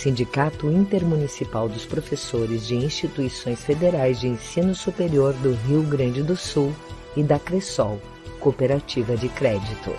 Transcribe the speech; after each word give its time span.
Sindicato 0.00 0.70
Intermunicipal 0.70 1.68
dos 1.68 1.84
Professores 1.84 2.66
de 2.66 2.74
Instituições 2.74 3.62
Federais 3.62 4.18
de 4.18 4.28
Ensino 4.28 4.74
Superior 4.74 5.34
do 5.34 5.52
Rio 5.52 5.82
Grande 5.82 6.22
do 6.22 6.34
Sul 6.34 6.74
e 7.14 7.22
da 7.22 7.38
Cressol, 7.38 8.00
Cooperativa 8.40 9.14
de 9.14 9.28
Crédito. 9.28 9.90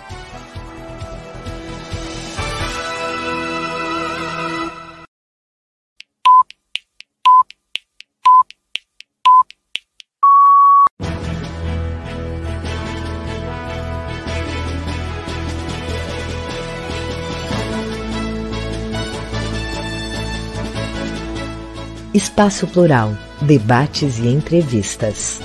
Espaço 22.14 22.70
Plural, 22.70 23.12
debates 23.40 24.18
e 24.18 24.28
entrevistas. 24.28 25.40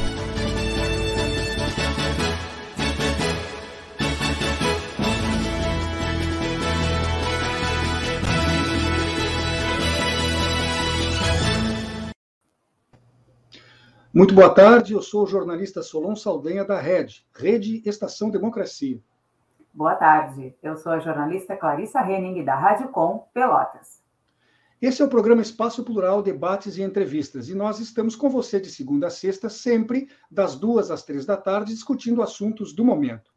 Muito 14.13 14.35
boa 14.35 14.53
tarde, 14.53 14.91
eu 14.91 15.01
sou 15.01 15.23
o 15.23 15.25
jornalista 15.25 15.81
Solon 15.81 16.17
Saldanha 16.17 16.65
da 16.65 16.81
Rede, 16.81 17.25
Rede 17.33 17.81
Estação 17.87 18.29
Democracia. 18.29 18.99
Boa 19.73 19.95
tarde, 19.95 20.53
eu 20.61 20.75
sou 20.75 20.91
a 20.91 20.99
jornalista 20.99 21.55
Clarissa 21.55 22.01
Henning 22.01 22.43
da 22.43 22.55
Rádio 22.55 22.89
Com 22.89 23.25
Pelotas. 23.33 23.96
Esse 24.79 25.01
é 25.01 25.05
o 25.05 25.09
programa 25.09 25.41
Espaço 25.41 25.83
Plural, 25.83 26.21
Debates 26.21 26.77
e 26.77 26.83
Entrevistas. 26.83 27.49
E 27.49 27.55
nós 27.55 27.79
estamos 27.79 28.15
com 28.15 28.29
você 28.29 28.59
de 28.59 28.69
segunda 28.69 29.07
a 29.07 29.09
sexta, 29.09 29.49
sempre 29.49 30.07
das 30.29 30.55
duas 30.55 30.91
às 30.91 31.03
três 31.03 31.25
da 31.25 31.35
tarde, 31.35 31.73
discutindo 31.73 32.21
assuntos 32.21 32.73
do 32.73 32.85
momento. 32.85 33.31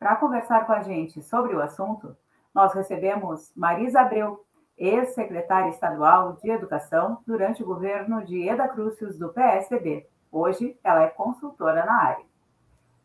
Para 0.00 0.16
conversar 0.16 0.64
com 0.64 0.72
a 0.72 0.82
gente 0.82 1.22
sobre 1.22 1.54
o 1.54 1.60
assunto, 1.60 2.16
nós 2.54 2.72
recebemos 2.72 3.52
Marisa 3.54 4.00
Abreu, 4.00 4.46
ex-secretária 4.78 5.68
estadual 5.68 6.38
de 6.42 6.50
Educação 6.50 7.18
durante 7.26 7.62
o 7.62 7.66
governo 7.66 8.24
de 8.24 8.48
Eda 8.48 8.66
Crucius 8.66 9.18
do 9.18 9.28
PSDB. 9.28 10.08
Hoje, 10.32 10.74
ela 10.82 11.02
é 11.02 11.08
consultora 11.08 11.84
na 11.84 11.92
área. 11.92 12.24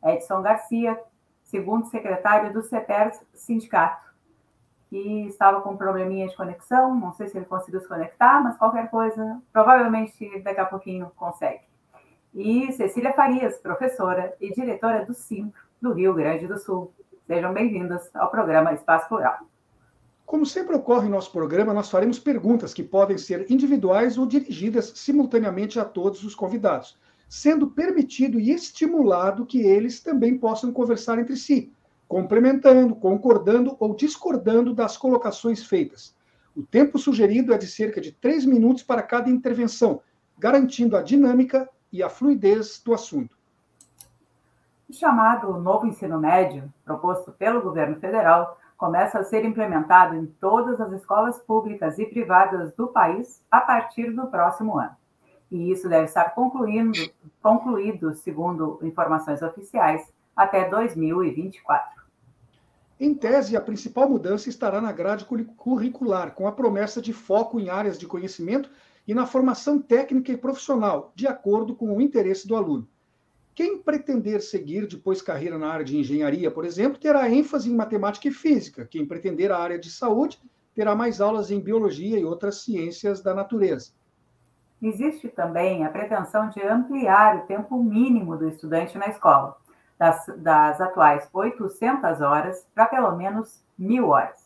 Edson 0.06 0.42
Garcia, 0.42 0.98
segundo 1.44 1.86
secretário 1.88 2.54
do 2.54 2.62
CEPERS 2.62 3.22
Sindicato, 3.34 4.14
que 4.90 5.26
estava 5.26 5.60
com 5.60 5.72
um 5.72 5.78
probleminha 5.78 6.30
de 6.30 6.38
conexão, 6.38 6.96
não 6.96 7.12
sei 7.12 7.28
se 7.28 7.38
ele 7.38 7.46
conseguiu 7.46 7.82
se 7.82 7.90
conectar, 7.90 8.42
mas 8.42 8.58
qualquer 8.58 8.90
coisa, 8.90 9.42
provavelmente 9.52 10.40
daqui 10.40 10.62
a 10.62 10.66
pouquinho 10.66 11.12
consegue. 11.18 11.66
E 12.34 12.72
Cecília 12.72 13.12
Farias, 13.12 13.58
professora 13.58 14.34
e 14.40 14.54
diretora 14.54 15.04
do 15.04 15.14
SIMPRO, 15.14 15.65
do 15.86 15.94
Rio 15.94 16.16
Grande 16.16 16.48
do 16.48 16.58
Sul. 16.58 16.92
Sejam 17.28 17.54
bem-vindas 17.54 18.10
ao 18.16 18.32
programa 18.32 18.74
Espaço 18.74 19.08
Plural. 19.08 19.38
Como 20.26 20.44
sempre 20.44 20.76
ocorre 20.76 21.08
em 21.08 21.12
nosso 21.12 21.32
programa, 21.32 21.76
nós 21.76 21.92
faremos 21.92 22.18
perguntas 22.18 22.74
que 22.74 22.82
podem 22.82 23.20
ser 23.20 23.46
individuais 23.52 24.18
ou 24.18 24.26
dirigidas 24.26 24.94
simultaneamente 24.96 25.80
a 25.80 25.86
todos 25.86 26.24
os 26.24 26.34
convidados, 26.34 26.98
sendo 27.30 27.68
permitido 27.68 28.40
e 28.40 28.52
estimulado 28.52 29.46
que 29.46 29.62
eles 29.62 30.00
também 30.02 30.36
possam 30.40 30.74
conversar 30.74 31.20
entre 31.20 31.38
si, 31.38 31.72
complementando, 32.08 32.96
concordando 32.96 33.78
ou 33.80 33.96
discordando 33.96 34.74
das 34.74 34.98
colocações 34.98 35.64
feitas. 35.64 36.16
O 36.56 36.64
tempo 36.64 36.98
sugerido 36.98 37.54
é 37.54 37.60
de 37.60 37.68
cerca 37.68 38.02
de 38.02 38.12
três 38.12 38.44
minutos 38.44 38.82
para 38.82 39.04
cada 39.04 39.30
intervenção, 39.30 40.02
garantindo 40.36 40.98
a 40.98 41.04
dinâmica 41.04 41.70
e 41.92 42.02
a 42.02 42.10
fluidez 42.10 42.82
do 42.84 42.92
assunto. 42.92 43.35
O 44.88 44.94
chamado 44.94 45.58
novo 45.60 45.88
ensino 45.88 46.20
médio, 46.20 46.72
proposto 46.84 47.32
pelo 47.32 47.62
governo 47.62 47.96
federal, 47.96 48.60
começa 48.78 49.18
a 49.18 49.24
ser 49.24 49.44
implementado 49.44 50.16
em 50.16 50.26
todas 50.26 50.80
as 50.80 50.92
escolas 50.92 51.40
públicas 51.40 51.98
e 51.98 52.06
privadas 52.06 52.76
do 52.76 52.88
país 52.88 53.42
a 53.50 53.62
partir 53.62 54.12
do 54.12 54.28
próximo 54.28 54.78
ano. 54.78 54.96
E 55.52 55.72
isso 55.72 55.90
deve 55.90 56.06
estar 56.06 56.36
concluído, 56.36 58.14
segundo 58.16 58.80
informações 58.84 59.42
oficiais, 59.42 60.08
até 60.36 60.70
2024. 60.70 62.04
Em 63.00 63.14
tese, 63.14 63.58
a 63.58 63.62
principal 63.62 64.08
mudança 64.08 64.50
estará 64.50 64.80
na 64.80 64.92
grade 64.92 65.26
curricular, 65.26 66.32
com 66.32 66.48
a 66.48 66.52
promessa 66.52 67.02
de 67.02 67.12
foco 67.12 67.60
em 67.60 67.70
áreas 67.70 67.98
de 67.98 68.06
conhecimento 68.06 68.70
e 69.08 69.14
na 69.14 69.26
formação 69.26 69.82
técnica 69.82 70.32
e 70.32 70.38
profissional, 70.38 71.12
de 71.16 71.28
acordo 71.28 71.76
com 71.76 71.96
o 71.96 72.02
interesse 72.02 72.48
do 72.48 72.56
aluno. 72.56 72.88
Quem 73.56 73.82
pretender 73.82 74.42
seguir 74.42 74.86
depois 74.86 75.22
carreira 75.22 75.58
na 75.58 75.70
área 75.70 75.86
de 75.86 75.98
engenharia, 75.98 76.52
por 76.52 76.66
exemplo, 76.66 77.00
terá 77.00 77.30
ênfase 77.30 77.72
em 77.72 77.76
matemática 77.76 78.28
e 78.28 78.32
física. 78.32 78.86
Quem 78.86 79.06
pretender 79.06 79.50
a 79.50 79.58
área 79.58 79.80
de 79.80 79.90
saúde 79.90 80.38
terá 80.76 80.94
mais 80.94 81.22
aulas 81.22 81.50
em 81.50 81.62
biologia 81.62 82.20
e 82.20 82.26
outras 82.26 82.64
ciências 82.64 83.24
da 83.24 83.34
natureza. 83.34 83.94
Existe 84.82 85.30
também 85.30 85.86
a 85.86 85.90
pretensão 85.90 86.50
de 86.50 86.62
ampliar 86.62 87.38
o 87.38 87.48
tempo 87.48 87.82
mínimo 87.82 88.36
do 88.36 88.50
estudante 88.50 88.98
na 88.98 89.08
escola, 89.08 89.56
das, 89.98 90.26
das 90.36 90.82
atuais 90.82 91.30
800 91.32 92.20
horas 92.20 92.68
para 92.76 92.88
pelo 92.88 93.16
menos 93.16 93.64
mil 93.78 94.10
horas. 94.10 94.46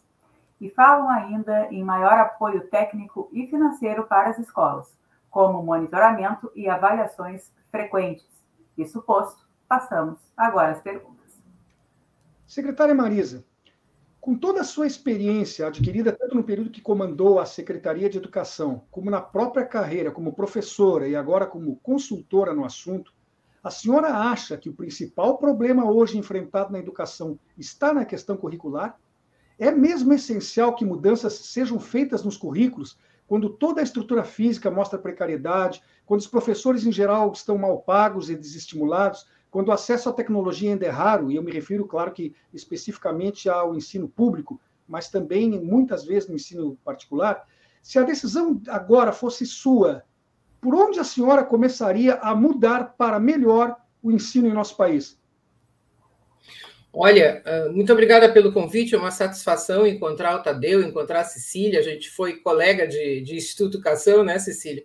E 0.61 0.69
falam 0.69 1.09
ainda 1.09 1.67
em 1.71 1.83
maior 1.83 2.13
apoio 2.13 2.67
técnico 2.67 3.27
e 3.33 3.47
financeiro 3.47 4.03
para 4.03 4.29
as 4.29 4.37
escolas, 4.37 4.95
como 5.31 5.63
monitoramento 5.63 6.51
e 6.53 6.69
avaliações 6.69 7.51
frequentes. 7.71 8.38
Isso 8.79 9.01
posto, 9.01 9.45
passamos 9.67 10.17
agora 10.37 10.71
às 10.71 10.81
perguntas. 10.81 11.37
Secretária 12.47 12.95
Marisa, 12.95 13.43
com 14.21 14.37
toda 14.37 14.61
a 14.61 14.63
sua 14.63 14.87
experiência 14.87 15.67
adquirida 15.67 16.13
tanto 16.13 16.33
no 16.33 16.45
período 16.45 16.69
que 16.69 16.79
comandou 16.79 17.39
a 17.39 17.45
Secretaria 17.45 18.09
de 18.09 18.17
Educação, 18.17 18.83
como 18.89 19.11
na 19.11 19.19
própria 19.19 19.65
carreira 19.65 20.11
como 20.11 20.31
professora 20.31 21.09
e 21.09 21.15
agora 21.15 21.45
como 21.45 21.75
consultora 21.83 22.53
no 22.53 22.63
assunto, 22.63 23.13
a 23.61 23.69
senhora 23.69 24.13
acha 24.13 24.57
que 24.57 24.69
o 24.69 24.73
principal 24.73 25.37
problema 25.37 25.91
hoje 25.91 26.17
enfrentado 26.17 26.71
na 26.71 26.79
educação 26.79 27.37
está 27.57 27.93
na 27.93 28.05
questão 28.05 28.37
curricular? 28.37 28.97
É 29.57 29.71
mesmo 29.71 30.13
essencial 30.13 30.73
que 30.73 30.85
mudanças 30.85 31.33
sejam 31.33 31.81
feitas 31.81 32.23
nos 32.23 32.37
currículos 32.37 32.97
quando 33.29 33.47
toda 33.47 33.79
a 33.79 33.83
estrutura 33.83 34.23
física 34.23 34.71
mostra 34.71 34.97
precariedade, 34.97 35.83
quando 36.03 36.19
os 36.19 36.25
professores 36.25 36.83
em 36.83 36.91
geral 36.91 37.31
estão 37.31 37.59
mal 37.59 37.77
pagos 37.77 38.27
e 38.27 38.35
desestimulados, 38.35 39.27
quando 39.51 39.67
o 39.67 39.71
acesso 39.71 40.09
à 40.09 40.11
tecnologia 40.11 40.71
ainda 40.71 40.87
é 40.87 40.89
raro, 40.89 41.31
e 41.31 41.35
eu 41.35 41.43
me 41.43 41.51
refiro, 41.51 41.85
claro, 41.85 42.11
que 42.11 42.33
especificamente 42.51 43.47
ao 43.47 43.75
ensino 43.75 44.09
público, 44.09 44.59
mas 44.87 45.09
também 45.09 45.63
muitas 45.63 46.03
vezes 46.03 46.27
no 46.27 46.33
ensino 46.33 46.75
particular, 46.83 47.47
se 47.83 47.99
a 47.99 48.03
decisão 48.03 48.59
agora 48.67 49.11
fosse 49.11 49.45
sua, 49.45 50.03
por 50.59 50.73
onde 50.73 50.99
a 50.99 51.03
senhora 51.03 51.45
começaria 51.45 52.15
a 52.15 52.33
mudar 52.33 52.95
para 52.97 53.19
melhor 53.19 53.75
o 54.01 54.11
ensino 54.11 54.47
em 54.47 54.53
nosso 54.53 54.75
país? 54.75 55.18
Olha, 56.91 57.41
ah, 57.45 57.69
muito 57.71 57.93
obrigada 57.93 58.31
pelo 58.31 58.51
convite, 58.51 58.95
é 58.95 58.97
uma 58.97 59.11
satisfação 59.11 59.85
encontrar 59.85 60.35
o 60.35 60.43
Tadeu, 60.43 60.81
encontrar 60.81 61.21
a 61.21 61.25
Cecília, 61.25 61.79
a 61.79 61.83
gente 61.83 62.09
foi 62.09 62.37
colega 62.37 62.87
de, 62.87 63.21
de 63.21 63.35
Instituto 63.35 63.77
Educação, 63.77 64.23
né, 64.23 64.39
Cecília? 64.39 64.83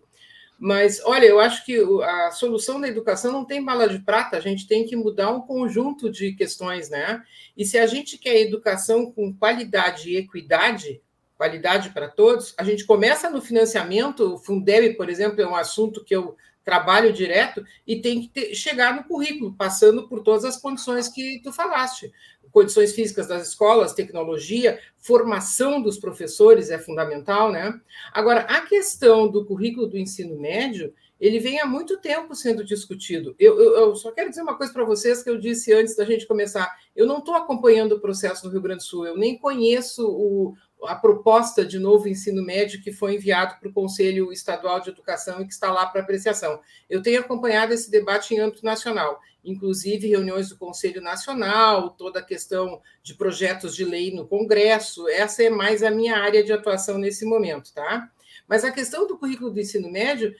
Mas, 0.58 1.00
olha, 1.04 1.26
eu 1.26 1.40
acho 1.40 1.64
que 1.64 1.76
a 2.02 2.30
solução 2.30 2.80
da 2.80 2.88
educação 2.88 3.32
não 3.32 3.44
tem 3.44 3.64
bala 3.64 3.88
de 3.88 3.98
prata, 3.98 4.36
a 4.36 4.40
gente 4.40 4.68
tem 4.68 4.86
que 4.86 4.94
mudar 4.94 5.30
um 5.30 5.40
conjunto 5.40 6.10
de 6.10 6.32
questões, 6.32 6.88
né? 6.88 7.22
E 7.56 7.64
se 7.64 7.76
a 7.76 7.86
gente 7.86 8.16
quer 8.16 8.40
educação 8.40 9.10
com 9.10 9.34
qualidade 9.34 10.10
e 10.10 10.16
equidade, 10.16 11.02
qualidade 11.36 11.90
para 11.90 12.08
todos, 12.08 12.54
a 12.56 12.62
gente 12.62 12.84
começa 12.84 13.28
no 13.28 13.42
financiamento, 13.42 14.34
o 14.34 14.38
Fundeb, 14.38 14.94
por 14.94 15.08
exemplo, 15.08 15.40
é 15.42 15.46
um 15.46 15.56
assunto 15.56 16.04
que 16.04 16.14
eu 16.14 16.36
trabalho 16.64 17.12
direto 17.12 17.64
e 17.86 18.00
tem 18.00 18.22
que 18.22 18.28
ter, 18.28 18.54
chegar 18.54 18.96
no 18.96 19.04
currículo, 19.04 19.54
passando 19.54 20.08
por 20.08 20.22
todas 20.22 20.44
as 20.44 20.56
condições 20.56 21.08
que 21.08 21.40
tu 21.42 21.52
falaste 21.52 22.10
condições 22.54 22.94
físicas 22.94 23.26
das 23.26 23.48
escolas, 23.48 23.94
tecnologia, 23.94 24.78
formação 24.96 25.82
dos 25.82 25.98
professores 25.98 26.70
é 26.70 26.78
fundamental, 26.78 27.50
né? 27.50 27.78
Agora, 28.12 28.42
a 28.42 28.60
questão 28.60 29.28
do 29.28 29.44
currículo 29.44 29.88
do 29.88 29.98
ensino 29.98 30.38
médio, 30.38 30.94
ele 31.20 31.40
vem 31.40 31.60
há 31.60 31.66
muito 31.66 31.98
tempo 31.98 32.32
sendo 32.32 32.64
discutido. 32.64 33.34
Eu, 33.40 33.60
eu, 33.60 33.72
eu 33.78 33.96
só 33.96 34.12
quero 34.12 34.30
dizer 34.30 34.42
uma 34.42 34.56
coisa 34.56 34.72
para 34.72 34.84
vocês 34.84 35.20
que 35.20 35.28
eu 35.28 35.38
disse 35.38 35.72
antes 35.72 35.96
da 35.96 36.04
gente 36.04 36.28
começar. 36.28 36.72
Eu 36.94 37.06
não 37.06 37.18
estou 37.18 37.34
acompanhando 37.34 37.96
o 37.96 38.00
processo 38.00 38.46
no 38.46 38.52
Rio 38.52 38.62
Grande 38.62 38.84
do 38.84 38.86
Sul, 38.86 39.04
eu 39.04 39.16
nem 39.16 39.36
conheço 39.36 40.06
o, 40.06 40.54
a 40.86 40.94
proposta 40.94 41.64
de 41.64 41.78
novo 41.78 42.08
ensino 42.08 42.42
médio 42.42 42.82
que 42.82 42.92
foi 42.92 43.14
enviado 43.14 43.58
para 43.58 43.68
o 43.68 43.72
Conselho 43.72 44.32
Estadual 44.32 44.80
de 44.80 44.90
Educação 44.90 45.40
e 45.40 45.46
que 45.46 45.52
está 45.52 45.70
lá 45.72 45.86
para 45.86 46.00
apreciação. 46.00 46.60
Eu 46.88 47.02
tenho 47.02 47.20
acompanhado 47.20 47.72
esse 47.72 47.90
debate 47.90 48.34
em 48.34 48.40
âmbito 48.40 48.64
nacional, 48.64 49.20
inclusive 49.44 50.08
reuniões 50.08 50.48
do 50.48 50.56
Conselho 50.56 51.02
Nacional, 51.02 51.90
toda 51.90 52.20
a 52.20 52.24
questão 52.24 52.80
de 53.02 53.14
projetos 53.14 53.74
de 53.74 53.84
lei 53.84 54.14
no 54.14 54.26
Congresso. 54.26 55.08
Essa 55.08 55.42
é 55.42 55.50
mais 55.50 55.82
a 55.82 55.90
minha 55.90 56.16
área 56.16 56.42
de 56.42 56.52
atuação 56.52 56.98
nesse 56.98 57.24
momento, 57.24 57.72
tá? 57.74 58.10
Mas 58.46 58.62
a 58.62 58.70
questão 58.70 59.06
do 59.06 59.16
currículo 59.16 59.50
do 59.50 59.60
ensino 59.60 59.90
médio, 59.90 60.34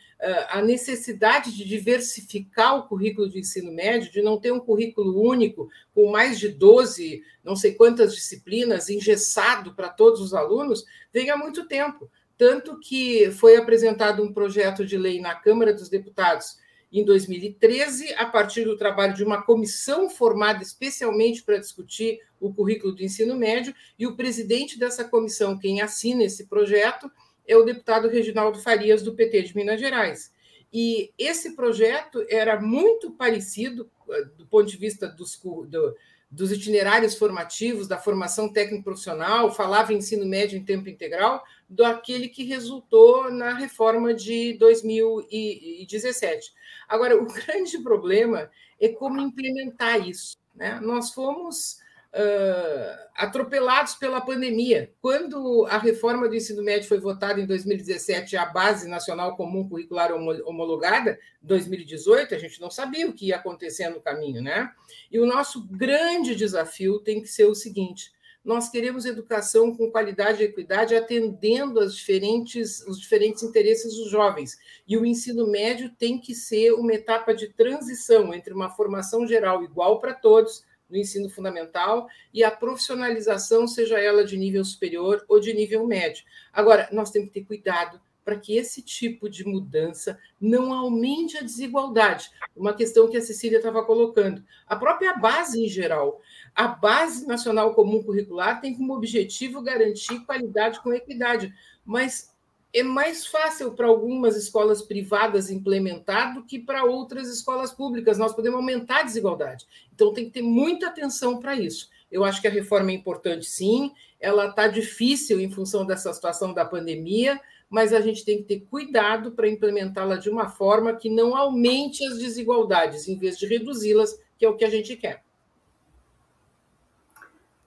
a 0.48 0.60
necessidade 0.60 1.56
de 1.56 1.64
diversificar 1.64 2.76
o 2.76 2.86
currículo 2.86 3.28
do 3.28 3.38
ensino 3.38 3.72
médio, 3.72 4.12
de 4.12 4.20
não 4.20 4.38
ter 4.38 4.52
um 4.52 4.60
currículo 4.60 5.20
único, 5.20 5.70
com 5.94 6.10
mais 6.10 6.38
de 6.38 6.48
12, 6.48 7.22
não 7.42 7.56
sei 7.56 7.72
quantas 7.72 8.14
disciplinas, 8.14 8.90
engessado 8.90 9.74
para 9.74 9.88
todos 9.88 10.20
os 10.20 10.34
alunos, 10.34 10.84
vem 11.12 11.30
há 11.30 11.36
muito 11.36 11.66
tempo. 11.66 12.10
Tanto 12.36 12.78
que 12.78 13.30
foi 13.30 13.56
apresentado 13.56 14.22
um 14.22 14.32
projeto 14.32 14.84
de 14.84 14.98
lei 14.98 15.20
na 15.20 15.34
Câmara 15.34 15.72
dos 15.72 15.88
Deputados 15.88 16.58
em 16.92 17.04
2013, 17.04 18.14
a 18.14 18.26
partir 18.26 18.64
do 18.64 18.76
trabalho 18.76 19.14
de 19.14 19.24
uma 19.24 19.42
comissão 19.42 20.08
formada 20.08 20.62
especialmente 20.62 21.42
para 21.42 21.58
discutir 21.58 22.20
o 22.38 22.52
currículo 22.52 22.94
do 22.94 23.02
ensino 23.02 23.36
médio, 23.36 23.74
e 23.98 24.06
o 24.06 24.14
presidente 24.14 24.78
dessa 24.78 25.04
comissão, 25.04 25.58
quem 25.58 25.80
assina 25.80 26.22
esse 26.22 26.46
projeto, 26.46 27.10
é 27.46 27.56
o 27.56 27.64
deputado 27.64 28.08
Reginaldo 28.08 28.58
Farias, 28.58 29.02
do 29.02 29.14
PT 29.14 29.42
de 29.42 29.56
Minas 29.56 29.80
Gerais. 29.80 30.32
E 30.72 31.12
esse 31.16 31.54
projeto 31.54 32.26
era 32.28 32.60
muito 32.60 33.12
parecido, 33.12 33.88
eh, 34.10 34.24
do 34.36 34.44
ponto 34.46 34.68
de 34.68 34.76
vista 34.76 35.06
dos, 35.06 35.40
do, 35.68 35.96
dos 36.28 36.50
itinerários 36.50 37.14
formativos, 37.14 37.86
da 37.86 37.96
formação 37.96 38.52
técnico-profissional, 38.52 39.52
falava 39.52 39.92
em 39.92 39.98
ensino 39.98 40.26
médio 40.26 40.58
em 40.58 40.64
tempo 40.64 40.88
integral, 40.88 41.44
do 41.68 41.84
aquele 41.84 42.28
que 42.28 42.42
resultou 42.42 43.30
na 43.30 43.54
reforma 43.54 44.12
de 44.12 44.54
2017. 44.54 46.52
Agora, 46.88 47.16
o 47.16 47.26
grande 47.32 47.78
problema 47.78 48.50
é 48.80 48.88
como 48.88 49.20
implementar 49.20 50.08
isso. 50.08 50.36
Né? 50.54 50.80
Nós 50.80 51.10
fomos 51.12 51.78
uh, 52.14 53.04
atropelados 53.14 53.94
pela 53.94 54.20
pandemia. 54.20 54.92
Quando 55.00 55.66
a 55.66 55.78
reforma 55.78 56.28
do 56.28 56.34
ensino 56.34 56.62
médio 56.62 56.88
foi 56.88 56.98
votada 56.98 57.40
em 57.40 57.46
2017, 57.46 58.36
a 58.36 58.46
Base 58.46 58.88
Nacional 58.88 59.36
Comum 59.36 59.68
Curricular 59.68 60.12
Homologada, 60.12 61.18
2018, 61.42 62.34
a 62.34 62.38
gente 62.38 62.60
não 62.60 62.70
sabia 62.70 63.08
o 63.08 63.12
que 63.12 63.26
ia 63.26 63.36
acontecer 63.36 63.88
no 63.88 64.00
caminho, 64.00 64.40
né? 64.40 64.70
E 65.10 65.18
o 65.18 65.26
nosso 65.26 65.66
grande 65.66 66.34
desafio 66.34 67.00
tem 67.00 67.20
que 67.20 67.28
ser 67.28 67.44
o 67.46 67.54
seguinte: 67.54 68.12
nós 68.44 68.68
queremos 68.68 69.06
educação 69.06 69.74
com 69.74 69.90
qualidade 69.90 70.42
e 70.42 70.46
equidade, 70.46 70.94
atendendo 70.94 71.80
as 71.80 71.94
diferentes, 71.96 72.86
os 72.86 73.00
diferentes 73.00 73.42
interesses 73.42 73.94
dos 73.94 74.10
jovens. 74.10 74.58
E 74.86 74.98
o 74.98 75.06
ensino 75.06 75.46
médio 75.46 75.90
tem 75.98 76.18
que 76.18 76.34
ser 76.34 76.72
uma 76.72 76.92
etapa 76.92 77.34
de 77.34 77.48
transição 77.48 78.34
entre 78.34 78.52
uma 78.52 78.68
formação 78.68 79.26
geral 79.26 79.64
igual 79.64 79.98
para 79.98 80.12
todos, 80.12 80.62
no 80.94 81.00
ensino 81.00 81.28
fundamental 81.28 82.06
e 82.32 82.44
a 82.44 82.50
profissionalização, 82.52 83.66
seja 83.66 83.98
ela 83.98 84.24
de 84.24 84.36
nível 84.36 84.64
superior 84.64 85.24
ou 85.28 85.40
de 85.40 85.52
nível 85.52 85.84
médio. 85.86 86.24
Agora, 86.52 86.88
nós 86.92 87.10
temos 87.10 87.28
que 87.28 87.40
ter 87.40 87.46
cuidado 87.46 88.00
para 88.24 88.38
que 88.38 88.56
esse 88.56 88.80
tipo 88.80 89.28
de 89.28 89.44
mudança 89.44 90.18
não 90.40 90.72
aumente 90.72 91.36
a 91.36 91.42
desigualdade. 91.42 92.30
Uma 92.56 92.72
questão 92.72 93.10
que 93.10 93.16
a 93.16 93.20
Cecília 93.20 93.58
estava 93.58 93.84
colocando. 93.84 94.42
A 94.66 94.76
própria 94.76 95.14
base 95.14 95.62
em 95.62 95.68
geral. 95.68 96.22
A 96.54 96.68
Base 96.68 97.26
Nacional 97.26 97.74
Comum 97.74 98.02
Curricular 98.02 98.60
tem 98.60 98.74
como 98.74 98.94
objetivo 98.94 99.60
garantir 99.60 100.24
qualidade 100.24 100.80
com 100.80 100.94
equidade, 100.94 101.52
mas 101.84 102.33
é 102.74 102.82
mais 102.82 103.24
fácil 103.24 103.70
para 103.70 103.86
algumas 103.86 104.36
escolas 104.36 104.82
privadas 104.82 105.48
implementar 105.48 106.34
do 106.34 106.42
que 106.42 106.58
para 106.58 106.84
outras 106.84 107.28
escolas 107.28 107.72
públicas. 107.72 108.18
Nós 108.18 108.34
podemos 108.34 108.58
aumentar 108.58 109.00
a 109.00 109.02
desigualdade. 109.04 109.64
Então, 109.94 110.12
tem 110.12 110.24
que 110.24 110.32
ter 110.32 110.42
muita 110.42 110.88
atenção 110.88 111.38
para 111.38 111.54
isso. 111.54 111.88
Eu 112.10 112.24
acho 112.24 112.40
que 112.40 112.48
a 112.48 112.50
reforma 112.50 112.90
é 112.90 112.94
importante, 112.94 113.46
sim. 113.46 113.92
Ela 114.18 114.48
está 114.48 114.66
difícil 114.66 115.40
em 115.40 115.48
função 115.48 115.86
dessa 115.86 116.12
situação 116.12 116.52
da 116.52 116.64
pandemia, 116.64 117.40
mas 117.70 117.92
a 117.92 118.00
gente 118.00 118.24
tem 118.24 118.38
que 118.38 118.44
ter 118.44 118.60
cuidado 118.68 119.30
para 119.30 119.48
implementá-la 119.48 120.16
de 120.16 120.28
uma 120.28 120.48
forma 120.48 120.96
que 120.96 121.08
não 121.08 121.36
aumente 121.36 122.04
as 122.04 122.18
desigualdades, 122.18 123.06
em 123.06 123.16
vez 123.16 123.38
de 123.38 123.46
reduzi-las, 123.46 124.18
que 124.36 124.44
é 124.44 124.48
o 124.48 124.56
que 124.56 124.64
a 124.64 124.70
gente 124.70 124.96
quer. 124.96 125.22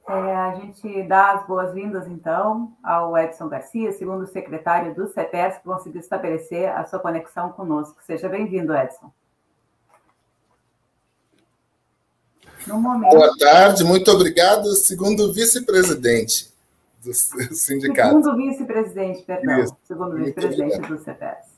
É, 0.09 0.35
a 0.35 0.55
gente 0.55 1.03
dá 1.03 1.33
as 1.33 1.45
boas-vindas, 1.45 2.07
então, 2.07 2.71
ao 2.81 3.17
Edson 3.17 3.49
Garcia, 3.49 3.91
segundo 3.91 4.25
secretário 4.25 4.95
do 4.95 5.05
CETES, 5.07 5.57
que 5.57 5.65
conseguiu 5.65 5.99
estabelecer 5.99 6.69
a 6.69 6.85
sua 6.85 6.99
conexão 6.99 7.51
conosco. 7.51 7.97
Seja 8.05 8.29
bem-vindo, 8.29 8.73
Edson. 8.73 9.11
Momento... 12.67 13.11
Boa 13.11 13.37
tarde, 13.37 13.83
muito 13.83 14.09
obrigado. 14.09 14.73
Segundo 14.75 15.33
vice-presidente 15.33 16.53
do 17.03 17.13
sindicato. 17.53 18.15
Segundo 18.15 18.35
vice-presidente, 18.37 19.23
perdão. 19.23 19.59
Isso. 19.59 19.77
Segundo 19.83 20.15
vice-presidente 20.15 20.79
do 20.87 20.99
CETES. 20.99 21.57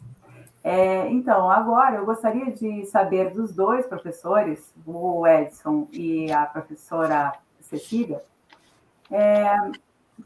É, 0.64 1.08
então, 1.10 1.50
agora 1.52 1.98
eu 1.98 2.06
gostaria 2.06 2.52
de 2.52 2.84
saber 2.88 3.32
dos 3.32 3.54
dois 3.54 3.86
professores, 3.86 4.60
o 4.88 5.26
Edson 5.28 5.88
e 5.92 6.32
a 6.32 6.46
professora 6.46 7.34
Cecília, 7.62 8.22
é, 9.12 9.56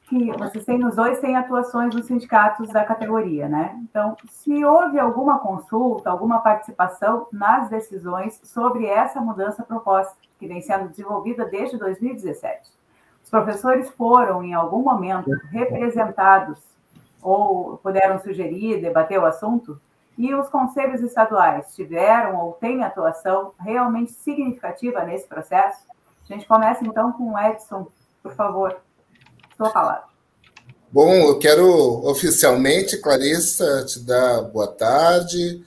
que 0.08 0.32
vocês 0.38 0.66
têm 0.66 0.78
nos 0.78 0.96
dois 0.96 1.20
têm 1.20 1.36
atuações 1.36 1.94
nos 1.94 2.06
sindicatos 2.06 2.70
da 2.70 2.84
categoria, 2.84 3.48
né? 3.48 3.80
Então, 3.84 4.16
se 4.30 4.64
houve 4.66 5.00
alguma 5.00 5.40
consulta, 5.40 6.10
alguma 6.10 6.40
participação 6.40 7.28
nas 7.32 7.70
decisões 7.70 8.40
sobre 8.44 8.86
essa 8.86 9.22
mudança 9.22 9.64
proposta, 9.64 10.16
que 10.40 10.48
vem 10.48 10.62
sendo 10.62 10.90
desenvolvida 10.90 11.46
desde 11.46 11.78
2017. 11.78 12.72
Os 13.24 13.30
professores 13.30 13.90
foram, 13.92 14.44
em 14.44 14.54
algum 14.54 14.84
momento, 14.84 15.30
representados 15.52 16.58
ou 17.22 17.78
puderam 17.78 18.20
sugerir, 18.20 18.82
debater 18.82 19.18
o 19.20 19.26
assunto, 19.26 19.80
e 20.18 20.34
os 20.36 20.50
conselhos 20.50 21.02
estaduais 21.02 21.74
tiveram 21.74 22.38
ou 22.38 22.54
têm 22.54 22.84
atuação 22.84 23.54
realmente 23.60 24.12
significativa 24.12 25.04
nesse 25.04 25.28
processo? 25.28 25.88
A 26.30 26.34
gente 26.34 26.48
começa 26.48 26.86
então 26.86 27.12
com 27.14 27.34
o 27.34 27.40
Edson, 27.40 27.88
por 28.24 28.34
favor. 28.34 28.78
Sua 29.58 29.70
palavra. 29.70 30.06
Bom, 30.90 31.14
eu 31.14 31.40
quero 31.40 32.08
oficialmente, 32.08 32.98
Clarissa, 32.98 33.84
te 33.86 34.00
dar 34.00 34.42
boa 34.44 34.68
tarde. 34.68 35.64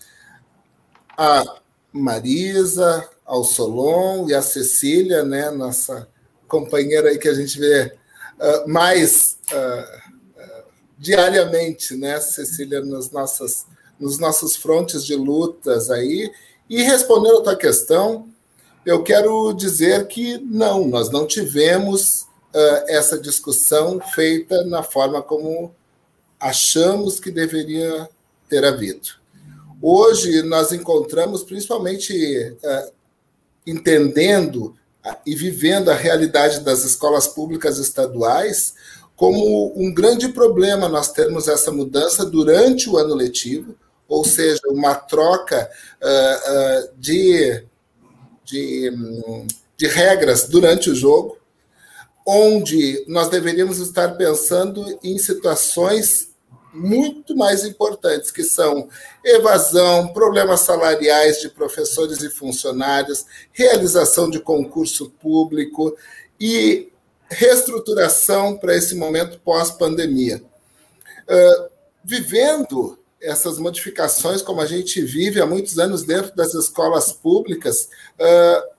A 1.17 1.61
Marisa, 1.93 3.09
ao 3.25 3.45
Solon 3.45 4.29
e 4.29 4.35
a 4.35 4.41
Cecília, 4.41 5.25
né, 5.25 5.51
nossa 5.51 6.09
companheira 6.47 7.09
aí 7.09 7.19
que 7.19 7.29
a 7.29 7.35
gente 7.35 7.59
vê 7.59 7.93
uh, 8.39 8.69
mais 8.69 9.39
uh, 9.53 10.41
uh, 10.41 10.65
diariamente, 10.97 11.97
né, 11.97 12.21
Cecília, 12.21 12.81
nas 12.85 13.11
nossas, 13.11 13.67
nos 13.99 14.19
nossos 14.19 14.57
frontes 14.57 15.05
de 15.05 15.17
lutas 15.17 15.91
aí. 15.91 16.31
E 16.71 16.83
respondendo 16.83 17.39
a 17.39 17.43
tua 17.43 17.57
questão, 17.57 18.29
eu 18.85 19.03
quero 19.03 19.53
dizer 19.55 20.07
que 20.07 20.39
não, 20.39 20.87
nós 20.87 21.11
não 21.11 21.27
tivemos 21.27 22.27
essa 22.89 23.19
discussão 23.19 24.01
feita 24.01 24.65
na 24.65 24.83
forma 24.83 25.23
como 25.23 25.75
achamos 26.41 27.19
que 27.21 27.31
deveria 27.31 28.09
ter 28.49 28.65
havido. 28.65 29.09
Hoje 29.81 30.43
nós 30.43 30.73
encontramos, 30.73 31.43
principalmente 31.43 32.57
uh, 32.63 32.93
entendendo 33.67 34.75
e 35.25 35.35
vivendo 35.35 35.91
a 35.91 35.95
realidade 35.95 36.61
das 36.61 36.85
escolas 36.85 37.29
públicas 37.29 37.79
estaduais, 37.79 38.75
como 39.15 39.73
um 39.77 39.93
grande 39.93 40.29
problema 40.29 40.89
nós 40.89 41.13
termos 41.13 41.49
essa 41.49 41.71
mudança 41.71 42.25
durante 42.25 42.89
o 42.89 42.97
ano 42.97 43.15
letivo, 43.15 43.75
ou 44.09 44.25
seja, 44.25 44.61
uma 44.67 44.95
troca 44.95 45.71
uh, 46.03 46.89
de, 46.97 47.65
de, 48.45 48.93
de 49.77 49.87
regras 49.87 50.49
durante 50.49 50.91
o 50.91 50.95
jogo, 50.95 51.39
onde 52.27 53.05
nós 53.07 53.29
deveríamos 53.29 53.79
estar 53.79 54.17
pensando 54.17 54.99
em 55.05 55.17
situações 55.17 56.35
muito 56.75 57.37
mais 57.37 57.65
importantes, 57.65 58.31
que 58.31 58.43
são 58.43 58.89
evasão, 59.25 60.09
problemas 60.09 60.61
salariais 60.61 61.41
de 61.41 61.49
professores 61.49 62.21
e 62.21 62.29
funcionários, 62.29 63.25
realização 63.53 64.29
de 64.29 64.41
concurso 64.41 65.11
público 65.21 65.97
e 66.39 66.93
reestruturação 67.31 68.57
para 68.57 68.77
esse 68.77 68.95
momento 68.95 69.41
pós-pandemia. 69.41 70.43
Uh, 71.29 71.71
vivendo 72.05 72.99
essas 73.23 73.59
modificações, 73.59 74.43
como 74.43 74.61
a 74.61 74.67
gente 74.67 75.01
vive 75.01 75.41
há 75.41 75.47
muitos 75.47 75.79
anos 75.79 76.03
dentro 76.03 76.35
das 76.37 76.55
escolas 76.55 77.13
públicas, 77.13 77.89
uh, 78.21 78.77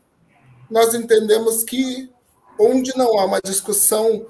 nós 0.69 0.93
entendemos 0.93 1.63
que 1.63 2.09
onde 2.59 2.95
não 2.97 3.17
há 3.19 3.25
uma 3.25 3.39
discussão 3.43 4.25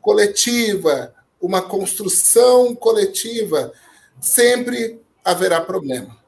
coletiva, 0.00 1.14
uma 1.40 1.62
construção 1.62 2.74
coletiva, 2.74 3.72
sempre 4.20 5.00
haverá 5.24 5.60
problema. 5.60 6.18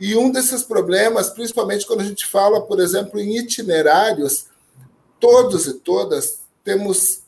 E 0.00 0.16
um 0.16 0.30
desses 0.30 0.62
problemas, 0.62 1.30
principalmente 1.30 1.86
quando 1.86 2.00
a 2.00 2.04
gente 2.04 2.26
fala, 2.26 2.60
por 2.60 2.80
exemplo, 2.80 3.18
em 3.18 3.36
itinerários, 3.36 4.46
todos 5.18 5.66
e 5.66 5.74
todas 5.74 6.40
temos 6.62 7.22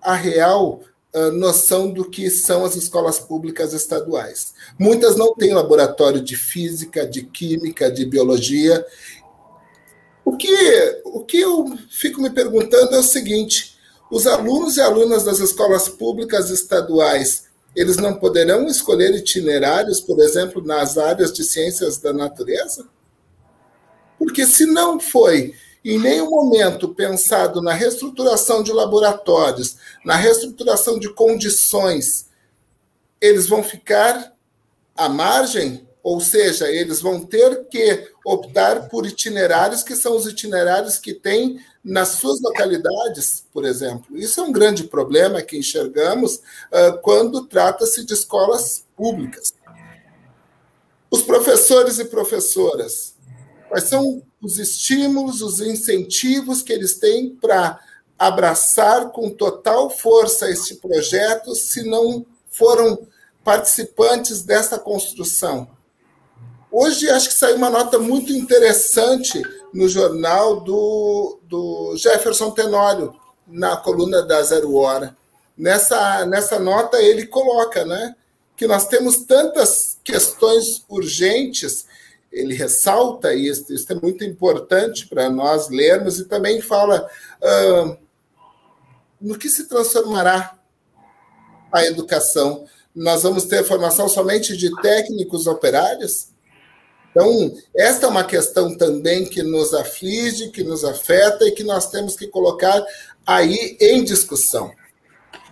a 0.00 0.14
real 0.14 0.80
uh, 1.12 1.32
noção 1.32 1.90
do 1.90 2.08
que 2.08 2.30
são 2.30 2.64
as 2.64 2.76
escolas 2.76 3.18
públicas 3.18 3.72
estaduais. 3.72 4.54
Muitas 4.78 5.16
não 5.16 5.34
têm 5.34 5.52
laboratório 5.52 6.20
de 6.20 6.36
física, 6.36 7.04
de 7.04 7.22
química, 7.22 7.90
de 7.90 8.06
biologia, 8.06 8.86
o 10.26 10.36
que, 10.36 11.02
o 11.04 11.20
que 11.20 11.38
eu 11.38 11.78
fico 11.88 12.20
me 12.20 12.28
perguntando 12.28 12.96
é 12.96 12.98
o 12.98 13.02
seguinte: 13.02 13.78
os 14.10 14.26
alunos 14.26 14.76
e 14.76 14.80
alunas 14.80 15.22
das 15.22 15.38
escolas 15.38 15.88
públicas 15.88 16.50
estaduais, 16.50 17.44
eles 17.76 17.96
não 17.96 18.12
poderão 18.12 18.66
escolher 18.66 19.14
itinerários, 19.14 20.00
por 20.00 20.18
exemplo, 20.18 20.60
nas 20.60 20.98
áreas 20.98 21.32
de 21.32 21.44
ciências 21.44 21.98
da 21.98 22.12
natureza? 22.12 22.88
Porque 24.18 24.44
se 24.44 24.66
não 24.66 24.98
foi 24.98 25.54
em 25.84 25.96
nenhum 26.00 26.28
momento 26.28 26.92
pensado 26.92 27.62
na 27.62 27.72
reestruturação 27.72 28.64
de 28.64 28.72
laboratórios, 28.72 29.76
na 30.04 30.16
reestruturação 30.16 30.98
de 30.98 31.08
condições, 31.14 32.26
eles 33.20 33.46
vão 33.46 33.62
ficar 33.62 34.34
à 34.96 35.08
margem 35.08 35.86
ou 36.06 36.20
seja, 36.20 36.70
eles 36.70 37.00
vão 37.00 37.20
ter 37.26 37.64
que 37.68 38.12
optar 38.26 38.88
por 38.88 39.06
itinerários 39.06 39.84
que 39.84 39.94
são 39.94 40.16
os 40.16 40.26
itinerários 40.26 40.98
que 40.98 41.14
têm 41.14 41.60
nas 41.84 42.08
suas 42.08 42.40
localidades, 42.42 43.46
por 43.52 43.64
exemplo. 43.64 44.16
Isso 44.16 44.40
é 44.40 44.42
um 44.42 44.50
grande 44.50 44.82
problema 44.82 45.40
que 45.40 45.56
enxergamos 45.56 46.34
uh, 46.34 47.00
quando 47.02 47.46
trata-se 47.46 48.04
de 48.04 48.12
escolas 48.12 48.84
públicas. 48.96 49.54
Os 51.08 51.22
professores 51.22 52.00
e 52.00 52.04
professoras, 52.06 53.14
quais 53.68 53.84
são 53.84 54.20
os 54.42 54.58
estímulos, 54.58 55.40
os 55.40 55.60
incentivos 55.60 56.62
que 56.62 56.72
eles 56.72 56.98
têm 56.98 57.30
para 57.30 57.78
abraçar 58.18 59.10
com 59.12 59.30
total 59.30 59.88
força 59.88 60.50
este 60.50 60.74
projeto 60.74 61.54
se 61.54 61.88
não 61.88 62.26
foram 62.50 63.06
participantes 63.44 64.42
dessa 64.42 64.80
construção? 64.80 65.75
Hoje 66.78 67.08
acho 67.08 67.30
que 67.30 67.34
saiu 67.34 67.56
uma 67.56 67.70
nota 67.70 67.98
muito 67.98 68.30
interessante 68.30 69.40
no 69.72 69.88
jornal 69.88 70.60
do, 70.60 71.40
do 71.44 71.96
Jefferson 71.96 72.50
Tenório, 72.50 73.18
na 73.46 73.78
coluna 73.78 74.20
da 74.20 74.42
Zero 74.42 74.74
Hora. 74.74 75.16
Nessa, 75.56 76.26
nessa 76.26 76.58
nota 76.58 77.00
ele 77.00 77.26
coloca 77.28 77.82
né, 77.86 78.14
que 78.54 78.66
nós 78.66 78.86
temos 78.88 79.24
tantas 79.24 79.98
questões 80.04 80.84
urgentes, 80.86 81.86
ele 82.30 82.52
ressalta 82.52 83.32
isso, 83.32 83.72
isso 83.72 83.90
é 83.90 83.96
muito 83.96 84.22
importante 84.22 85.08
para 85.08 85.30
nós 85.30 85.70
lermos, 85.70 86.18
e 86.18 86.26
também 86.26 86.60
fala 86.60 87.08
uh, 87.40 87.96
no 89.18 89.38
que 89.38 89.48
se 89.48 89.66
transformará 89.66 90.58
a 91.72 91.86
educação. 91.86 92.66
Nós 92.94 93.22
vamos 93.22 93.44
ter 93.44 93.64
formação 93.64 94.10
somente 94.10 94.54
de 94.54 94.70
técnicos 94.82 95.46
operários? 95.46 96.35
Então, 97.16 97.50
esta 97.74 98.04
é 98.04 98.10
uma 98.10 98.24
questão 98.24 98.76
também 98.76 99.24
que 99.24 99.42
nos 99.42 99.72
aflige, 99.72 100.50
que 100.50 100.62
nos 100.62 100.84
afeta 100.84 101.46
e 101.46 101.52
que 101.52 101.64
nós 101.64 101.88
temos 101.88 102.14
que 102.14 102.26
colocar 102.26 102.84
aí 103.26 103.74
em 103.80 104.04
discussão. 104.04 104.70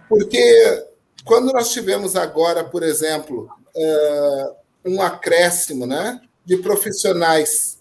Porque 0.06 0.84
quando 1.24 1.50
nós 1.54 1.72
tivemos 1.72 2.16
agora, 2.16 2.64
por 2.64 2.82
exemplo, 2.82 3.48
eh, 3.74 4.52
um 4.84 5.00
acréscimo 5.00 5.86
né, 5.86 6.20
de 6.44 6.58
profissionais 6.58 7.78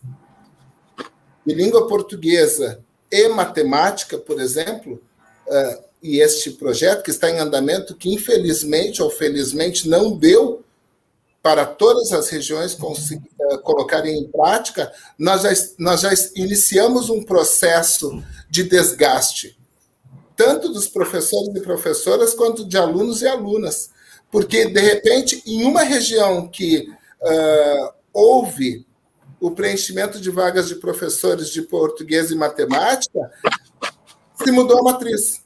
de 1.46 1.54
língua 1.54 1.86
portuguesa 1.86 2.80
e 3.12 3.28
matemática, 3.28 4.18
por 4.18 4.40
exemplo, 4.40 5.04
eh, 5.46 5.84
e 6.02 6.22
este 6.22 6.52
projeto 6.52 7.04
que 7.04 7.12
está 7.12 7.30
em 7.30 7.40
andamento, 7.40 7.98
que 7.98 8.14
infelizmente 8.14 9.04
ou 9.04 9.10
felizmente 9.10 9.90
não 9.90 10.16
deu 10.16 10.63
para 11.44 11.66
todas 11.66 12.14
as 12.14 12.30
regiões 12.30 12.74
uh, 12.74 13.60
colocarem 13.64 14.18
em 14.18 14.32
prática, 14.32 14.90
nós 15.20 15.42
já, 15.42 15.50
nós 15.78 16.00
já 16.00 16.10
iniciamos 16.38 17.10
um 17.10 17.22
processo 17.22 18.24
de 18.50 18.64
desgaste, 18.64 19.60
tanto 20.38 20.70
dos 20.70 20.88
professores 20.88 21.54
e 21.54 21.60
professoras, 21.60 22.34
quanto 22.34 22.66
de 22.66 22.78
alunos 22.78 23.22
e 23.22 23.28
alunas. 23.28 23.92
Porque, 24.32 24.66
de 24.66 24.80
repente, 24.80 25.44
em 25.46 25.66
uma 25.66 25.84
região 25.84 26.48
que 26.48 26.88
uh, 27.22 27.94
houve 28.14 28.88
o 29.38 29.52
preenchimento 29.52 30.22
de 30.22 30.32
vagas 30.32 30.70
de 30.70 30.76
professores 30.76 31.50
de 31.50 31.62
português 31.64 32.32
e 32.32 32.36
matemática, 32.36 33.20
se 34.42 34.50
mudou 34.50 34.80
a 34.80 34.84
matriz 34.84 35.43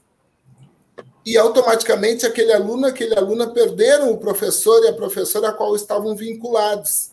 e 1.28 1.38
automaticamente 1.38 2.26
aquele 2.26 2.54
aluno, 2.54 2.88
aquele 2.88 3.14
aluna 3.14 3.48
perderam 3.48 4.14
o 4.14 4.18
professor 4.18 4.82
e 4.86 4.88
a 4.88 4.94
professora 4.94 5.50
a 5.50 5.52
qual 5.52 5.76
estavam 5.76 6.16
vinculados. 6.16 7.12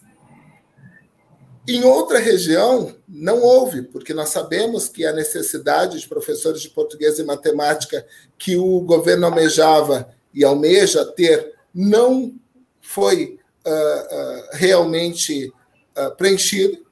Em 1.66 1.82
outra 1.82 2.20
região, 2.20 2.94
não 3.08 3.42
houve, 3.42 3.82
porque 3.82 4.14
nós 4.14 4.28
sabemos 4.28 4.88
que 4.88 5.04
a 5.04 5.12
necessidade 5.12 5.98
de 5.98 6.06
professores 6.06 6.62
de 6.62 6.70
português 6.70 7.18
e 7.18 7.24
matemática 7.24 8.06
que 8.38 8.56
o 8.56 8.80
governo 8.82 9.26
almejava 9.26 10.08
e 10.32 10.44
almeja 10.44 11.04
ter 11.04 11.52
não 11.74 12.36
foi 12.80 13.40
uh, 13.66 13.70
uh, 13.70 14.42
realmente 14.52 15.52
uh, 15.98 16.14
preenchido. 16.16 16.86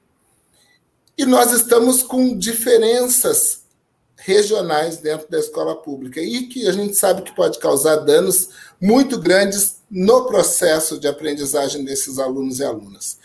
E 1.17 1.25
nós 1.25 1.53
estamos 1.53 2.03
com 2.03 2.37
diferenças 2.37 3.62
regionais 4.25 4.97
dentro 4.97 5.29
da 5.29 5.37
escola 5.37 5.75
pública 5.75 6.21
e 6.21 6.47
que 6.47 6.67
a 6.67 6.71
gente 6.71 6.95
sabe 6.95 7.23
que 7.23 7.35
pode 7.35 7.59
causar 7.59 7.97
danos 7.97 8.49
muito 8.79 9.19
grandes 9.19 9.81
no 9.91 10.25
processo 10.25 10.97
de 10.97 11.07
aprendizagem 11.07 11.83
desses 11.83 12.17
alunos 12.17 12.59
e 12.59 12.63
alunas. 12.63 13.17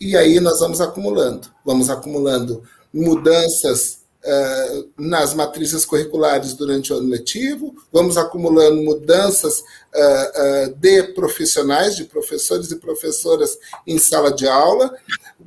E 0.00 0.16
aí 0.16 0.38
nós 0.38 0.60
vamos 0.60 0.80
acumulando, 0.80 1.50
vamos 1.64 1.90
acumulando 1.90 2.62
mudanças 2.94 4.00
uh, 4.26 4.90
nas 4.98 5.32
matrizes 5.32 5.84
curriculares 5.84 6.54
durante 6.54 6.92
o 6.92 6.96
ano 6.96 7.08
letivo, 7.08 7.74
vamos 7.92 8.16
acumulando 8.16 8.82
mudanças 8.82 9.60
uh, 9.60 9.62
uh, 10.68 10.74
de 10.74 11.02
profissionais, 11.14 11.96
de 11.96 12.04
professores 12.04 12.70
e 12.70 12.76
professoras 12.76 13.56
em 13.86 13.98
sala 13.98 14.32
de 14.32 14.48
aula, 14.48 14.94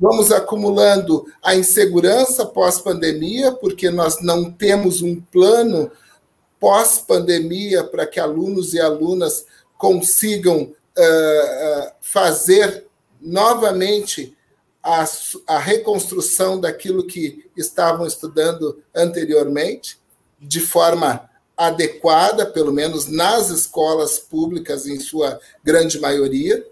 vamos 0.00 0.32
acumulando 0.32 1.26
a 1.42 1.54
insegurança 1.54 2.46
pós-pandemia, 2.46 3.52
porque 3.52 3.90
nós 3.90 4.22
não 4.22 4.50
temos 4.50 5.02
um 5.02 5.20
plano 5.20 5.90
pós-pandemia 6.58 7.84
para 7.84 8.06
que 8.06 8.18
alunos 8.18 8.74
e 8.74 8.80
alunas 8.80 9.44
consigam 9.78 10.74
fazer 12.02 12.84
novamente 13.18 14.36
a, 14.82 15.04
a 15.46 15.58
reconstrução 15.58 16.60
daquilo 16.60 17.06
que 17.06 17.50
estavam 17.56 18.06
estudando 18.06 18.82
anteriormente, 18.94 19.98
de 20.40 20.60
forma 20.60 21.28
adequada, 21.56 22.46
pelo 22.46 22.72
menos 22.72 23.06
nas 23.06 23.50
escolas 23.50 24.18
públicas, 24.18 24.86
em 24.86 24.98
sua 24.98 25.38
grande 25.62 26.00
maioria. 26.00 26.66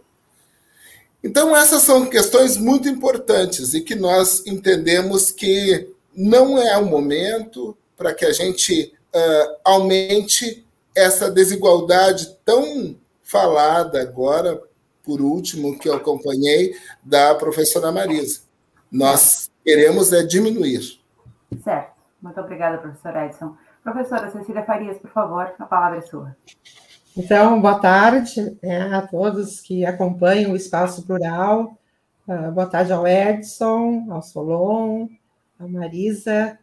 Então, 1.23 1.55
essas 1.55 1.83
são 1.83 2.07
questões 2.07 2.57
muito 2.57 2.89
importantes 2.89 3.75
e 3.75 3.83
que 3.83 3.95
nós 3.95 4.47
entendemos 4.47 5.31
que 5.31 5.93
não 6.15 6.59
é 6.59 6.77
o 6.79 6.87
momento 6.87 7.77
para 7.97 8.15
que 8.15 8.25
a 8.25 8.33
gente 8.33 8.95
uh, 9.15 9.57
aumente 9.65 10.65
essa 10.95 11.31
desigualdade 11.31 12.37
tão 12.45 12.97
falada 13.23 14.01
agora 14.01 14.61
por 15.09 15.23
último, 15.23 15.79
que 15.79 15.89
eu 15.89 15.95
acompanhei, 15.95 16.75
da 17.03 17.35
professora 17.35 17.91
Marisa. 17.91 18.43
Nós 18.93 19.51
queremos 19.65 20.13
é 20.13 20.23
diminuir. 20.23 21.01
Certo. 21.65 21.93
Muito 22.21 22.39
obrigada, 22.39 22.77
professora 22.77 23.25
Edson. 23.25 23.57
Professora 23.83 24.31
Cecília 24.31 24.63
Farias, 24.65 24.99
por 24.99 25.11
favor, 25.11 25.51
a 25.59 25.65
palavra 25.65 25.97
é 25.97 26.03
sua. 26.03 26.37
Então, 27.17 27.59
boa 27.59 27.79
tarde 27.79 28.55
né, 28.63 28.95
a 28.95 29.01
todos 29.01 29.63
que 29.63 29.87
acompanham 29.87 30.53
o 30.53 30.57
Espaço 30.57 31.07
Plural. 31.07 31.79
Uh, 32.27 32.53
boa 32.53 32.67
tarde 32.67 32.93
ao 32.93 33.09
Edson, 33.09 34.09
ao 34.11 34.21
Solon, 34.21 35.09
à 35.59 35.67
Marisa 35.67 36.59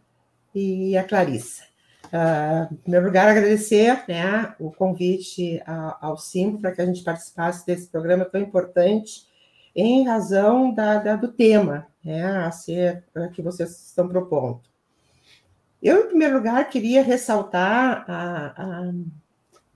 e 0.53 0.95
à 0.95 1.03
Clarissa. 1.03 1.63
Uh, 2.13 2.73
em 2.73 2.77
primeiro 2.77 3.05
lugar, 3.05 3.27
agradecer 3.27 4.03
né, 4.07 4.53
o 4.59 4.71
convite 4.71 5.61
ao 5.65 6.17
Simbo 6.17 6.59
para 6.59 6.71
que 6.71 6.81
a 6.81 6.85
gente 6.85 7.03
participasse 7.03 7.65
desse 7.65 7.87
programa 7.87 8.25
tão 8.25 8.41
importante, 8.41 9.27
em 9.75 10.05
razão 10.05 10.73
da, 10.73 10.99
da, 10.99 11.15
do 11.15 11.27
tema 11.27 11.87
né, 12.03 12.23
a 12.23 12.51
ser 12.51 13.03
que 13.33 13.41
vocês 13.41 13.87
estão 13.87 14.07
propondo. 14.07 14.61
Eu, 15.81 16.05
em 16.05 16.07
primeiro 16.07 16.35
lugar, 16.35 16.69
queria 16.69 17.03
ressaltar 17.03 18.05
a, 18.07 18.53
a, 18.57 18.93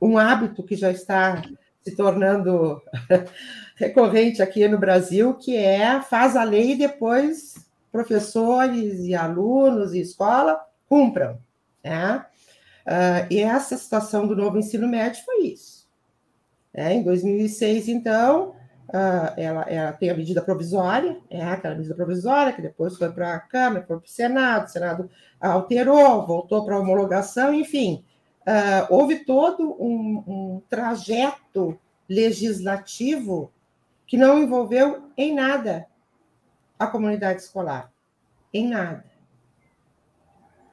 um 0.02 0.18
hábito 0.18 0.64
que 0.64 0.76
já 0.76 0.92
está 0.92 1.42
se 1.82 1.96
tornando 1.96 2.82
recorrente 3.76 4.42
aqui 4.42 4.68
no 4.68 4.78
Brasil, 4.78 5.34
que 5.34 5.56
é 5.56 6.02
faz 6.02 6.36
a 6.36 6.44
lei 6.44 6.72
e 6.72 6.78
depois 6.78 7.56
professores 7.92 9.00
e 9.02 9.16
alunos 9.16 9.94
e 9.94 10.00
escola 10.00 10.60
cumpram. 10.88 11.40
Né? 11.84 12.26
Uh, 12.86 13.28
e 13.30 13.40
essa 13.40 13.78
situação 13.78 14.28
do 14.28 14.36
novo 14.36 14.58
ensino 14.58 14.88
médio 14.88 15.24
foi 15.24 15.44
isso. 15.44 15.88
É, 16.74 16.94
em 16.94 17.04
2006, 17.04 17.88
então, 17.88 18.56
uh, 18.90 19.34
ela, 19.38 19.62
ela, 19.64 19.92
tem 19.94 20.10
a 20.10 20.16
medida 20.16 20.42
provisória, 20.42 21.18
é 21.30 21.44
aquela 21.44 21.76
medida 21.76 21.96
provisória 21.96 22.54
que 22.54 22.62
depois 22.62 22.98
foi 22.98 23.12
para 23.12 23.36
a 23.36 23.40
Câmara, 23.40 23.86
foi 23.86 23.98
para 23.98 24.06
o 24.06 24.10
Senado, 24.10 24.66
o 24.66 24.70
Senado 24.70 25.10
alterou, 25.40 26.26
voltou 26.26 26.66
para 26.66 26.76
a 26.76 26.80
homologação, 26.80 27.54
enfim. 27.54 28.04
Uh, 28.42 28.94
houve 28.94 29.26
todo 29.26 29.76
um, 29.80 30.24
um 30.28 30.62
trajeto 30.70 31.80
legislativo 32.08 33.52
que 34.08 34.18
não 34.18 34.40
envolveu 34.40 35.12
em 35.16 35.36
nada 35.36 35.86
a 36.80 36.88
comunidade 36.88 37.42
escolar. 37.42 37.92
Em 38.52 38.68
nada. 38.68 39.09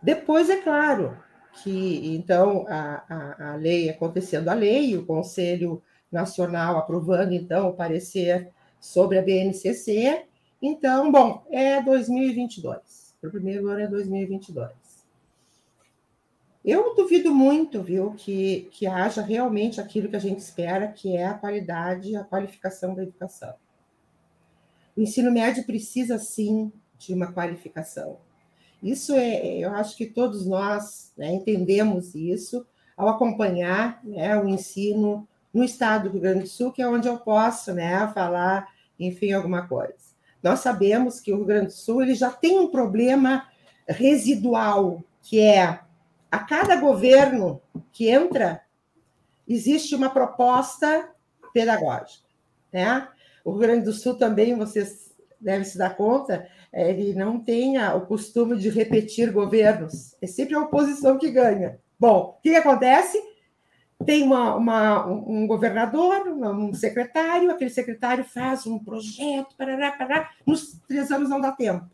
Depois, 0.07 0.49
é 0.49 0.63
claro, 0.63 1.19
que, 1.65 2.15
então, 2.15 2.65
a, 2.69 3.03
a, 3.09 3.51
a 3.51 3.57
lei 3.57 3.91
acontecendo 3.91 4.49
a 4.49 4.55
lei, 4.55 4.97
o 4.97 5.05
Conselho 5.05 5.83
Nacional 6.13 6.79
aprovando, 6.79 7.33
então, 7.33 7.71
o 7.71 7.75
parecer 7.75 8.53
sobre 8.79 9.19
a 9.19 9.23
BNCC. 9.23 10.27
Então, 10.63 11.11
bom, 11.11 11.45
é 11.51 11.83
2022. 11.83 13.17
O 13.21 13.31
primeiro 13.33 13.67
ano 13.67 13.81
é 13.81 13.89
2022. 13.89 14.71
Eu 16.65 16.95
duvido 16.95 17.35
muito, 17.35 17.83
viu, 17.83 18.13
que, 18.13 18.69
que 18.71 18.87
haja 18.87 19.23
realmente 19.23 19.81
aquilo 19.81 20.09
que 20.09 20.15
a 20.15 20.21
gente 20.21 20.39
espera, 20.39 20.87
que 20.87 21.17
é 21.17 21.27
a 21.27 21.35
qualidade, 21.35 22.15
a 22.15 22.23
qualificação 22.23 22.95
da 22.95 23.03
educação. 23.03 23.57
O 24.97 25.01
ensino 25.01 25.33
médio 25.33 25.67
precisa, 25.67 26.17
sim, 26.17 26.71
de 26.97 27.13
uma 27.13 27.33
qualificação. 27.33 28.21
Isso 28.83 29.15
é, 29.15 29.59
eu 29.59 29.73
acho 29.75 29.97
que 29.97 30.07
todos 30.07 30.47
nós 30.47 31.13
né, 31.17 31.33
entendemos 31.33 32.15
isso 32.15 32.67
ao 32.97 33.09
acompanhar 33.09 34.01
né, 34.05 34.39
o 34.39 34.49
ensino 34.49 35.27
no 35.53 35.65
estado 35.65 36.05
do 36.05 36.13
Rio 36.13 36.21
Grande 36.21 36.43
do 36.43 36.49
Sul, 36.49 36.73
que 36.73 36.83
é 36.83 36.89
onde 36.89 37.09
eu 37.09 37.19
posso 37.19 37.73
né, 37.73 38.11
falar, 38.15 38.69
enfim, 38.99 39.33
alguma 39.33 39.67
coisa. 39.67 39.95
Nós 40.43 40.61
sabemos 40.61 41.21
que 41.21 41.33
o 41.33 41.37
Rio 41.37 41.47
Grande 41.47 41.67
do 41.67 41.73
Sul 41.73 42.03
ele 42.03 42.15
já 42.15 42.31
tem 42.31 42.59
um 42.59 42.69
problema 42.69 43.49
residual, 43.89 45.03
que 45.23 45.41
é 45.41 45.81
a 46.31 46.39
cada 46.39 46.77
governo 46.77 47.61
que 47.93 48.09
entra, 48.09 48.63
existe 49.49 49.95
uma 49.95 50.11
proposta 50.11 51.09
pedagógica. 51.53 52.27
Né? 52.73 53.09
O 53.45 53.53
Rio 53.53 53.61
Grande 53.61 53.85
do 53.85 53.93
Sul 53.93 54.15
também, 54.17 54.55
vocês 54.55 55.06
devem 55.41 55.65
se 55.65 55.79
dar 55.79 55.97
conta, 55.97 56.49
ele 56.73 57.15
não 57.15 57.41
tem 57.41 57.79
o 57.79 58.01
costume 58.03 58.57
de 58.57 58.69
repetir 58.69 59.33
governos. 59.33 60.17
É 60.21 60.27
sempre 60.27 60.55
a 60.55 60.61
oposição 60.61 61.19
que 61.19 61.31
ganha. 61.31 61.79
Bom, 61.99 62.37
o 62.39 62.43
que, 62.43 62.55
acontece? 62.55 63.19
Tem 64.05 64.23
uma, 64.23 64.55
uma, 64.55 65.07
um 65.07 65.47
governador, 65.47 66.29
um 66.29 66.75
secretário, 66.75 67.51
aquele 67.51 67.71
secretário 67.71 68.25
faz 68.25 68.67
um 68.67 68.79
projeto, 68.79 69.57
parará, 69.57 69.93
parará, 69.93 70.31
nos 70.47 70.79
três 70.87 71.11
anos 71.11 71.31
não 71.31 71.41
dá 71.41 71.53
tempo. 71.53 71.89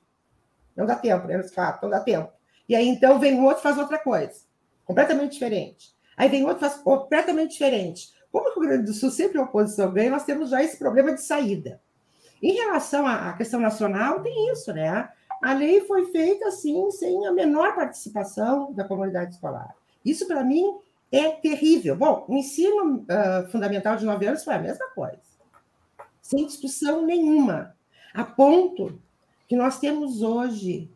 Não 0.76 0.86
dá 0.86 0.96
tempo, 0.96 1.26
né? 1.26 1.40
Quatro, 1.54 1.82
não 1.82 1.90
dá 1.90 2.00
tempo. 2.00 2.32
E 2.68 2.74
aí, 2.74 2.88
então, 2.88 3.18
vem 3.18 3.34
um 3.34 3.44
outro 3.44 3.62
faz 3.62 3.78
outra 3.78 3.98
coisa, 3.98 4.32
completamente 4.84 5.32
diferente. 5.32 5.94
Aí 6.16 6.28
vem 6.28 6.44
outro 6.44 6.60
faz 6.60 6.74
completamente 6.74 7.52
diferente. 7.52 8.10
Como 8.30 8.48
o 8.48 8.52
Rio 8.54 8.68
Grande 8.68 8.86
do 8.86 8.92
Sul 8.92 9.10
sempre 9.10 9.38
a 9.38 9.42
oposição 9.42 9.92
ganha, 9.92 10.10
nós 10.10 10.24
temos 10.24 10.50
já 10.50 10.62
esse 10.62 10.78
problema 10.78 11.12
de 11.12 11.20
saída. 11.20 11.80
Em 12.42 12.54
relação 12.54 13.06
à 13.06 13.32
questão 13.34 13.60
nacional, 13.60 14.20
tem 14.20 14.50
isso, 14.50 14.72
né? 14.72 15.08
A 15.40 15.52
lei 15.52 15.80
foi 15.82 16.06
feita 16.10 16.48
assim, 16.48 16.90
sem 16.90 17.24
a 17.26 17.32
menor 17.32 17.74
participação 17.74 18.72
da 18.72 18.84
comunidade 18.84 19.34
escolar. 19.34 19.72
Isso, 20.04 20.26
para 20.26 20.42
mim, 20.42 20.76
é 21.12 21.30
terrível. 21.30 21.94
Bom, 21.94 22.24
o 22.26 22.34
ensino 22.34 22.96
uh, 22.96 23.48
fundamental 23.50 23.96
de 23.96 24.04
nove 24.04 24.26
anos 24.26 24.42
foi 24.42 24.54
a 24.54 24.58
mesma 24.58 24.88
coisa, 24.90 25.20
sem 26.20 26.44
discussão 26.44 27.02
nenhuma, 27.06 27.76
a 28.12 28.24
ponto 28.24 29.00
que 29.46 29.54
nós 29.54 29.78
temos 29.78 30.20
hoje 30.22 30.90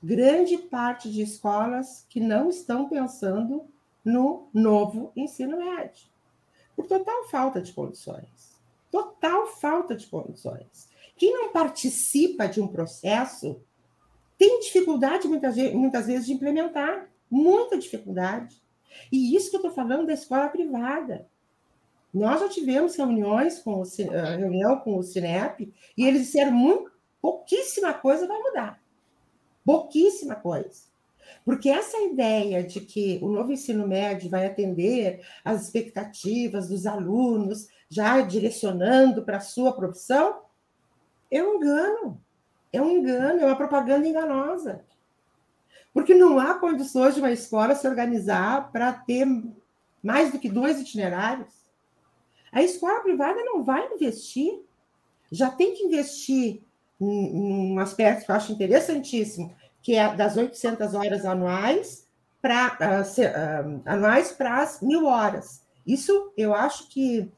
grande 0.00 0.58
parte 0.58 1.10
de 1.10 1.22
escolas 1.22 2.06
que 2.08 2.20
não 2.20 2.48
estão 2.48 2.88
pensando 2.88 3.64
no 4.04 4.48
novo 4.54 5.10
ensino 5.16 5.56
médio, 5.56 6.06
por 6.76 6.86
total 6.86 7.28
falta 7.28 7.60
de 7.60 7.72
condições 7.72 8.47
total 8.90 9.46
falta 9.46 9.94
de 9.94 10.06
condições. 10.06 10.88
Quem 11.16 11.32
não 11.32 11.52
participa 11.52 12.46
de 12.46 12.60
um 12.60 12.68
processo 12.68 13.60
tem 14.38 14.60
dificuldade, 14.60 15.26
muitas, 15.26 15.56
muitas 15.72 16.06
vezes, 16.06 16.26
de 16.26 16.32
implementar. 16.32 17.10
Muita 17.30 17.76
dificuldade. 17.76 18.62
E 19.10 19.34
isso 19.36 19.50
que 19.50 19.56
eu 19.56 19.60
estou 19.60 19.74
falando 19.74 20.06
da 20.06 20.14
escola 20.14 20.48
privada. 20.48 21.26
Nós 22.14 22.40
já 22.40 22.48
tivemos 22.48 22.96
reuniões 22.96 23.58
com 23.58 23.82
o, 23.82 23.84
eh, 23.84 24.36
reunião 24.36 24.78
com 24.80 24.96
o 24.96 25.02
Cinep 25.02 25.72
e 25.96 26.06
eles 26.06 26.22
disseram 26.22 26.52
muito 26.52 26.90
pouquíssima 27.20 27.92
coisa 27.92 28.26
vai 28.26 28.38
mudar. 28.38 28.80
Pouquíssima 29.64 30.34
coisa. 30.34 30.88
Porque 31.44 31.68
essa 31.68 31.98
ideia 31.98 32.62
de 32.62 32.80
que 32.80 33.18
o 33.22 33.28
novo 33.28 33.52
ensino 33.52 33.86
médio 33.86 34.30
vai 34.30 34.46
atender 34.46 35.20
às 35.44 35.64
expectativas 35.64 36.68
dos 36.68 36.86
alunos, 36.86 37.68
já 37.88 38.20
direcionando 38.20 39.22
para 39.22 39.38
a 39.38 39.40
sua 39.40 39.72
profissão, 39.72 40.42
é 41.30 41.42
um 41.42 41.56
engano. 41.56 42.20
É 42.72 42.82
um 42.82 42.90
engano, 42.90 43.40
é 43.40 43.46
uma 43.46 43.56
propaganda 43.56 44.06
enganosa. 44.06 44.84
Porque 45.92 46.14
não 46.14 46.38
há 46.38 46.54
condições 46.54 47.14
de 47.14 47.20
uma 47.20 47.32
escola 47.32 47.74
se 47.74 47.88
organizar 47.88 48.70
para 48.70 48.92
ter 48.92 49.26
mais 50.02 50.30
do 50.30 50.38
que 50.38 50.50
dois 50.50 50.80
itinerários. 50.80 51.54
A 52.52 52.62
escola 52.62 53.00
privada 53.00 53.42
não 53.44 53.62
vai 53.62 53.86
investir, 53.92 54.62
já 55.30 55.50
tem 55.50 55.74
que 55.74 55.84
investir 55.84 56.62
num 56.98 57.78
aspecto 57.78 58.24
que 58.24 58.30
eu 58.30 58.34
acho 58.34 58.52
interessantíssimo, 58.52 59.54
que 59.82 59.94
é 59.94 60.14
das 60.14 60.36
800 60.36 60.94
horas 60.94 61.24
anuais 61.24 62.06
para 62.40 62.76
uh, 62.80 63.76
uh, 63.76 63.82
anuais 63.84 64.32
para 64.32 64.62
as 64.62 64.80
mil 64.80 65.06
horas. 65.06 65.62
Isso 65.86 66.32
eu 66.36 66.54
acho 66.54 66.88
que 66.88 67.30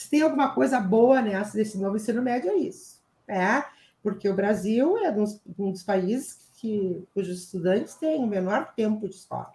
se 0.00 0.08
tem 0.08 0.22
alguma 0.22 0.54
coisa 0.54 0.80
boa 0.80 1.20
nessa 1.20 1.54
desse 1.54 1.76
novo 1.76 1.96
ensino 1.96 2.22
médio 2.22 2.50
é 2.50 2.56
isso, 2.56 3.02
é 3.28 3.62
porque 4.02 4.26
o 4.30 4.34
Brasil 4.34 4.96
é 4.96 5.10
um 5.10 5.72
dos, 5.72 5.82
países 5.82 6.48
que 6.54 7.06
cujos 7.12 7.40
estudantes 7.44 7.96
têm 7.96 8.24
o 8.24 8.26
menor 8.26 8.72
tempo 8.74 9.06
de 9.06 9.14
escola. 9.14 9.52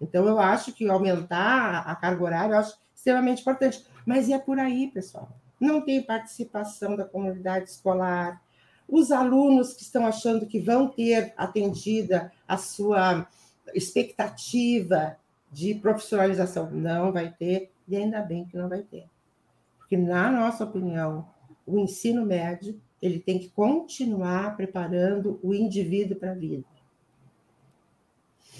Então 0.00 0.26
eu 0.26 0.40
acho 0.40 0.72
que 0.72 0.88
aumentar 0.88 1.88
a 1.88 1.94
carga 1.94 2.24
horária 2.24 2.54
eu 2.54 2.58
acho 2.58 2.76
extremamente 2.96 3.42
importante, 3.42 3.86
mas 4.04 4.28
é 4.28 4.36
por 4.40 4.58
aí, 4.58 4.88
pessoal. 4.88 5.28
Não 5.60 5.80
tem 5.80 6.02
participação 6.02 6.96
da 6.96 7.04
comunidade 7.04 7.70
escolar, 7.70 8.42
os 8.88 9.12
alunos 9.12 9.72
que 9.72 9.82
estão 9.82 10.04
achando 10.04 10.46
que 10.46 10.58
vão 10.58 10.88
ter 10.88 11.32
atendida 11.36 12.32
a 12.48 12.56
sua 12.56 13.24
expectativa 13.72 15.16
de 15.52 15.76
profissionalização. 15.76 16.72
Não 16.72 17.12
vai 17.12 17.30
ter, 17.30 17.70
e 17.86 17.96
ainda 17.96 18.20
bem 18.20 18.44
que 18.44 18.56
não 18.56 18.68
vai 18.68 18.82
ter. 18.82 19.06
Porque, 19.86 19.96
na 19.96 20.32
nossa 20.32 20.64
opinião, 20.64 21.28
o 21.64 21.78
ensino 21.78 22.26
médio 22.26 22.80
ele 23.00 23.20
tem 23.20 23.38
que 23.38 23.50
continuar 23.50 24.56
preparando 24.56 25.38
o 25.44 25.54
indivíduo 25.54 26.16
para 26.16 26.32
a 26.32 26.34
vida. 26.34 26.64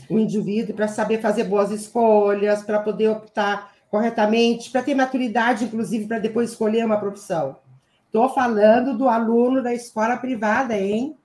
O 0.09 0.21
indivíduo 0.21 0.77
para 0.77 0.87
saber 0.87 1.21
fazer 1.21 1.45
boas 1.45 1.73
escolhas, 1.73 2.62
para 2.62 2.79
poder 2.79 3.09
optar 3.09 3.75
corretamente, 3.91 4.71
para 4.71 4.85
ter 4.85 4.95
maturidade, 4.95 5.65
inclusive, 5.65 6.07
para 6.07 6.21
depois 6.21 6.51
escolher 6.51 6.87
uma 6.87 7.01
profissão. 7.01 7.57
Estou 8.05 8.29
falando 8.29 8.97
do 8.97 9.09
aluno 9.09 9.61
da 9.62 9.75
escola 9.75 10.17
privada, 10.17 10.79
hein? 10.79 11.19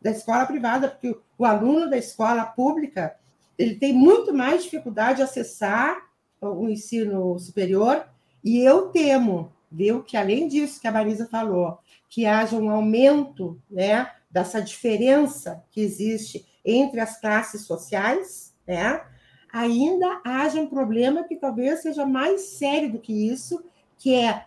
Da 0.00 0.12
escola 0.12 0.46
privada, 0.46 0.88
porque 0.88 1.18
o 1.36 1.44
aluno 1.44 1.90
da 1.90 1.96
escola 1.96 2.44
pública 2.44 3.16
ele 3.58 3.74
tem 3.74 3.92
muito 3.92 4.32
mais 4.32 4.62
dificuldade 4.62 5.16
de 5.16 5.22
acessar 5.22 5.96
o 6.40 6.68
ensino 6.68 7.36
superior, 7.38 8.06
e 8.42 8.58
eu 8.58 8.88
temo, 8.88 9.52
viu, 9.70 10.02
que 10.02 10.16
além 10.16 10.48
disso 10.48 10.80
que 10.80 10.88
a 10.88 10.92
Marisa 10.92 11.26
falou, 11.26 11.78
que 12.08 12.26
haja 12.26 12.56
um 12.56 12.70
aumento 12.70 13.60
né, 13.70 14.10
dessa 14.30 14.60
diferença 14.60 15.62
que 15.70 15.80
existe 15.80 16.46
entre 16.64 17.00
as 17.00 17.20
classes 17.20 17.62
sociais, 17.62 18.54
né, 18.66 19.02
ainda 19.52 20.20
haja 20.24 20.60
um 20.60 20.68
problema 20.68 21.24
que 21.24 21.36
talvez 21.36 21.82
seja 21.82 22.06
mais 22.06 22.42
sério 22.42 22.92
do 22.92 22.98
que 22.98 23.12
isso, 23.12 23.64
que 23.98 24.14
é 24.14 24.46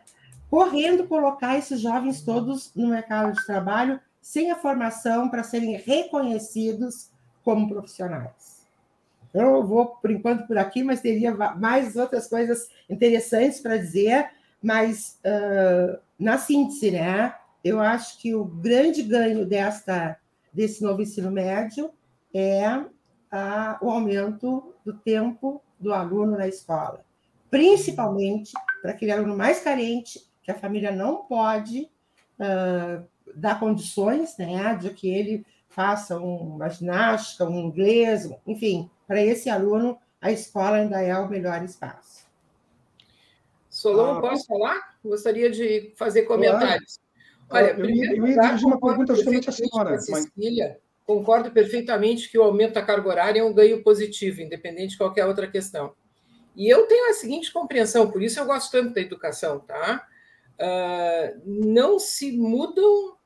correndo 0.49 1.07
colocar 1.07 1.57
esses 1.57 1.79
jovens 1.79 2.21
todos 2.21 2.71
no 2.75 2.87
mercado 2.87 3.33
de 3.33 3.45
trabalho 3.45 3.99
sem 4.21 4.51
a 4.51 4.55
formação 4.55 5.27
para 5.29 5.43
serem 5.43 5.75
reconhecidos 5.75 7.09
como 7.43 7.67
profissionais. 7.67 8.52
Eu 9.33 9.65
vou, 9.65 9.87
por 9.87 10.11
enquanto, 10.11 10.45
por 10.45 10.57
aqui, 10.57 10.83
mas 10.83 11.01
teria 11.01 11.33
mais 11.55 11.95
outras 11.95 12.27
coisas 12.27 12.69
interessantes 12.89 13.59
para 13.59 13.77
dizer, 13.77 14.29
mas 14.61 15.19
uh, 15.25 15.99
na 16.19 16.37
síntese, 16.37 16.91
né? 16.91 17.33
Eu 17.63 17.79
acho 17.79 18.19
que 18.19 18.35
o 18.35 18.45
grande 18.45 19.01
ganho 19.01 19.45
desta, 19.45 20.17
desse 20.51 20.83
novo 20.83 21.01
ensino 21.01 21.31
médio 21.31 21.89
é 22.33 22.65
a, 23.31 23.79
o 23.81 23.89
aumento 23.89 24.73
do 24.85 24.93
tempo 24.93 25.61
do 25.79 25.93
aluno 25.93 26.37
na 26.37 26.47
escola, 26.47 27.03
principalmente 27.49 28.51
para 28.81 28.91
aquele 28.91 29.11
aluno 29.11 29.35
mais 29.35 29.61
carente 29.61 30.21
que 30.43 30.51
a 30.51 30.55
família 30.55 30.91
não 30.91 31.23
pode 31.23 31.89
uh, 32.39 33.03
dar 33.35 33.59
condições 33.59 34.37
né, 34.37 34.75
de 34.75 34.89
que 34.91 35.09
ele 35.09 35.45
faça 35.69 36.17
uma 36.19 36.69
ginástica, 36.69 37.45
um 37.45 37.59
inglês, 37.59 38.29
enfim, 38.45 38.89
para 39.07 39.21
esse 39.21 39.49
aluno, 39.49 39.97
a 40.21 40.31
escola 40.31 40.77
ainda 40.77 41.01
é 41.01 41.17
o 41.17 41.29
melhor 41.29 41.63
espaço. 41.63 42.23
Solon, 43.69 44.17
ah, 44.17 44.21
posso 44.21 44.45
falar? 44.45 44.97
Gostaria 45.03 45.49
de 45.49 45.93
fazer 45.95 46.23
comentários. 46.23 46.99
Olha, 47.49 47.69
eu, 47.69 47.75
primeiro, 47.75 48.15
eu 48.15 48.27
ia 48.27 48.39
dirigir 48.39 48.67
uma 48.67 48.79
pergunta 48.79 49.15
justamente 49.15 49.49
à 49.49 49.51
senhora. 49.51 49.99
Cecília, 49.99 50.67
mas... 50.69 50.77
concordo 51.05 51.51
perfeitamente 51.51 52.29
que 52.29 52.37
o 52.37 52.43
aumento 52.43 52.73
da 52.73 52.81
carga 52.81 53.09
horária 53.09 53.39
é 53.39 53.43
um 53.43 53.53
ganho 53.53 53.83
positivo, 53.83 54.41
independente 54.41 54.91
de 54.91 54.97
qualquer 54.97 55.25
outra 55.25 55.49
questão. 55.49 55.93
E 56.55 56.69
eu 56.69 56.85
tenho 56.87 57.09
a 57.09 57.13
seguinte 57.13 57.51
compreensão, 57.51 58.11
por 58.11 58.21
isso 58.21 58.39
eu 58.39 58.45
gosto 58.45 58.71
tanto 58.71 58.93
da 58.93 59.01
educação, 59.01 59.59
tá? 59.59 60.07
uh, 60.53 61.41
não 61.45 61.99
se 61.99 62.31
mudam, 62.31 63.17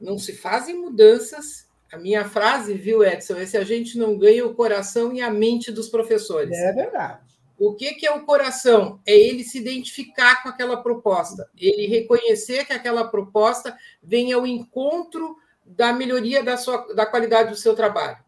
não 0.00 0.18
se 0.18 0.34
fazem 0.34 0.78
mudanças. 0.78 1.65
A 1.96 1.98
minha 1.98 2.28
frase, 2.28 2.74
viu, 2.74 3.02
Edson, 3.02 3.36
é 3.36 3.46
se 3.46 3.56
a 3.56 3.64
gente 3.64 3.96
não 3.96 4.18
ganha 4.18 4.46
o 4.46 4.54
coração 4.54 5.14
e 5.14 5.22
a 5.22 5.30
mente 5.30 5.72
dos 5.72 5.88
professores. 5.88 6.54
É 6.54 6.72
verdade. 6.72 7.20
O 7.58 7.72
que, 7.72 7.94
que 7.94 8.06
é 8.06 8.12
o 8.12 8.26
coração? 8.26 9.00
É 9.06 9.18
ele 9.18 9.42
se 9.42 9.56
identificar 9.56 10.42
com 10.42 10.50
aquela 10.50 10.82
proposta, 10.82 11.48
ele 11.56 11.86
reconhecer 11.86 12.66
que 12.66 12.74
aquela 12.74 13.08
proposta 13.08 13.74
vem 14.02 14.30
ao 14.30 14.46
encontro 14.46 15.36
da 15.64 15.90
melhoria 15.90 16.42
da, 16.42 16.58
sua, 16.58 16.86
da 16.94 17.06
qualidade 17.06 17.48
do 17.48 17.56
seu 17.56 17.74
trabalho. 17.74 18.18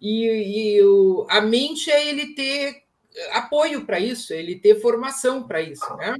E, 0.00 0.76
e 0.76 0.82
o, 0.84 1.26
a 1.28 1.40
mente 1.40 1.90
é 1.90 2.08
ele 2.08 2.32
ter 2.32 2.84
apoio 3.32 3.84
para 3.84 3.98
isso, 3.98 4.32
ele 4.32 4.54
ter 4.54 4.80
formação 4.80 5.48
para 5.48 5.60
isso, 5.60 5.96
né? 5.96 6.14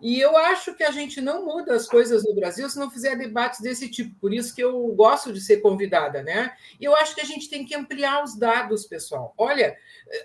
E 0.00 0.20
eu 0.20 0.36
acho 0.36 0.74
que 0.74 0.84
a 0.84 0.90
gente 0.90 1.20
não 1.20 1.44
muda 1.44 1.74
as 1.74 1.86
coisas 1.86 2.24
no 2.24 2.34
Brasil 2.34 2.68
se 2.70 2.78
não 2.78 2.90
fizer 2.90 3.16
debates 3.16 3.60
desse 3.60 3.88
tipo. 3.90 4.14
Por 4.20 4.32
isso 4.32 4.54
que 4.54 4.62
eu 4.62 4.86
gosto 4.88 5.32
de 5.32 5.40
ser 5.40 5.58
convidada, 5.58 6.22
né? 6.22 6.52
E 6.80 6.84
eu 6.84 6.94
acho 6.94 7.14
que 7.14 7.20
a 7.20 7.24
gente 7.24 7.50
tem 7.50 7.64
que 7.64 7.74
ampliar 7.74 8.22
os 8.22 8.36
dados, 8.36 8.86
pessoal. 8.86 9.34
Olha, 9.36 9.76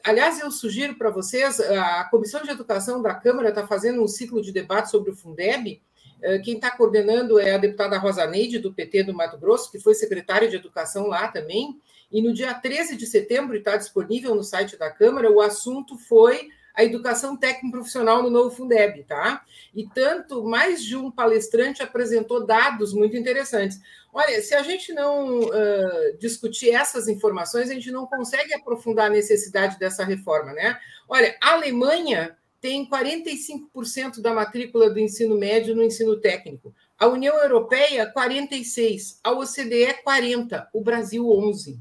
aliás, 0.03 0.39
eu 0.39 0.51
sugiro 0.51 0.95
para 0.95 1.09
vocês, 1.09 1.59
a 1.59 2.03
Comissão 2.05 2.43
de 2.43 2.51
Educação 2.51 3.01
da 3.01 3.15
Câmara 3.15 3.49
está 3.49 3.65
fazendo 3.65 4.03
um 4.03 4.07
ciclo 4.07 4.41
de 4.41 4.51
debate 4.51 4.91
sobre 4.91 5.11
o 5.11 5.15
Fundeb. 5.15 5.81
Eh, 6.21 6.39
quem 6.39 6.55
está 6.55 6.71
coordenando 6.71 7.39
é 7.39 7.55
a 7.55 7.57
deputada 7.57 7.97
Rosa 7.97 8.25
Neide, 8.27 8.59
do 8.59 8.73
PT 8.73 9.03
do 9.03 9.13
Mato 9.13 9.37
Grosso, 9.37 9.71
que 9.71 9.79
foi 9.79 9.95
secretária 9.95 10.47
de 10.47 10.55
Educação 10.55 11.07
lá 11.07 11.27
também. 11.27 11.79
E 12.11 12.21
no 12.21 12.31
dia 12.31 12.53
13 12.53 12.95
de 12.95 13.07
setembro, 13.07 13.57
está 13.57 13.75
disponível 13.75 14.35
no 14.35 14.43
site 14.43 14.77
da 14.77 14.91
Câmara, 14.91 15.31
o 15.31 15.41
assunto 15.41 15.97
foi 15.97 16.49
a 16.73 16.83
educação 16.83 17.37
técnico-profissional 17.37 18.23
no 18.23 18.29
novo 18.29 18.55
Fundeb, 18.55 19.03
tá? 19.03 19.43
E 19.75 19.87
tanto, 19.87 20.43
mais 20.43 20.83
de 20.83 20.95
um 20.95 21.11
palestrante 21.11 21.83
apresentou 21.83 22.45
dados 22.45 22.93
muito 22.93 23.15
interessantes. 23.15 23.79
Olha, 24.11 24.41
se 24.41 24.53
a 24.53 24.63
gente 24.63 24.93
não 24.93 25.39
uh, 25.39 26.17
discutir 26.19 26.71
essas 26.71 27.07
informações, 27.07 27.69
a 27.69 27.73
gente 27.73 27.91
não 27.91 28.05
consegue 28.05 28.53
aprofundar 28.53 29.07
a 29.07 29.13
necessidade 29.13 29.77
dessa 29.77 30.03
reforma, 30.03 30.53
né? 30.53 30.79
Olha, 31.07 31.35
a 31.41 31.53
Alemanha 31.53 32.35
tem 32.59 32.87
45% 32.89 34.21
da 34.21 34.33
matrícula 34.33 34.89
do 34.89 34.99
ensino 34.99 35.37
médio 35.37 35.75
no 35.75 35.83
ensino 35.83 36.19
técnico. 36.19 36.73
A 36.97 37.07
União 37.07 37.35
Europeia, 37.35 38.11
46%. 38.15 39.17
A 39.23 39.31
OCDE, 39.31 40.01
40%. 40.05 40.67
O 40.73 40.81
Brasil, 40.81 41.25
11%. 41.25 41.77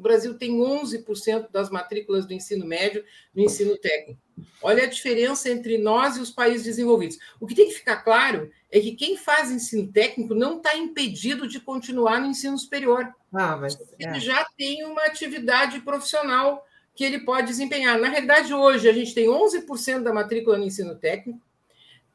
O 0.00 0.02
Brasil 0.02 0.32
tem 0.38 0.56
11% 0.56 1.50
das 1.52 1.68
matrículas 1.68 2.24
do 2.24 2.32
ensino 2.32 2.64
médio 2.64 3.04
no 3.34 3.42
ensino 3.42 3.76
técnico. 3.76 4.18
Olha 4.62 4.84
a 4.84 4.86
diferença 4.86 5.50
entre 5.50 5.76
nós 5.76 6.16
e 6.16 6.20
os 6.20 6.30
países 6.30 6.64
desenvolvidos. 6.64 7.18
O 7.38 7.46
que 7.46 7.54
tem 7.54 7.68
que 7.68 7.74
ficar 7.74 7.98
claro 7.98 8.50
é 8.70 8.80
que 8.80 8.92
quem 8.92 9.18
faz 9.18 9.50
ensino 9.50 9.92
técnico 9.92 10.34
não 10.34 10.56
está 10.56 10.74
impedido 10.74 11.46
de 11.46 11.60
continuar 11.60 12.18
no 12.18 12.28
ensino 12.28 12.56
superior. 12.56 13.06
Ah, 13.30 13.58
mas, 13.58 13.78
Ele 13.98 14.16
é. 14.16 14.20
já 14.20 14.42
tem 14.56 14.86
uma 14.86 15.02
atividade 15.02 15.80
profissional 15.80 16.66
que 16.94 17.04
ele 17.04 17.18
pode 17.20 17.48
desempenhar. 17.48 17.98
Na 17.98 18.08
realidade, 18.08 18.54
hoje, 18.54 18.88
a 18.88 18.94
gente 18.94 19.12
tem 19.12 19.26
11% 19.26 20.02
da 20.02 20.14
matrícula 20.14 20.56
no 20.56 20.64
ensino 20.64 20.94
técnico, 20.94 21.38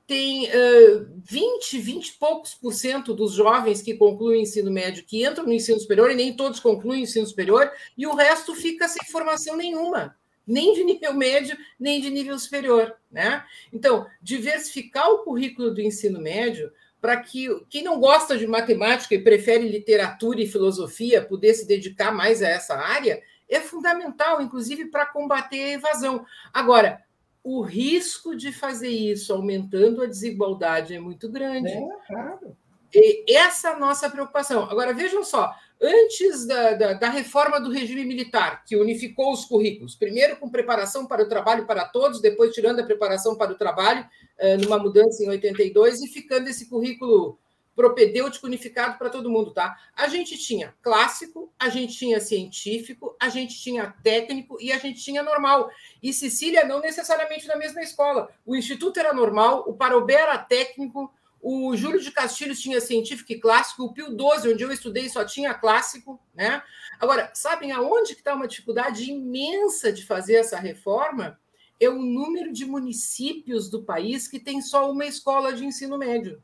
tem 0.07 0.47
uh, 0.47 1.07
20, 1.23 1.79
20 1.79 2.07
e 2.07 2.13
poucos 2.13 2.53
por 2.53 2.73
cento 2.73 3.13
dos 3.13 3.33
jovens 3.33 3.81
que 3.81 3.95
concluem 3.95 4.39
o 4.39 4.41
ensino 4.41 4.71
médio 4.71 5.03
que 5.03 5.25
entram 5.25 5.45
no 5.45 5.53
ensino 5.53 5.79
superior, 5.79 6.11
e 6.11 6.15
nem 6.15 6.35
todos 6.35 6.59
concluem 6.59 7.01
o 7.01 7.03
ensino 7.03 7.25
superior, 7.25 7.71
e 7.97 8.05
o 8.05 8.13
resto 8.13 8.53
fica 8.53 8.87
sem 8.87 9.03
formação 9.11 9.57
nenhuma, 9.57 10.15
nem 10.45 10.73
de 10.73 10.83
nível 10.83 11.13
médio, 11.13 11.57
nem 11.79 11.99
de 11.99 12.09
nível 12.09 12.37
superior. 12.37 12.95
Né? 13.11 13.43
Então, 13.73 14.05
diversificar 14.21 15.09
o 15.09 15.23
currículo 15.23 15.73
do 15.73 15.81
ensino 15.81 16.21
médio 16.21 16.71
para 17.01 17.17
que 17.17 17.47
quem 17.69 17.83
não 17.83 17.99
gosta 17.99 18.37
de 18.37 18.47
matemática 18.47 19.13
e 19.13 19.23
prefere 19.23 19.69
literatura 19.69 20.41
e 20.41 20.47
filosofia 20.47 21.23
poder 21.23 21.53
se 21.53 21.67
dedicar 21.67 22.11
mais 22.11 22.41
a 22.41 22.47
essa 22.47 22.75
área 22.75 23.21
é 23.47 23.59
fundamental, 23.59 24.41
inclusive 24.41 24.85
para 24.85 25.05
combater 25.05 25.63
a 25.63 25.73
evasão. 25.73 26.25
Agora, 26.51 27.04
o 27.45 27.61
risco 27.61 28.35
de 28.35 28.51
fazer 28.51 28.89
isso 28.89 29.31
aumentando 29.31 30.01
a 30.01 30.07
desigualdade 30.07 30.95
é 30.95 30.99
muito 30.99 31.29
grande. 31.29 31.69
É, 31.69 31.87
claro. 32.07 32.57
E 32.91 33.31
essa 33.37 33.69
é 33.69 33.73
a 33.73 33.79
nossa 33.79 34.09
preocupação. 34.09 34.63
Agora, 34.63 34.95
vejam 34.95 35.23
só, 35.23 35.53
antes 35.79 36.47
da, 36.47 36.73
da, 36.73 36.93
da, 36.93 37.09
reforma 37.11 37.59
do 37.61 37.69
regime 37.69 38.03
militar, 38.03 38.63
que 38.65 38.75
unificou 38.75 39.31
os 39.31 39.45
currículos, 39.45 39.95
primeiro 39.95 40.37
com 40.37 40.49
preparação 40.49 41.05
para 41.05 41.21
o 41.21 41.29
trabalho 41.29 41.67
para 41.67 41.85
todos, 41.85 42.19
depois 42.19 42.51
tirando 42.51 42.79
a 42.79 42.83
preparação 42.83 43.35
para 43.35 43.51
o 43.51 43.57
trabalho, 43.57 44.03
eh, 44.39 44.57
numa 44.57 44.79
mudança 44.79 45.23
em 45.23 45.29
82, 45.29 46.01
e 46.01 46.07
ficando 46.07 46.47
esse 46.47 46.67
currículo 46.67 47.37
propedêutico 47.75 48.47
unificado 48.47 48.97
para 48.97 49.09
todo 49.09 49.29
mundo, 49.29 49.51
tá? 49.51 49.77
A 49.95 50.07
gente 50.07 50.37
tinha 50.37 50.73
clássico, 50.81 51.53
a 51.59 51.69
gente 51.69 51.97
tinha 51.97 52.19
científico, 52.19 53.15
a 53.19 53.29
gente 53.29 53.59
tinha 53.59 53.93
técnico 54.01 54.57
e 54.61 54.71
a 54.71 54.77
gente 54.77 55.03
tinha 55.03 55.21
normal. 55.21 55.69
E 56.01 56.13
Sicília 56.13 56.65
não 56.65 56.79
necessariamente 56.79 57.47
na 57.47 57.57
mesma 57.57 57.81
escola. 57.81 58.29
O 58.45 58.55
instituto 58.55 58.99
era 58.99 59.13
normal, 59.13 59.65
o 59.67 59.73
Parobé 59.73 60.13
era 60.13 60.37
técnico, 60.37 61.13
o 61.47 61.75
Júlio 61.75 62.01
de 62.01 62.09
Castilhos 62.09 62.59
tinha 62.59 62.81
científico 62.81 63.31
e 63.31 63.39
clássico, 63.39 63.83
o 63.83 63.93
Pio 63.93 64.07
XII, 64.07 64.53
onde 64.53 64.63
eu 64.63 64.71
estudei, 64.71 65.07
só 65.09 65.23
tinha 65.23 65.53
clássico, 65.53 66.19
né? 66.33 66.63
Agora, 66.99 67.29
sabem 67.35 67.71
aonde 67.71 68.15
que 68.15 68.21
está 68.21 68.33
uma 68.33 68.47
dificuldade 68.47 69.11
imensa 69.11 69.93
de 69.93 70.03
fazer 70.03 70.37
essa 70.37 70.57
reforma? 70.57 71.39
É 71.79 71.87
o 71.87 72.01
número 72.01 72.51
de 72.51 72.65
municípios 72.65 73.69
do 73.69 73.83
país 73.83 74.27
que 74.27 74.39
tem 74.39 74.59
só 74.59 74.89
uma 74.89 75.05
escola 75.05 75.53
de 75.53 75.65
ensino 75.65 75.99
médio. 75.99 76.41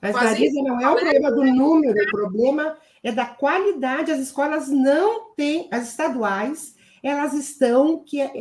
Mas, 0.00 0.14
Marisa, 0.14 0.62
não 0.62 0.80
é 0.80 0.88
o 0.88 0.96
problema 0.96 1.30
do 1.30 1.44
número, 1.44 2.02
o 2.02 2.10
problema 2.10 2.78
é 3.02 3.12
da 3.12 3.26
qualidade. 3.26 4.10
As 4.10 4.18
escolas 4.18 4.68
não 4.68 5.34
têm, 5.34 5.68
as 5.70 5.88
estaduais, 5.90 6.74
elas 7.02 7.34
estão 7.34 8.02
que 8.02 8.20
é, 8.20 8.32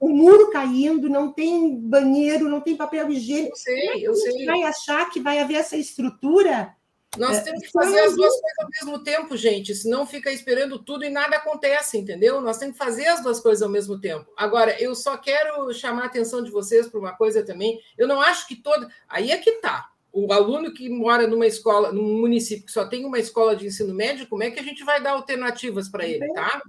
o 0.00 0.08
muro 0.08 0.50
caindo, 0.50 1.08
não 1.08 1.32
tem 1.32 1.78
banheiro, 1.80 2.48
não 2.48 2.60
tem 2.60 2.76
papel 2.76 3.10
higiênico. 3.10 3.52
Eu 3.52 3.56
sei, 3.56 3.88
é 3.88 4.00
eu 4.00 4.14
sei. 4.14 4.46
vai 4.46 4.62
achar 4.62 5.10
que 5.10 5.20
vai 5.20 5.40
haver 5.40 5.56
essa 5.56 5.76
estrutura? 5.76 6.74
Nós 7.16 7.38
é, 7.38 7.40
temos 7.40 7.62
que 7.62 7.72
fazer 7.72 7.98
as 8.00 8.14
duas 8.14 8.32
coisas 8.40 8.58
ao 8.60 8.68
mesmo 8.68 9.02
tempo, 9.02 9.36
gente, 9.36 9.74
senão 9.74 10.06
fica 10.06 10.30
esperando 10.30 10.78
tudo 10.78 11.04
e 11.04 11.10
nada 11.10 11.36
acontece, 11.36 11.96
entendeu? 11.96 12.40
Nós 12.40 12.58
temos 12.58 12.76
que 12.76 12.84
fazer 12.84 13.06
as 13.06 13.22
duas 13.22 13.40
coisas 13.40 13.62
ao 13.62 13.68
mesmo 13.68 13.98
tempo. 13.98 14.30
Agora, 14.36 14.80
eu 14.80 14.94
só 14.94 15.16
quero 15.16 15.72
chamar 15.72 16.02
a 16.02 16.06
atenção 16.06 16.44
de 16.44 16.50
vocês 16.50 16.86
para 16.86 17.00
uma 17.00 17.16
coisa 17.16 17.42
também. 17.42 17.80
Eu 17.96 18.06
não 18.06 18.20
acho 18.20 18.46
que 18.46 18.56
todo. 18.56 18.86
Aí 19.08 19.30
é 19.30 19.38
que 19.38 19.52
tá 19.52 19.90
o 20.26 20.32
aluno 20.32 20.72
que 20.72 20.88
mora 20.88 21.26
numa 21.26 21.46
escola, 21.46 21.92
num 21.92 22.20
município 22.20 22.66
que 22.66 22.72
só 22.72 22.86
tem 22.86 23.04
uma 23.04 23.18
escola 23.18 23.54
de 23.54 23.66
ensino 23.66 23.94
médio, 23.94 24.26
como 24.26 24.42
é 24.42 24.50
que 24.50 24.58
a 24.58 24.62
gente 24.62 24.84
vai 24.84 25.02
dar 25.02 25.12
alternativas 25.12 25.88
para 25.88 26.06
ele, 26.06 26.26
tá? 26.32 26.62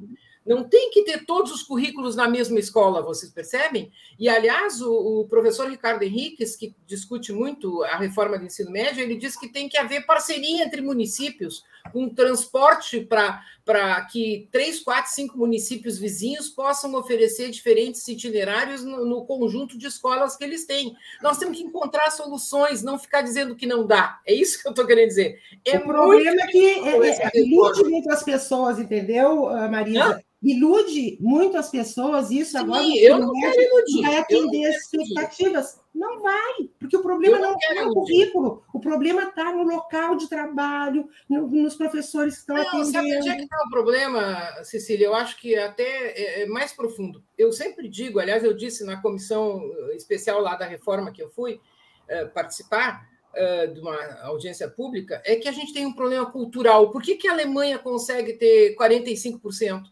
Não 0.49 0.63
tem 0.63 0.89
que 0.89 1.03
ter 1.03 1.27
todos 1.27 1.51
os 1.51 1.61
currículos 1.61 2.15
na 2.15 2.27
mesma 2.27 2.57
escola, 2.57 3.03
vocês 3.03 3.31
percebem? 3.31 3.91
E, 4.17 4.27
aliás, 4.27 4.81
o, 4.81 5.21
o, 5.21 5.27
professor 5.27 5.69
Ricardo 5.69 6.01
Henriques, 6.01 6.55
que 6.55 6.73
discute 6.87 7.31
muito 7.31 7.83
a 7.83 7.97
reforma 7.97 8.35
do 8.35 8.45
ensino 8.45 8.71
médio, 8.71 9.03
ele 9.03 9.15
diz 9.15 9.37
que 9.37 9.47
tem 9.47 9.69
que 9.69 9.77
haver 9.77 10.07
parceria 10.07 10.63
entre 10.63 10.81
municípios, 10.81 11.63
um 11.93 12.09
transporte 12.09 13.01
para 13.01 14.01
que 14.11 14.49
três, 14.51 14.79
quatro, 14.79 15.11
cinco 15.13 15.37
municípios 15.37 15.99
vizinhos 15.99 16.49
possam 16.49 16.95
oferecer 16.95 17.51
diferentes 17.51 18.07
itinerários 18.07 18.83
no, 18.83 19.05
no, 19.05 19.25
conjunto 19.25 19.77
de 19.77 19.85
escolas 19.85 20.35
que 20.35 20.43
eles 20.43 20.65
têm. 20.65 20.95
Nós 21.21 21.37
temos 21.37 21.59
que 21.59 21.63
encontrar 21.63 22.09
soluções, 22.09 22.81
não 22.81 22.97
ficar 22.97 23.21
dizendo 23.21 23.55
que 23.55 23.67
não 23.67 23.85
dá. 23.85 24.19
É 24.25 24.33
isso 24.33 24.59
que 24.59 24.67
eu 24.67 24.71
estou 24.71 24.87
querendo 24.87 25.09
dizer. 25.09 25.39
É 25.63 25.77
o 25.77 25.83
problema 25.83 26.41
é 26.41 26.47
que 26.47 26.65
é, 26.65 27.29
é, 27.35 27.39
ilude 27.39 27.83
muitas 27.83 28.23
pessoas, 28.23 28.79
entendeu, 28.79 29.45
Marisa? 29.69 30.23
Ilude 30.41 31.17
muito 31.19 31.57
as 31.57 31.69
pessoas, 31.69 32.31
isso 32.31 32.51
Sim, 32.51 32.57
agora 32.59 32.83
eu 32.97 33.19
não 33.19 33.33
quero 33.33 33.61
iludir. 33.61 34.01
vai 34.01 34.17
atender 34.17 34.65
as 34.67 34.75
expectativas. 34.77 35.79
Não 35.93 36.21
vai, 36.21 36.69
porque 36.79 36.95
o 36.95 37.01
problema 37.01 37.39
não, 37.39 37.51
não 37.51 37.77
é 37.77 37.85
o 37.85 37.93
currículo, 37.93 38.63
o 38.73 38.79
problema 38.79 39.23
está 39.23 39.51
no 39.51 39.63
local 39.63 40.15
de 40.15 40.29
trabalho, 40.29 41.09
no, 41.27 41.47
nos 41.47 41.75
professores 41.75 42.35
que 42.35 42.39
estão 42.39 42.55
não, 42.55 42.63
atendendo. 42.63 42.91
Sabe 42.91 43.17
onde 43.17 43.29
é 43.29 43.35
que 43.35 43.41
está 43.41 43.57
o 43.65 43.69
problema, 43.69 44.63
Cecília? 44.63 45.07
Eu 45.07 45.15
acho 45.15 45.37
que 45.37 45.57
até 45.57 45.83
é, 45.83 46.43
é 46.43 46.45
mais 46.45 46.71
profundo. 46.71 47.21
Eu 47.37 47.51
sempre 47.51 47.89
digo, 47.89 48.19
aliás, 48.19 48.43
eu 48.43 48.53
disse 48.53 48.85
na 48.85 49.01
comissão 49.01 49.61
especial 49.93 50.39
lá 50.39 50.55
da 50.55 50.65
reforma 50.65 51.11
que 51.11 51.21
eu 51.21 51.29
fui 51.29 51.59
é, 52.07 52.25
participar, 52.25 53.09
é, 53.33 53.67
de 53.67 53.79
uma 53.79 53.95
audiência 54.23 54.69
pública, 54.69 55.21
é 55.25 55.35
que 55.35 55.47
a 55.49 55.51
gente 55.51 55.73
tem 55.73 55.85
um 55.85 55.93
problema 55.93 56.31
cultural. 56.31 56.91
Por 56.91 57.01
que, 57.01 57.15
que 57.15 57.27
a 57.27 57.33
Alemanha 57.33 57.77
consegue 57.77 58.33
ter 58.33 58.75
45%? 58.75 59.83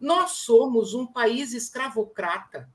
Nós 0.00 0.32
somos 0.32 0.94
um 0.94 1.06
país 1.06 1.52
escravocrata 1.52 2.68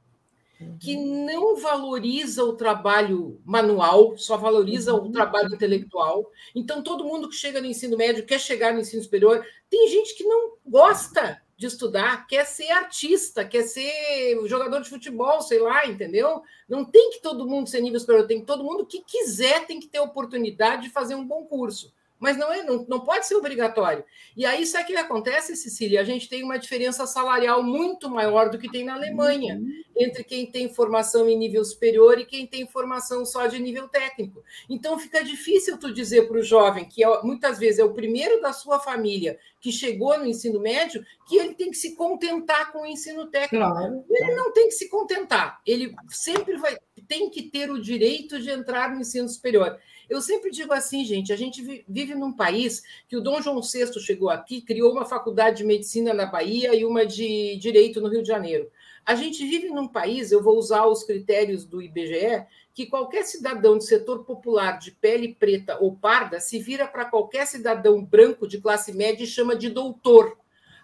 que 0.79 0.95
uhum. 0.95 1.25
não 1.25 1.55
valoriza 1.57 2.43
o 2.43 2.53
trabalho 2.53 3.41
manual, 3.45 4.17
só 4.17 4.37
valoriza 4.37 4.93
o 4.93 5.03
uhum. 5.03 5.11
trabalho 5.11 5.53
intelectual. 5.53 6.29
Então, 6.55 6.81
todo 6.81 7.03
mundo 7.03 7.29
que 7.29 7.35
chega 7.35 7.59
no 7.59 7.67
ensino 7.67 7.97
médio 7.97 8.25
quer 8.25 8.39
chegar 8.39 8.73
no 8.73 8.79
ensino 8.79 9.03
superior. 9.03 9.45
Tem 9.69 9.89
gente 9.89 10.15
que 10.15 10.23
não 10.23 10.53
gosta 10.65 11.41
de 11.57 11.67
estudar, 11.67 12.27
quer 12.27 12.45
ser 12.45 12.71
artista, 12.71 13.45
quer 13.45 13.63
ser 13.63 14.39
jogador 14.47 14.81
de 14.81 14.89
futebol, 14.89 15.41
sei 15.41 15.59
lá, 15.59 15.85
entendeu? 15.85 16.41
Não 16.67 16.83
tem 16.83 17.11
que 17.11 17.21
todo 17.21 17.47
mundo 17.47 17.69
ser 17.69 17.81
nível 17.81 17.99
superior, 17.99 18.27
tem 18.27 18.39
que 18.39 18.45
todo 18.45 18.63
mundo 18.63 18.85
que 18.85 19.01
quiser 19.01 19.65
tem 19.65 19.79
que 19.79 19.87
ter 19.87 19.99
oportunidade 19.99 20.83
de 20.83 20.89
fazer 20.89 21.15
um 21.15 21.25
bom 21.25 21.45
curso 21.45 21.93
mas 22.23 22.37
não, 22.37 22.53
é, 22.53 22.63
não, 22.63 22.85
não 22.87 23.01
pode 23.01 23.27
ser 23.27 23.35
obrigatório. 23.35 24.05
E 24.33 24.45
aí, 24.45 24.65
sabe 24.65 24.85
o 24.85 24.87
que 24.87 24.95
acontece, 24.95 25.57
Cecília? 25.57 25.99
A 25.99 26.05
gente 26.05 26.29
tem 26.29 26.41
uma 26.41 26.57
diferença 26.57 27.05
salarial 27.05 27.61
muito 27.61 28.09
maior 28.09 28.49
do 28.49 28.57
que 28.57 28.71
tem 28.71 28.85
na 28.85 28.93
Alemanha, 28.93 29.55
uhum. 29.55 29.83
entre 29.97 30.23
quem 30.23 30.49
tem 30.49 30.73
formação 30.73 31.27
em 31.27 31.37
nível 31.37 31.65
superior 31.65 32.17
e 32.17 32.25
quem 32.25 32.47
tem 32.47 32.65
formação 32.65 33.25
só 33.25 33.45
de 33.45 33.59
nível 33.59 33.89
técnico. 33.89 34.41
Então, 34.69 34.97
fica 34.97 35.21
difícil 35.21 35.77
tu 35.77 35.93
dizer 35.93 36.25
para 36.29 36.37
o 36.37 36.41
jovem, 36.41 36.85
que 36.85 37.03
é, 37.03 37.21
muitas 37.23 37.59
vezes 37.59 37.79
é 37.79 37.83
o 37.83 37.91
primeiro 37.91 38.41
da 38.41 38.53
sua 38.53 38.79
família 38.79 39.37
que 39.63 39.71
chegou 39.71 40.19
no 40.19 40.25
ensino 40.25 40.59
médio, 40.59 41.05
que 41.25 41.37
ele 41.37 41.55
tem 41.55 41.71
que 41.71 41.77
se 41.77 41.95
contentar 41.95 42.73
com 42.73 42.81
o 42.81 42.85
ensino 42.85 43.27
técnico. 43.27 43.65
Claro. 43.65 44.03
Ele 44.09 44.35
não 44.35 44.51
tem 44.51 44.67
que 44.67 44.73
se 44.73 44.89
contentar, 44.89 45.61
ele 45.65 45.95
sempre 46.09 46.57
vai 46.57 46.77
tem 47.07 47.29
que 47.29 47.43
ter 47.43 47.69
o 47.69 47.81
direito 47.81 48.39
de 48.39 48.49
entrar 48.49 48.93
no 48.93 49.01
ensino 49.01 49.27
superior. 49.27 49.77
Eu 50.09 50.21
sempre 50.21 50.51
digo 50.51 50.71
assim, 50.73 51.03
gente, 51.03 51.33
a 51.33 51.35
gente 51.35 51.83
vive 51.87 52.15
num 52.15 52.31
país 52.31 52.83
que 53.07 53.17
o 53.17 53.21
Dom 53.21 53.41
João 53.41 53.61
VI 53.61 53.99
chegou 53.99 54.29
aqui, 54.29 54.61
criou 54.61 54.91
uma 54.91 55.05
faculdade 55.05 55.57
de 55.57 55.63
medicina 55.63 56.13
na 56.13 56.25
Bahia 56.25 56.73
e 56.75 56.85
uma 56.85 57.05
de 57.05 57.57
direito 57.57 57.99
no 57.99 58.09
Rio 58.09 58.21
de 58.21 58.27
Janeiro. 58.27 58.69
A 59.05 59.15
gente 59.15 59.45
vive 59.45 59.69
num 59.69 59.87
país, 59.87 60.31
eu 60.31 60.41
vou 60.41 60.57
usar 60.57 60.85
os 60.85 61.03
critérios 61.03 61.65
do 61.65 61.81
IBGE, 61.81 62.45
que 62.73 62.85
qualquer 62.85 63.23
cidadão 63.23 63.77
de 63.77 63.85
setor 63.85 64.23
popular 64.23 64.79
de 64.79 64.91
pele 64.91 65.35
preta 65.35 65.77
ou 65.79 65.95
parda 65.95 66.39
se 66.39 66.57
vira 66.57 66.87
para 66.87 67.05
qualquer 67.05 67.45
cidadão 67.45 68.03
branco 68.03 68.47
de 68.47 68.61
classe 68.61 68.93
média 68.93 69.23
e 69.23 69.27
chama 69.27 69.55
de 69.55 69.69
doutor. 69.69 70.37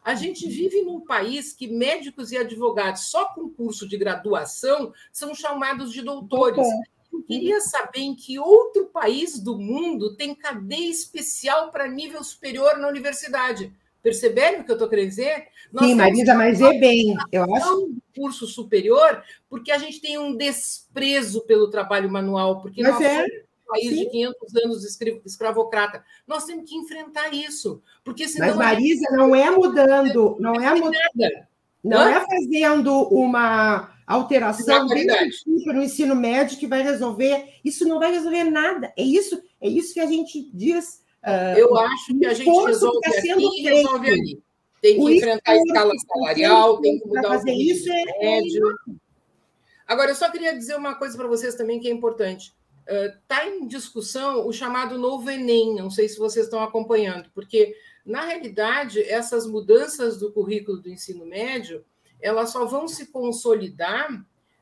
A 0.04 0.16
gente 0.16 0.48
vive 0.48 0.82
num 0.82 1.02
país 1.02 1.54
que 1.54 1.68
médicos 1.68 2.32
e 2.32 2.38
advogados 2.38 3.10
só 3.10 3.26
com 3.34 3.50
curso 3.50 3.88
de 3.88 3.98
graduação 3.98 4.94
são 5.12 5.34
chamados 5.34 5.92
de 5.92 6.02
doutores. 6.02 6.66
Eu 7.12 7.24
queria 7.24 7.60
saber 7.62 8.02
em 8.02 8.16
que 8.16 8.38
outro 8.38 8.88
país 8.88 9.40
do 9.40 9.58
mundo 9.58 10.16
tem 10.16 10.36
cadeia 10.36 10.90
especial 10.90 11.72
para 11.72 11.88
nível 11.88 12.24
superior 12.24 12.78
na 12.78 12.88
universidade. 12.88 13.74
Perceberam 14.02 14.62
o 14.62 14.64
que 14.64 14.72
eu 14.72 14.76
estou 14.76 14.88
querendo 14.88 15.10
dizer? 15.10 15.48
Nós 15.72 15.86
Sim, 15.86 15.96
Marisa, 15.96 16.34
mas 16.34 16.62
é 16.62 16.80
bem, 16.80 17.16
eu 17.32 17.44
acho. 17.56 17.92
curso 18.16 18.48
superior, 18.48 19.24
porque 19.50 19.72
a 19.72 19.78
gente 19.78 20.00
tem 20.00 20.18
um 20.18 20.36
desprezo 20.36 21.42
pelo 21.42 21.70
trabalho 21.70 22.10
manual, 22.10 22.62
porque 22.62 22.82
mas 22.82 22.94
nós 22.94 23.02
é. 23.04 23.24
um 23.24 23.68
país 23.68 23.90
Sim. 23.90 24.04
de 24.04 24.10
500 24.10 24.56
anos 24.56 24.82
de 24.82 25.20
escravocrata. 25.26 26.04
Nós 26.26 26.46
temos 26.46 26.70
que 26.70 26.76
enfrentar 26.76 27.34
isso, 27.34 27.82
porque 28.04 28.28
senão... 28.28 28.56
Mas, 28.56 28.58
Marisa, 28.58 29.08
não 29.12 29.36
é 29.36 29.50
mudando, 29.52 30.38
não 30.40 30.56
é 30.56 30.74
mudando, 30.74 31.48
não 31.84 32.08
é 32.08 32.26
fazendo 32.26 33.04
uma 33.10 33.94
alteração 34.10 34.88
no 35.46 35.84
ensino 35.84 36.16
médio 36.16 36.58
que 36.58 36.66
vai 36.66 36.82
resolver. 36.82 37.54
Isso 37.64 37.88
não 37.88 38.00
vai 38.00 38.12
resolver 38.12 38.46
nada. 38.46 38.92
É 38.98 39.04
isso, 39.04 39.40
é 39.62 39.70
isso 39.70 39.94
que 39.94 40.00
a 40.00 40.08
gente 40.08 40.50
diz. 40.52 40.99
Uh, 41.26 41.58
eu 41.58 41.78
acho 41.78 42.18
que 42.18 42.26
a 42.26 42.34
gente 42.34 42.66
resolve 42.66 43.00
tá 43.02 43.10
aqui 43.10 43.30
e 43.30 43.62
resolve 43.62 44.10
ali. 44.10 44.44
Tem 44.82 44.96
que 44.96 45.02
o 45.02 45.10
enfrentar 45.10 45.52
a 45.52 45.58
escala 45.58 45.94
salarial, 46.08 46.82
tem 46.82 47.00
que 47.00 47.08
mudar 47.08 47.44
o 47.44 47.50
isso 47.50 47.92
é, 47.92 48.20
médio. 48.20 48.64
Agora, 49.86 50.12
eu 50.12 50.16
só 50.16 50.32
queria 50.32 50.56
dizer 50.56 50.76
uma 50.76 50.96
coisa 50.96 51.18
para 51.18 51.28
vocês 51.28 51.56
também 51.56 51.80
que 51.80 51.88
é 51.88 51.92
importante. 51.92 52.54
Está 52.88 53.46
uh, 53.46 53.50
em 53.50 53.68
discussão 53.68 54.48
o 54.48 54.54
chamado 54.54 54.98
novo 54.98 55.30
Enem, 55.30 55.76
não 55.76 55.90
sei 55.90 56.08
se 56.08 56.18
vocês 56.18 56.46
estão 56.46 56.64
acompanhando, 56.64 57.30
porque, 57.36 57.76
na 58.06 58.22
realidade, 58.22 59.02
essas 59.02 59.46
mudanças 59.46 60.18
do 60.18 60.32
currículo 60.32 60.82
do 60.82 60.90
ensino 60.90 61.26
médio 61.26 61.84
elas 62.22 62.50
só 62.52 62.66
vão 62.66 62.88
se 62.88 63.08
consolidar 63.08 64.10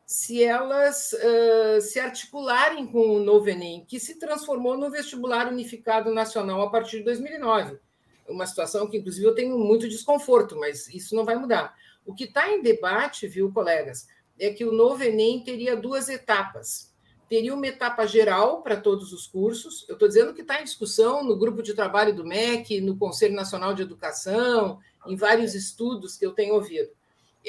se 0.08 0.41
elas 0.41 1.12
uh, 1.12 1.82
se 1.82 2.00
articularem 2.00 2.88
com 2.88 3.17
o 3.17 3.20
novo 3.20 3.50
Enem, 3.50 3.84
que 3.86 4.00
se 4.00 4.17
transformou 4.17 4.78
no 4.78 4.89
vestibular 4.89 5.52
unificado 5.52 6.13
nacional 6.13 6.62
a 6.62 6.70
partir 6.72 7.00
de 7.00 7.04
2009. 7.04 7.78
Uma 8.26 8.48
situação 8.48 8.88
que, 8.88 8.98
inclusive, 8.98 9.28
eu 9.28 9.36
tenho 9.36 9.60
muito 9.60 9.89
desconforto, 9.89 10.56
mas 10.58 10.88
isso 10.88 11.13
não 11.13 11.26
vai 11.26 11.36
mudar. 11.36 11.76
O 12.06 12.15
que 12.15 12.24
está 12.24 12.50
em 12.50 12.62
debate, 12.62 13.28
viu, 13.28 13.52
colegas, 13.52 14.08
é 14.39 14.50
que 14.50 14.63
o 14.63 14.72
novo 14.72 15.04
Enem 15.04 15.43
teria 15.43 15.76
duas 15.76 16.08
etapas. 16.08 16.96
Teria 17.28 17.54
uma 17.54 17.67
etapa 17.67 18.08
geral 18.08 18.62
para 18.62 18.78
todos 18.78 19.12
os 19.12 19.28
cursos. 19.28 19.86
Eu 19.89 19.96
estou 19.96 20.08
dizendo 20.08 20.34
que 20.34 20.39
está 20.39 20.62
em 20.62 20.63
discussão 20.63 21.22
no 21.22 21.38
grupo 21.38 21.62
de 21.62 21.74
trabalho 21.74 22.15
do 22.15 22.24
MEC, 22.24 22.80
no 22.80 22.98
Conselho 22.98 23.36
Nacional 23.36 23.74
de 23.74 23.82
Educação, 23.82 24.80
em 25.06 25.17
vários 25.17 25.54
estudos 25.54 26.15
que 26.15 26.26
eu 26.26 26.32
tenho 26.32 26.54
ouvido 26.54 26.96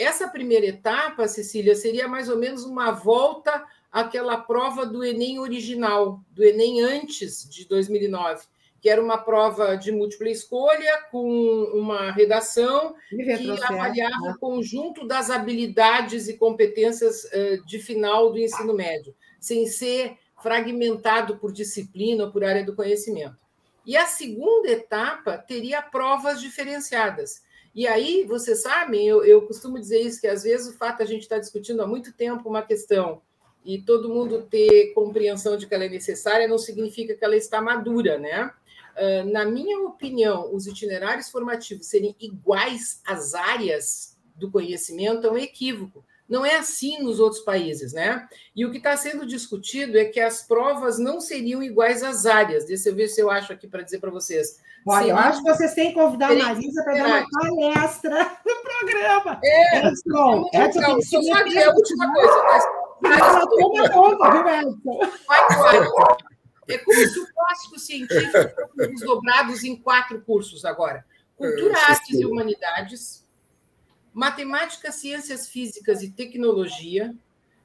essa 0.00 0.28
primeira 0.28 0.66
etapa, 0.66 1.26
Cecília, 1.28 1.74
seria 1.74 2.06
mais 2.06 2.28
ou 2.28 2.38
menos 2.38 2.64
uma 2.64 2.90
volta 2.90 3.64
àquela 3.90 4.36
prova 4.36 4.86
do 4.86 5.04
Enem 5.04 5.38
original, 5.38 6.20
do 6.30 6.44
Enem 6.44 6.82
antes 6.82 7.48
de 7.48 7.66
2009, 7.66 8.46
que 8.80 8.88
era 8.88 9.02
uma 9.02 9.18
prova 9.18 9.76
de 9.76 9.90
múltipla 9.90 10.28
escolha, 10.30 11.02
com 11.10 11.28
uma 11.74 12.12
redação 12.12 12.94
que 13.08 13.64
avaliava 13.64 14.20
né? 14.20 14.34
o 14.36 14.38
conjunto 14.38 15.06
das 15.06 15.30
habilidades 15.30 16.28
e 16.28 16.36
competências 16.36 17.28
de 17.66 17.78
final 17.78 18.30
do 18.30 18.38
ensino 18.38 18.74
médio, 18.74 19.14
sem 19.40 19.66
ser 19.66 20.16
fragmentado 20.40 21.38
por 21.38 21.52
disciplina 21.52 22.24
ou 22.24 22.30
por 22.30 22.44
área 22.44 22.64
do 22.64 22.76
conhecimento. 22.76 23.36
E 23.84 23.96
a 23.96 24.06
segunda 24.06 24.70
etapa 24.70 25.38
teria 25.38 25.82
provas 25.82 26.40
diferenciadas 26.40 27.42
e 27.74 27.86
aí, 27.86 28.24
vocês 28.24 28.62
sabem, 28.62 29.06
eu, 29.06 29.24
eu 29.24 29.42
costumo 29.42 29.78
dizer 29.78 30.00
isso, 30.00 30.20
que 30.20 30.26
às 30.26 30.42
vezes 30.42 30.68
o 30.68 30.76
fato 30.76 30.98
de 30.98 31.02
a 31.04 31.06
gente 31.06 31.22
estar 31.22 31.38
discutindo 31.38 31.82
há 31.82 31.86
muito 31.86 32.12
tempo 32.12 32.48
uma 32.48 32.62
questão 32.62 33.22
e 33.64 33.82
todo 33.82 34.08
mundo 34.08 34.42
ter 34.42 34.92
compreensão 34.94 35.56
de 35.56 35.66
que 35.66 35.74
ela 35.74 35.84
é 35.84 35.88
necessária 35.88 36.48
não 36.48 36.58
significa 36.58 37.14
que 37.14 37.24
ela 37.24 37.36
está 37.36 37.60
madura, 37.60 38.18
né? 38.18 38.50
Uh, 38.96 39.30
na 39.30 39.44
minha 39.44 39.78
opinião, 39.80 40.52
os 40.54 40.66
itinerários 40.66 41.30
formativos 41.30 41.86
serem 41.86 42.16
iguais 42.18 43.00
às 43.06 43.34
áreas 43.34 44.16
do 44.34 44.50
conhecimento 44.50 45.26
é 45.26 45.30
um 45.30 45.36
equívoco. 45.36 46.04
Não 46.28 46.44
é 46.44 46.56
assim 46.56 47.02
nos 47.02 47.20
outros 47.20 47.42
países, 47.42 47.92
né? 47.92 48.28
E 48.54 48.66
o 48.66 48.70
que 48.70 48.76
está 48.76 48.96
sendo 48.96 49.24
discutido 49.24 49.98
é 49.98 50.04
que 50.04 50.20
as 50.20 50.42
provas 50.42 50.98
não 50.98 51.20
seriam 51.20 51.62
iguais 51.62 52.02
às 52.02 52.26
áreas. 52.26 52.66
Deixa 52.66 52.90
eu 52.90 52.94
ver 52.94 53.08
se 53.08 53.20
eu 53.20 53.30
acho 53.30 53.52
aqui 53.52 53.66
para 53.66 53.82
dizer 53.82 53.98
para 53.98 54.10
vocês. 54.10 54.60
Olha, 54.86 55.10
eu 55.10 55.16
acho 55.16 55.42
que 55.42 55.50
vocês 55.50 55.74
têm 55.74 55.88
que 55.88 55.94
convidar 55.94 56.30
a 56.30 56.34
Marisa 56.34 56.82
para 56.84 56.94
dar 56.94 57.06
uma 57.06 57.26
palestra 57.30 58.38
no 58.46 58.62
programa. 58.62 59.40
É, 59.42 59.78
é, 59.78 59.88
Edson, 59.88 60.80
não, 60.80 61.02
só 61.02 61.22
só 61.22 61.42
dizer 61.42 61.64
a 61.64 61.74
última 61.74 62.12
coisa. 62.12 62.42
Mas, 62.44 62.64
mas 63.02 63.20
ela 63.20 63.46
toma 63.46 63.90
conta, 63.90 64.30
viu? 64.30 64.42
Vai, 65.26 65.56
vai. 65.56 65.88
É 66.68 66.78
como 66.78 66.98
se 66.98 67.18
o 67.18 67.26
clássico 67.32 67.78
científico 67.78 68.32
fosse 68.76 68.90
desdobrados 68.90 69.64
em 69.64 69.76
quatro 69.76 70.20
cursos 70.20 70.64
agora. 70.64 71.04
Cultura, 71.36 71.72
é, 71.72 71.92
artes 71.92 72.18
e 72.18 72.26
humanidades, 72.26 73.27
matemática, 74.18 74.90
ciências 74.90 75.46
físicas 75.46 76.02
e 76.02 76.10
tecnologia, 76.10 77.14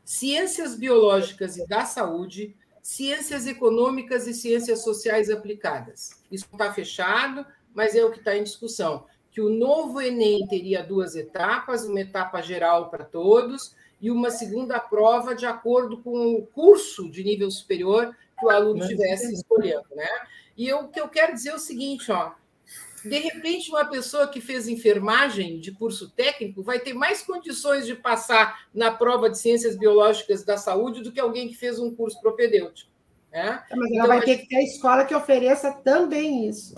ciências 0.05 0.75
biológicas 0.75 1.57
e 1.57 1.67
da 1.67 1.83
saúde, 1.83 2.55
ciências 2.79 3.47
econômicas 3.47 4.27
e 4.27 4.35
ciências 4.35 4.83
sociais 4.83 5.31
aplicadas. 5.31 6.11
Isso 6.31 6.45
está 6.53 6.71
fechado, 6.71 7.43
mas 7.73 7.95
é 7.95 8.05
o 8.05 8.11
que 8.11 8.19
está 8.19 8.37
em 8.37 8.43
discussão. 8.43 9.07
Que 9.31 9.41
o 9.41 9.49
novo 9.49 9.99
Enem 9.99 10.45
teria 10.45 10.83
duas 10.83 11.15
etapas, 11.15 11.85
uma 11.85 12.01
etapa 12.01 12.39
geral 12.39 12.91
para 12.91 13.03
todos 13.03 13.75
e 13.99 14.11
uma 14.11 14.29
segunda 14.29 14.79
prova 14.79 15.33
de 15.33 15.47
acordo 15.47 16.03
com 16.03 16.35
o 16.35 16.45
curso 16.45 17.09
de 17.09 17.23
nível 17.23 17.49
superior 17.49 18.15
que 18.37 18.45
o 18.45 18.51
aluno 18.51 18.83
estivesse 18.83 19.33
escolhendo. 19.33 19.87
Né? 19.95 20.07
E 20.55 20.67
eu, 20.67 20.81
o 20.81 20.89
que 20.89 21.01
eu 21.01 21.09
quero 21.09 21.33
dizer 21.33 21.49
é 21.49 21.55
o 21.55 21.59
seguinte, 21.59 22.11
ó, 22.11 22.33
de 23.03 23.19
repente, 23.19 23.69
uma 23.69 23.85
pessoa 23.85 24.27
que 24.27 24.39
fez 24.39 24.67
enfermagem 24.67 25.59
de 25.59 25.71
curso 25.71 26.09
técnico 26.09 26.63
vai 26.63 26.79
ter 26.79 26.93
mais 26.93 27.21
condições 27.21 27.85
de 27.85 27.95
passar 27.95 28.67
na 28.73 28.91
prova 28.91 29.29
de 29.29 29.37
ciências 29.37 29.77
biológicas 29.77 30.43
da 30.43 30.57
saúde 30.57 31.01
do 31.01 31.11
que 31.11 31.19
alguém 31.19 31.47
que 31.47 31.55
fez 31.55 31.79
um 31.79 31.93
curso 31.93 32.19
propedêutico. 32.21 32.91
Né? 33.31 33.63
É, 33.69 33.75
mas 33.75 33.91
ela 33.91 34.05
então, 34.05 34.07
vai 34.07 34.21
ter 34.21 34.37
que 34.37 34.47
ter 34.47 34.57
a 34.57 34.63
escola 34.63 35.05
que 35.05 35.15
ofereça 35.15 35.71
também 35.71 36.47
isso. 36.47 36.75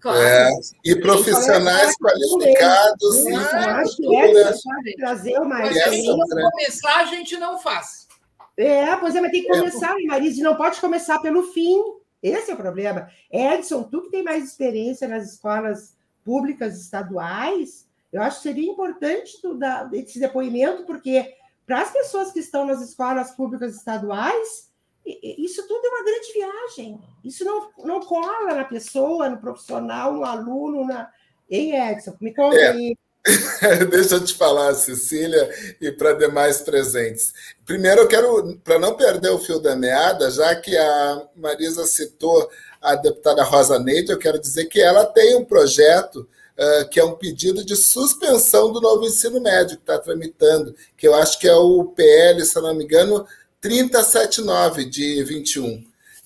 Claro. 0.00 0.18
É, 0.18 0.50
e 0.84 0.96
profissionais 0.96 1.94
qualificados. 1.96 3.24
Né? 3.24 3.36
acho 3.36 3.96
que 3.96 4.16
é 4.16 4.96
trazer 4.96 5.38
uma 5.38 5.60
mas 5.60 5.80
se 5.80 6.02
não 6.08 6.18
começar, 6.18 6.96
a 6.96 7.04
gente 7.04 7.36
não 7.36 7.58
faz. 7.60 8.08
É, 8.56 8.96
pois 8.96 9.14
é, 9.14 9.20
mas 9.20 9.30
tem 9.30 9.42
que 9.44 9.52
é, 9.52 9.58
começar, 9.58 9.94
é. 9.98 10.04
Marisa, 10.06 10.42
não 10.42 10.56
pode 10.56 10.80
começar 10.80 11.20
pelo 11.20 11.44
fim. 11.52 11.80
Esse 12.22 12.50
é 12.50 12.54
o 12.54 12.56
problema. 12.56 13.10
Edson, 13.30 13.82
tu 13.82 14.02
que 14.02 14.10
tem 14.10 14.22
mais 14.22 14.44
experiência 14.44 15.08
nas 15.08 15.32
escolas 15.32 15.96
públicas 16.24 16.80
estaduais, 16.80 17.88
eu 18.12 18.22
acho 18.22 18.36
que 18.36 18.42
seria 18.42 18.70
importante 18.70 19.40
tu 19.40 19.54
dar 19.54 19.92
esse 19.92 20.20
depoimento, 20.20 20.84
porque 20.84 21.34
para 21.66 21.80
as 21.80 21.92
pessoas 21.92 22.32
que 22.32 22.38
estão 22.38 22.64
nas 22.64 22.80
escolas 22.80 23.32
públicas 23.32 23.74
estaduais, 23.74 24.70
isso 25.04 25.66
tudo 25.66 25.84
é 25.84 25.88
uma 25.88 26.04
grande 26.04 26.32
viagem. 26.32 27.00
Isso 27.24 27.44
não, 27.44 27.70
não 27.78 28.00
cola 28.00 28.54
na 28.54 28.64
pessoa, 28.64 29.28
no 29.28 29.38
profissional, 29.38 30.12
no 30.12 30.24
aluno. 30.24 30.84
Na... 30.86 31.10
Ei, 31.50 31.74
Edson, 31.74 32.16
me 32.20 32.32
conta 32.34 32.56
é. 32.56 32.70
aí. 32.70 32.98
Deixa 33.90 34.16
eu 34.16 34.24
te 34.24 34.34
falar, 34.34 34.74
Cecília, 34.74 35.48
e 35.80 35.92
para 35.92 36.12
demais 36.12 36.60
presentes. 36.60 37.32
Primeiro, 37.64 38.02
eu 38.02 38.08
quero, 38.08 38.58
para 38.64 38.80
não 38.80 38.96
perder 38.96 39.30
o 39.30 39.38
fio 39.38 39.60
da 39.60 39.76
meada, 39.76 40.30
já 40.30 40.54
que 40.56 40.76
a 40.76 41.22
Marisa 41.36 41.86
citou 41.86 42.50
a 42.80 42.96
deputada 42.96 43.44
Rosa 43.44 43.78
Neide, 43.78 44.10
eu 44.10 44.18
quero 44.18 44.40
dizer 44.40 44.66
que 44.66 44.80
ela 44.80 45.06
tem 45.06 45.36
um 45.36 45.44
projeto 45.44 46.28
uh, 46.58 46.88
que 46.90 46.98
é 46.98 47.04
um 47.04 47.14
pedido 47.14 47.64
de 47.64 47.76
suspensão 47.76 48.72
do 48.72 48.80
novo 48.80 49.04
ensino 49.04 49.40
médio 49.40 49.76
que 49.76 49.84
está 49.84 49.98
tramitando, 49.98 50.74
que 50.96 51.06
eu 51.06 51.14
acho 51.14 51.38
que 51.38 51.46
é 51.46 51.54
o 51.54 51.84
PL, 51.84 52.44
se 52.44 52.60
não 52.60 52.74
me 52.74 52.82
engano, 52.82 53.24
379 53.60 54.84
de 54.84 55.22
21, 55.22 55.84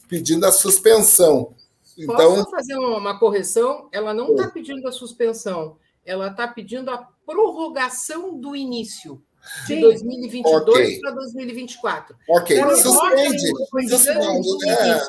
pedindo 0.08 0.46
a 0.46 0.52
suspensão. 0.52 1.54
Então, 1.98 2.36
Posso 2.36 2.50
fazer 2.50 2.74
uma 2.74 3.18
correção? 3.18 3.86
Ela 3.92 4.14
não 4.14 4.30
está 4.30 4.48
pedindo 4.48 4.88
a 4.88 4.92
suspensão 4.92 5.76
ela 6.06 6.28
está 6.28 6.46
pedindo 6.46 6.90
a 6.90 7.08
prorrogação 7.26 8.38
do 8.38 8.54
início 8.54 9.20
de 9.66 9.74
Sim. 9.74 9.80
2022 9.80 10.62
okay. 10.62 11.00
para 11.00 11.10
2024. 11.12 12.16
Ok, 12.28 12.56
ela 12.56 12.76
suspende. 12.76 13.48
suspende 13.88 14.68
é. 14.68 15.00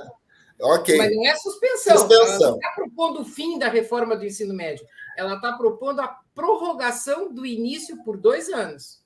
Ok. 0.59 0.97
Mas 0.97 1.15
não 1.15 1.27
é 1.27 1.35
suspensão. 1.35 1.97
suspensão. 1.97 2.25
Ela 2.25 2.49
não 2.49 2.55
está 2.55 2.71
propondo 2.71 3.21
o 3.21 3.25
fim 3.25 3.59
da 3.59 3.69
reforma 3.69 4.15
do 4.15 4.25
ensino 4.25 4.53
médio. 4.53 4.85
Ela 5.15 5.35
está 5.35 5.53
propondo 5.53 6.01
a 6.01 6.19
prorrogação 6.33 7.31
do 7.31 7.45
início 7.45 8.03
por 8.03 8.17
dois 8.17 8.49
anos. 8.49 8.99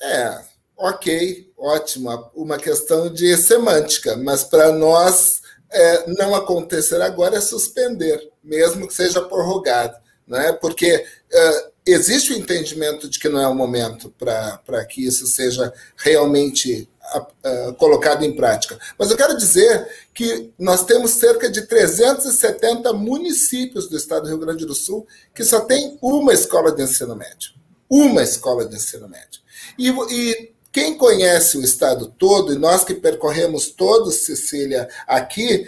É, 0.00 0.42
ok, 0.76 1.52
ótimo. 1.56 2.30
Uma 2.34 2.56
questão 2.56 3.12
de 3.12 3.36
semântica, 3.36 4.16
mas 4.16 4.44
para 4.44 4.72
nós 4.72 5.42
é, 5.70 6.10
não 6.10 6.34
acontecer 6.34 7.00
agora 7.02 7.36
é 7.36 7.40
suspender, 7.40 8.32
mesmo 8.42 8.86
que 8.86 8.94
seja 8.94 9.20
prorrogado 9.22 9.96
né? 10.28 10.52
porque 10.52 10.94
uh, 10.96 11.70
existe 11.86 12.32
o 12.32 12.36
entendimento 12.36 13.08
de 13.08 13.18
que 13.18 13.28
não 13.28 13.40
é 13.40 13.48
o 13.48 13.54
momento 13.54 14.12
para 14.18 14.84
que 14.84 15.04
isso 15.04 15.26
seja 15.26 15.72
realmente 15.96 16.88
uh, 17.14 17.72
colocado 17.74 18.24
em 18.24 18.36
prática. 18.36 18.78
Mas 18.98 19.10
eu 19.10 19.16
quero 19.16 19.36
dizer 19.36 19.88
que 20.12 20.52
nós 20.58 20.84
temos 20.84 21.12
cerca 21.12 21.50
de 21.50 21.62
370 21.62 22.92
municípios 22.92 23.88
do 23.88 23.96
estado 23.96 24.22
do 24.22 24.28
Rio 24.28 24.38
Grande 24.38 24.66
do 24.66 24.74
Sul 24.74 25.06
que 25.34 25.44
só 25.44 25.60
tem 25.60 25.98
uma 26.02 26.32
escola 26.32 26.72
de 26.72 26.82
ensino 26.82 27.16
médio. 27.16 27.52
Uma 27.88 28.22
escola 28.22 28.66
de 28.66 28.76
ensino 28.76 29.08
médio. 29.08 29.40
E, 29.78 29.88
e 29.88 30.52
quem 30.70 30.96
conhece 30.96 31.56
o 31.56 31.62
estado 31.62 32.12
todo, 32.18 32.52
e 32.52 32.58
nós 32.58 32.84
que 32.84 32.94
percorremos 32.94 33.68
todos, 33.70 34.26
Cecília, 34.26 34.88
aqui, 35.06 35.66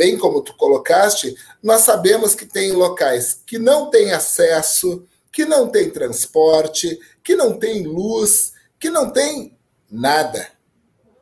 bem 0.00 0.16
como 0.16 0.40
tu 0.40 0.56
colocaste, 0.56 1.36
nós 1.62 1.82
sabemos 1.82 2.34
que 2.34 2.46
tem 2.46 2.72
locais 2.72 3.42
que 3.44 3.58
não 3.58 3.90
têm 3.90 4.12
acesso, 4.12 5.04
que 5.30 5.44
não 5.44 5.68
tem 5.68 5.90
transporte, 5.90 6.98
que 7.22 7.36
não 7.36 7.58
tem 7.58 7.86
luz, 7.86 8.54
que 8.78 8.88
não 8.88 9.10
tem 9.10 9.54
nada. 9.90 10.48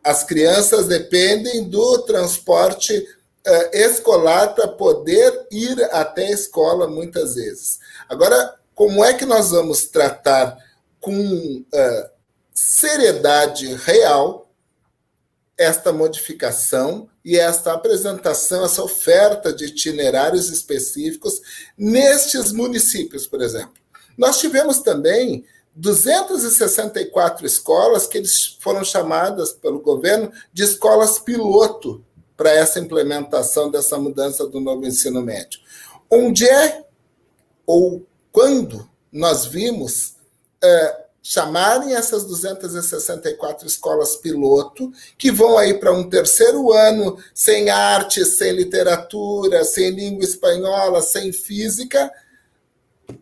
As 0.05 0.23
crianças 0.23 0.87
dependem 0.87 1.69
do 1.69 2.03
transporte 2.03 2.97
uh, 2.97 3.77
escolar 3.77 4.55
para 4.55 4.69
poder 4.69 5.49
ir 5.51 5.83
até 5.91 6.27
a 6.27 6.31
escola 6.31 6.87
muitas 6.87 7.35
vezes. 7.35 7.81
Agora, 8.09 8.55
como 8.77 9.05
é 9.05 9.13
que 9.13 9.27
nós 9.27 9.51
vamos 9.51 9.89
tratar 9.89 10.57
com 11.01 11.13
uh, 11.21 12.11
seriedade 12.55 13.75
real 13.75 14.48
esta 15.59 15.93
modificação 15.93 17.09
e 17.25 17.37
esta 17.37 17.73
apresentação, 17.73 18.65
essa 18.65 18.83
oferta 18.83 19.53
de 19.53 19.67
itinerários 19.67 20.49
específicos 20.51 21.41
nestes 21.77 22.53
municípios, 22.53 23.27
por 23.27 23.43
exemplo. 23.43 23.75
Nós 24.17 24.39
tivemos 24.39 24.79
também 24.79 25.45
264 25.75 27.45
escolas 27.45 28.07
que 28.07 28.19
eles 28.19 28.57
foram 28.61 28.85
chamadas 28.85 29.53
pelo 29.53 29.81
governo 29.81 30.33
de 30.53 30.63
escolas 30.63 31.19
piloto 31.19 32.05
para 32.37 32.53
essa 32.53 32.79
implementação 32.79 33.69
dessa 33.69 33.99
mudança 33.99 34.47
do 34.47 34.61
novo 34.61 34.87
ensino 34.87 35.21
médio. 35.21 35.61
Onde 36.09 36.49
é 36.49 36.85
ou 37.67 38.07
quando 38.31 38.89
nós 39.13 39.45
vimos 39.45 40.15
é, 40.63 41.08
chamarem 41.29 41.95
essas 41.95 42.25
264 42.25 43.67
escolas 43.67 44.17
piloto, 44.17 44.91
que 45.19 45.31
vão 45.31 45.59
aí 45.59 45.75
para 45.75 45.93
um 45.93 46.09
terceiro 46.09 46.73
ano 46.73 47.23
sem 47.35 47.69
arte, 47.69 48.25
sem 48.25 48.53
literatura, 48.53 49.63
sem 49.63 49.91
língua 49.91 50.25
espanhola, 50.25 51.03
sem 51.03 51.31
física, 51.31 52.11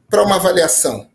para 0.08 0.22
uma 0.22 0.36
avaliação. 0.36 1.10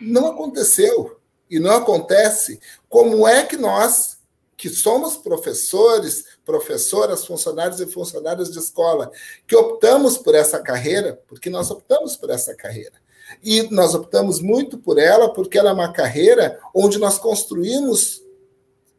Não 0.00 0.28
aconteceu 0.28 1.18
e 1.50 1.58
não 1.58 1.72
acontece. 1.72 2.60
Como 2.88 3.26
é 3.26 3.42
que 3.42 3.56
nós, 3.56 4.18
que 4.56 4.68
somos 4.68 5.16
professores, 5.16 6.24
professoras, 6.44 7.26
funcionários 7.26 7.80
e 7.80 7.86
funcionárias 7.86 8.48
de 8.52 8.60
escola, 8.60 9.10
que 9.44 9.56
optamos 9.56 10.16
por 10.16 10.36
essa 10.36 10.60
carreira, 10.60 11.20
porque 11.26 11.50
nós 11.50 11.68
optamos 11.68 12.16
por 12.16 12.30
essa 12.30 12.54
carreira. 12.54 12.99
E 13.42 13.62
nós 13.70 13.94
optamos 13.94 14.40
muito 14.40 14.78
por 14.78 14.98
ela, 14.98 15.32
porque 15.32 15.58
ela 15.58 15.70
é 15.70 15.72
uma 15.72 15.92
carreira 15.92 16.58
onde 16.74 16.98
nós 16.98 17.18
construímos 17.18 18.22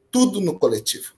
tudo 0.09 0.41
no 0.41 0.57
coletivo. 0.59 1.13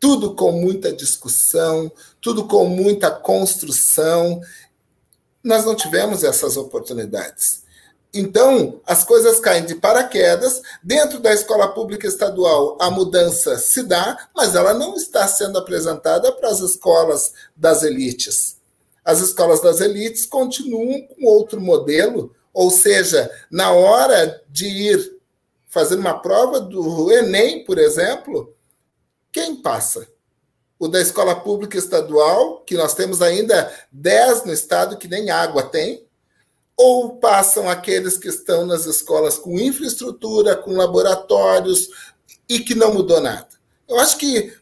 Tudo 0.00 0.34
com 0.34 0.52
muita 0.52 0.92
discussão, 0.92 1.90
tudo 2.20 2.46
com 2.46 2.66
muita 2.66 3.10
construção. 3.10 4.40
Nós 5.42 5.64
não 5.64 5.74
tivemos 5.74 6.22
essas 6.22 6.56
oportunidades. 6.56 7.66
Então, 8.12 8.80
as 8.86 9.04
coisas 9.04 9.38
caem 9.38 9.66
de 9.66 9.74
paraquedas. 9.74 10.62
Dentro 10.82 11.18
da 11.20 11.32
escola 11.32 11.68
pública 11.68 12.06
estadual, 12.06 12.78
a 12.80 12.90
mudança 12.90 13.58
se 13.58 13.82
dá, 13.82 14.28
mas 14.34 14.54
ela 14.54 14.72
não 14.72 14.94
está 14.94 15.26
sendo 15.28 15.58
apresentada 15.58 16.32
para 16.32 16.48
as 16.48 16.60
escolas 16.60 17.32
das 17.56 17.82
elites. 17.82 18.56
As 19.04 19.20
escolas 19.20 19.60
das 19.60 19.80
elites 19.80 20.26
continuam 20.26 21.00
com 21.02 21.26
outro 21.26 21.60
modelo, 21.60 22.34
ou 22.58 22.72
seja, 22.72 23.30
na 23.48 23.70
hora 23.70 24.42
de 24.48 24.66
ir 24.66 25.20
fazer 25.68 25.94
uma 25.94 26.18
prova 26.18 26.58
do 26.58 27.08
Enem, 27.12 27.62
por 27.64 27.78
exemplo, 27.78 28.52
quem 29.30 29.62
passa? 29.62 30.08
O 30.76 30.88
da 30.88 31.00
escola 31.00 31.36
pública 31.36 31.78
estadual, 31.78 32.62
que 32.62 32.76
nós 32.76 32.94
temos 32.94 33.22
ainda 33.22 33.72
10 33.92 34.44
no 34.44 34.52
estado 34.52 34.98
que 34.98 35.06
nem 35.06 35.30
água 35.30 35.62
tem, 35.62 36.04
ou 36.76 37.18
passam 37.18 37.70
aqueles 37.70 38.18
que 38.18 38.26
estão 38.26 38.66
nas 38.66 38.86
escolas 38.86 39.38
com 39.38 39.56
infraestrutura, 39.56 40.56
com 40.56 40.72
laboratórios 40.72 41.88
e 42.48 42.58
que 42.58 42.74
não 42.74 42.92
mudou 42.92 43.20
nada. 43.20 43.50
Eu 43.86 44.00
acho 44.00 44.18
que, 44.18 44.52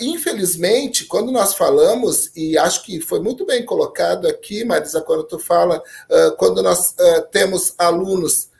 infelizmente, 0.00 1.04
quando 1.04 1.32
nós 1.32 1.54
falamos, 1.54 2.30
e 2.36 2.56
acho 2.56 2.84
que 2.84 3.00
foi 3.00 3.18
muito 3.20 3.44
bem 3.44 3.64
colocado 3.64 4.28
aqui, 4.28 4.64
Marisa, 4.64 5.00
quando 5.00 5.24
tu 5.24 5.38
fala, 5.38 5.82
eh, 6.08 6.30
quando 6.38 6.62
nós 6.62 6.94
eh, 6.98 7.20
temos 7.32 7.74
alunos 7.76 8.52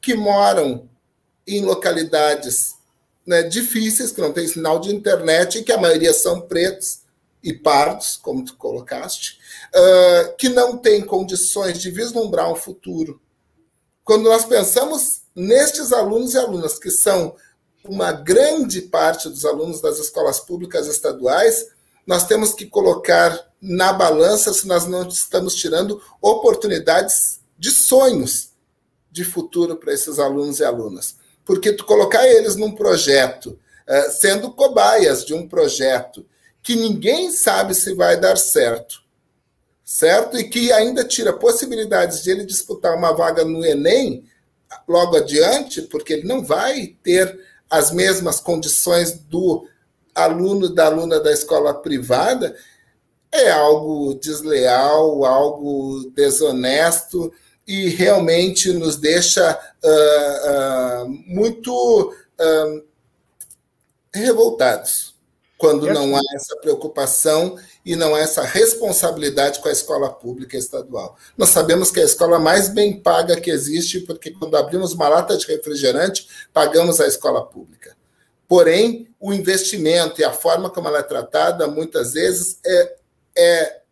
que 0.00 0.12
moram 0.12 0.88
em 1.46 1.64
localidades 1.64 2.74
né, 3.24 3.44
difíceis, 3.44 4.10
que 4.10 4.20
não 4.20 4.32
tem 4.32 4.44
sinal 4.48 4.80
de 4.80 4.92
internet 4.92 5.58
e 5.58 5.62
que 5.62 5.70
a 5.70 5.78
maioria 5.78 6.12
são 6.12 6.40
pretos 6.40 7.02
e 7.44 7.52
pardos, 7.52 8.16
como 8.16 8.44
tu 8.44 8.56
colocaste, 8.56 9.38
que 10.36 10.48
não 10.48 10.76
têm 10.76 11.00
condições 11.00 11.78
de 11.78 11.92
vislumbrar 11.92 12.50
um 12.50 12.56
futuro. 12.56 13.20
Quando 14.02 14.24
nós 14.24 14.44
pensamos 14.44 15.22
nestes 15.32 15.92
alunos 15.92 16.34
e 16.34 16.38
alunas, 16.38 16.76
que 16.76 16.90
são 16.90 17.36
uma 17.84 18.12
grande 18.12 18.82
parte 18.82 19.28
dos 19.28 19.44
alunos 19.44 19.80
das 19.80 19.98
escolas 19.98 20.40
públicas 20.40 20.86
estaduais, 20.86 21.68
nós 22.06 22.26
temos 22.26 22.52
que 22.52 22.66
colocar 22.66 23.48
na 23.60 23.92
balança 23.92 24.52
se 24.52 24.66
nós 24.66 24.86
não 24.86 25.06
estamos 25.06 25.54
tirando 25.54 26.02
oportunidades 26.20 27.40
de 27.58 27.70
sonhos 27.70 28.50
de 29.10 29.24
futuro 29.24 29.76
para 29.76 29.92
esses 29.92 30.18
alunos 30.18 30.58
e 30.58 30.64
alunas. 30.64 31.16
Porque 31.44 31.72
tu 31.72 31.84
colocar 31.84 32.26
eles 32.26 32.56
num 32.56 32.72
projeto, 32.72 33.58
sendo 34.20 34.52
cobaias 34.52 35.24
de 35.24 35.34
um 35.34 35.48
projeto 35.48 36.24
que 36.62 36.76
ninguém 36.76 37.30
sabe 37.30 37.74
se 37.74 37.94
vai 37.94 38.18
dar 38.18 38.38
certo, 38.38 39.02
certo? 39.84 40.38
E 40.38 40.48
que 40.48 40.72
ainda 40.72 41.04
tira 41.04 41.32
possibilidades 41.32 42.22
de 42.22 42.30
ele 42.30 42.46
disputar 42.46 42.96
uma 42.96 43.12
vaga 43.12 43.44
no 43.44 43.64
Enem 43.64 44.24
logo 44.88 45.16
adiante, 45.16 45.82
porque 45.82 46.14
ele 46.14 46.26
não 46.26 46.44
vai 46.44 46.96
ter 47.02 47.38
as 47.72 47.90
mesmas 47.90 48.38
condições 48.38 49.12
do 49.12 49.66
aluno 50.14 50.68
da 50.68 50.84
aluna 50.84 51.18
da 51.18 51.32
escola 51.32 51.72
privada, 51.72 52.54
é 53.32 53.50
algo 53.50 54.12
desleal, 54.20 55.24
algo 55.24 56.10
desonesto 56.14 57.32
e 57.66 57.88
realmente 57.88 58.70
nos 58.74 58.96
deixa 58.96 59.58
uh, 59.82 61.04
uh, 61.04 61.08
muito 61.26 62.12
uh, 62.12 62.84
revoltados 64.14 65.11
quando 65.62 65.86
não 65.86 66.16
há 66.16 66.20
essa 66.34 66.56
preocupação 66.56 67.56
e 67.86 67.94
não 67.94 68.16
há 68.16 68.18
essa 68.18 68.42
responsabilidade 68.42 69.60
com 69.60 69.68
a 69.68 69.70
escola 69.70 70.10
pública 70.10 70.56
estadual. 70.56 71.16
Nós 71.38 71.50
sabemos 71.50 71.88
que 71.92 72.00
é 72.00 72.02
a 72.02 72.06
escola 72.06 72.40
mais 72.40 72.68
bem 72.68 73.00
paga 73.00 73.40
que 73.40 73.48
existe, 73.48 74.00
porque 74.00 74.32
quando 74.32 74.56
abrimos 74.56 74.92
uma 74.92 75.08
lata 75.08 75.36
de 75.36 75.46
refrigerante, 75.46 76.26
pagamos 76.52 77.00
a 77.00 77.06
escola 77.06 77.46
pública. 77.46 77.96
Porém, 78.48 79.08
o 79.20 79.32
investimento 79.32 80.20
e 80.20 80.24
a 80.24 80.32
forma 80.32 80.68
como 80.68 80.88
ela 80.88 80.98
é 80.98 81.04
tratada, 81.04 81.68
muitas 81.68 82.14
vezes, 82.14 82.58
é, 82.66 82.96
é 83.38 83.82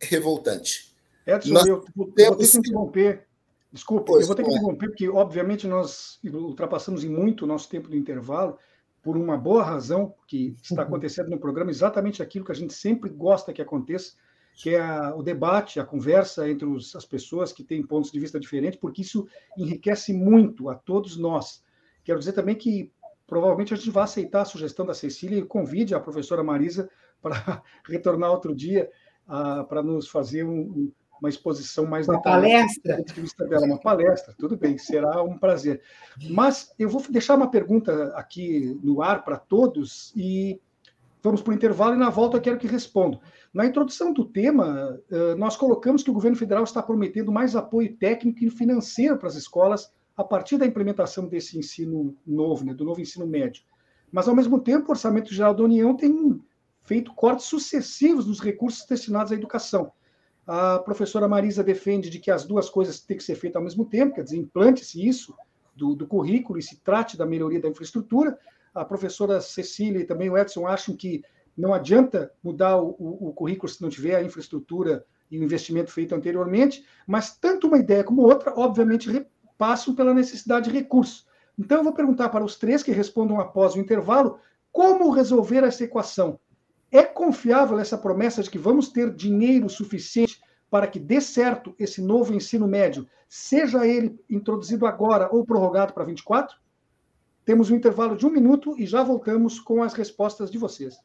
revoltante. 0.00 0.96
Edson, 1.26 1.52
nós 1.52 1.66
eu 1.66 1.84
vou 1.94 2.06
ter 2.10 2.34
que 2.34 2.56
interromper. 2.56 3.26
Desculpa, 3.70 4.04
pois, 4.06 4.22
eu 4.22 4.28
vou 4.28 4.34
ter 4.34 4.44
que 4.44 4.50
interromper, 4.50 4.88
porque, 4.88 5.10
obviamente, 5.10 5.66
nós 5.66 6.18
ultrapassamos 6.24 7.04
em 7.04 7.08
muito 7.10 7.44
o 7.44 7.46
nosso 7.46 7.68
tempo 7.68 7.90
do 7.90 7.96
intervalo 7.96 8.58
por 9.04 9.18
uma 9.18 9.36
boa 9.36 9.62
razão, 9.62 10.14
que 10.26 10.56
está 10.62 10.80
uhum. 10.80 10.88
acontecendo 10.88 11.28
no 11.28 11.38
programa 11.38 11.70
exatamente 11.70 12.22
aquilo 12.22 12.44
que 12.44 12.52
a 12.52 12.54
gente 12.54 12.72
sempre 12.72 13.10
gosta 13.10 13.52
que 13.52 13.60
aconteça, 13.60 14.14
que 14.54 14.70
é 14.70 14.80
a, 14.80 15.14
o 15.14 15.22
debate, 15.22 15.78
a 15.78 15.84
conversa 15.84 16.48
entre 16.48 16.66
os, 16.66 16.96
as 16.96 17.04
pessoas 17.04 17.52
que 17.52 17.62
têm 17.62 17.86
pontos 17.86 18.10
de 18.10 18.18
vista 18.18 18.40
diferentes, 18.40 18.80
porque 18.80 19.02
isso 19.02 19.28
enriquece 19.58 20.14
muito 20.14 20.70
a 20.70 20.74
todos 20.74 21.18
nós. 21.18 21.62
Quero 22.02 22.18
dizer 22.18 22.32
também 22.32 22.54
que 22.54 22.90
provavelmente 23.26 23.74
a 23.74 23.76
gente 23.76 23.90
vai 23.90 24.04
aceitar 24.04 24.42
a 24.42 24.46
sugestão 24.46 24.86
da 24.86 24.94
Cecília 24.94 25.38
e 25.38 25.44
convide 25.44 25.94
a 25.94 26.00
professora 26.00 26.42
Marisa 26.42 26.88
para 27.20 27.62
retornar 27.86 28.30
outro 28.30 28.54
dia 28.54 28.90
uh, 29.28 29.66
para 29.66 29.82
nos 29.82 30.08
fazer 30.08 30.44
um, 30.44 30.90
uma 31.24 31.30
exposição 31.30 31.86
mais 31.86 32.06
uma 32.06 32.20
palestra 32.20 33.02
do 33.02 33.14
vista 33.14 33.46
dela, 33.46 33.64
uma 33.64 33.80
palestra, 33.80 34.34
tudo 34.38 34.56
bem, 34.56 34.76
será 34.76 35.22
um 35.22 35.38
prazer. 35.38 35.80
Mas 36.30 36.72
eu 36.78 36.88
vou 36.88 37.02
deixar 37.08 37.34
uma 37.34 37.50
pergunta 37.50 38.12
aqui 38.14 38.78
no 38.82 39.00
ar 39.00 39.24
para 39.24 39.38
todos 39.38 40.12
e 40.14 40.60
vamos 41.22 41.40
para 41.40 41.52
o 41.52 41.54
intervalo 41.54 41.94
e 41.94 41.98
na 41.98 42.10
volta 42.10 42.36
eu 42.36 42.42
quero 42.42 42.58
que 42.58 42.66
respondam. 42.66 43.18
Na 43.54 43.64
introdução 43.64 44.12
do 44.12 44.26
tema, 44.26 45.00
nós 45.38 45.56
colocamos 45.56 46.02
que 46.02 46.10
o 46.10 46.14
governo 46.14 46.36
federal 46.36 46.62
está 46.62 46.82
prometendo 46.82 47.32
mais 47.32 47.56
apoio 47.56 47.96
técnico 47.96 48.44
e 48.44 48.50
financeiro 48.50 49.16
para 49.16 49.28
as 49.28 49.34
escolas 49.34 49.90
a 50.14 50.22
partir 50.22 50.58
da 50.58 50.66
implementação 50.66 51.26
desse 51.26 51.58
ensino 51.58 52.14
novo, 52.26 52.66
né, 52.66 52.74
do 52.74 52.84
novo 52.84 53.00
ensino 53.00 53.26
médio. 53.26 53.62
Mas, 54.12 54.28
ao 54.28 54.36
mesmo 54.36 54.60
tempo, 54.60 54.88
o 54.88 54.90
Orçamento 54.90 55.32
Geral 55.32 55.54
da 55.54 55.64
União 55.64 55.96
tem 55.96 56.38
feito 56.82 57.14
cortes 57.14 57.46
sucessivos 57.46 58.26
nos 58.26 58.40
recursos 58.40 58.84
destinados 58.86 59.32
à 59.32 59.34
educação. 59.34 59.90
A 60.46 60.78
professora 60.78 61.26
Marisa 61.26 61.64
defende 61.64 62.10
de 62.10 62.18
que 62.18 62.30
as 62.30 62.44
duas 62.44 62.68
coisas 62.68 63.00
têm 63.00 63.16
que 63.16 63.22
ser 63.22 63.34
feitas 63.34 63.56
ao 63.56 63.62
mesmo 63.62 63.84
tempo, 63.86 64.14
quer 64.14 64.24
dizer, 64.24 64.36
implante-se 64.36 65.06
isso 65.06 65.34
do, 65.74 65.94
do, 65.94 66.06
currículo 66.06 66.58
e 66.58 66.62
se 66.62 66.76
trate 66.80 67.16
da 67.16 67.24
melhoria 67.24 67.60
da 67.60 67.68
infraestrutura. 67.68 68.38
A 68.74 68.84
professora 68.84 69.40
Cecília 69.40 70.00
e 70.00 70.04
também 70.04 70.28
o 70.28 70.36
Edson 70.36 70.66
acham 70.66 70.94
que 70.94 71.22
não 71.56 71.72
adianta 71.72 72.30
mudar 72.42 72.76
o, 72.76 72.94
o, 72.98 73.28
o 73.28 73.32
currículo 73.32 73.70
se 73.70 73.80
não 73.80 73.88
tiver 73.88 74.16
a 74.16 74.22
infraestrutura 74.22 75.04
e 75.30 75.38
o 75.38 75.42
investimento 75.42 75.90
feito 75.90 76.14
anteriormente, 76.14 76.84
mas 77.06 77.36
tanto 77.36 77.66
uma 77.66 77.78
ideia 77.78 78.04
como 78.04 78.22
outra, 78.22 78.52
obviamente, 78.56 79.26
passam 79.56 79.94
pela 79.94 80.12
necessidade 80.12 80.70
de 80.70 80.76
recursos. 80.76 81.26
Então, 81.58 81.78
eu 81.78 81.84
vou 81.84 81.94
perguntar 81.94 82.28
para 82.28 82.44
os 82.44 82.56
três 82.56 82.82
que 82.82 82.90
respondam 82.90 83.40
após 83.40 83.74
o 83.74 83.80
intervalo 83.80 84.38
como 84.70 85.10
resolver 85.10 85.62
essa 85.64 85.84
equação 85.84 86.38
é 86.94 87.02
confiável 87.02 87.80
essa 87.80 87.98
promessa 87.98 88.40
de 88.40 88.48
que 88.48 88.56
vamos 88.56 88.88
ter 88.88 89.12
dinheiro 89.12 89.68
suficiente 89.68 90.40
para 90.70 90.86
que 90.86 91.00
dê 91.00 91.20
certo 91.20 91.74
esse 91.76 92.00
novo 92.00 92.32
ensino 92.32 92.68
médio, 92.68 93.04
seja 93.28 93.84
ele 93.84 94.16
introduzido 94.30 94.86
agora 94.86 95.28
ou 95.32 95.44
prorrogado 95.44 95.92
para 95.92 96.04
24? 96.04 96.56
Temos 97.44 97.68
um 97.68 97.74
intervalo 97.74 98.16
de 98.16 98.24
um 98.24 98.30
minuto 98.30 98.76
e 98.78 98.86
já 98.86 99.02
voltamos 99.02 99.58
com 99.58 99.82
as 99.82 99.92
respostas 99.92 100.52
de 100.52 100.56
vocês. 100.56 100.96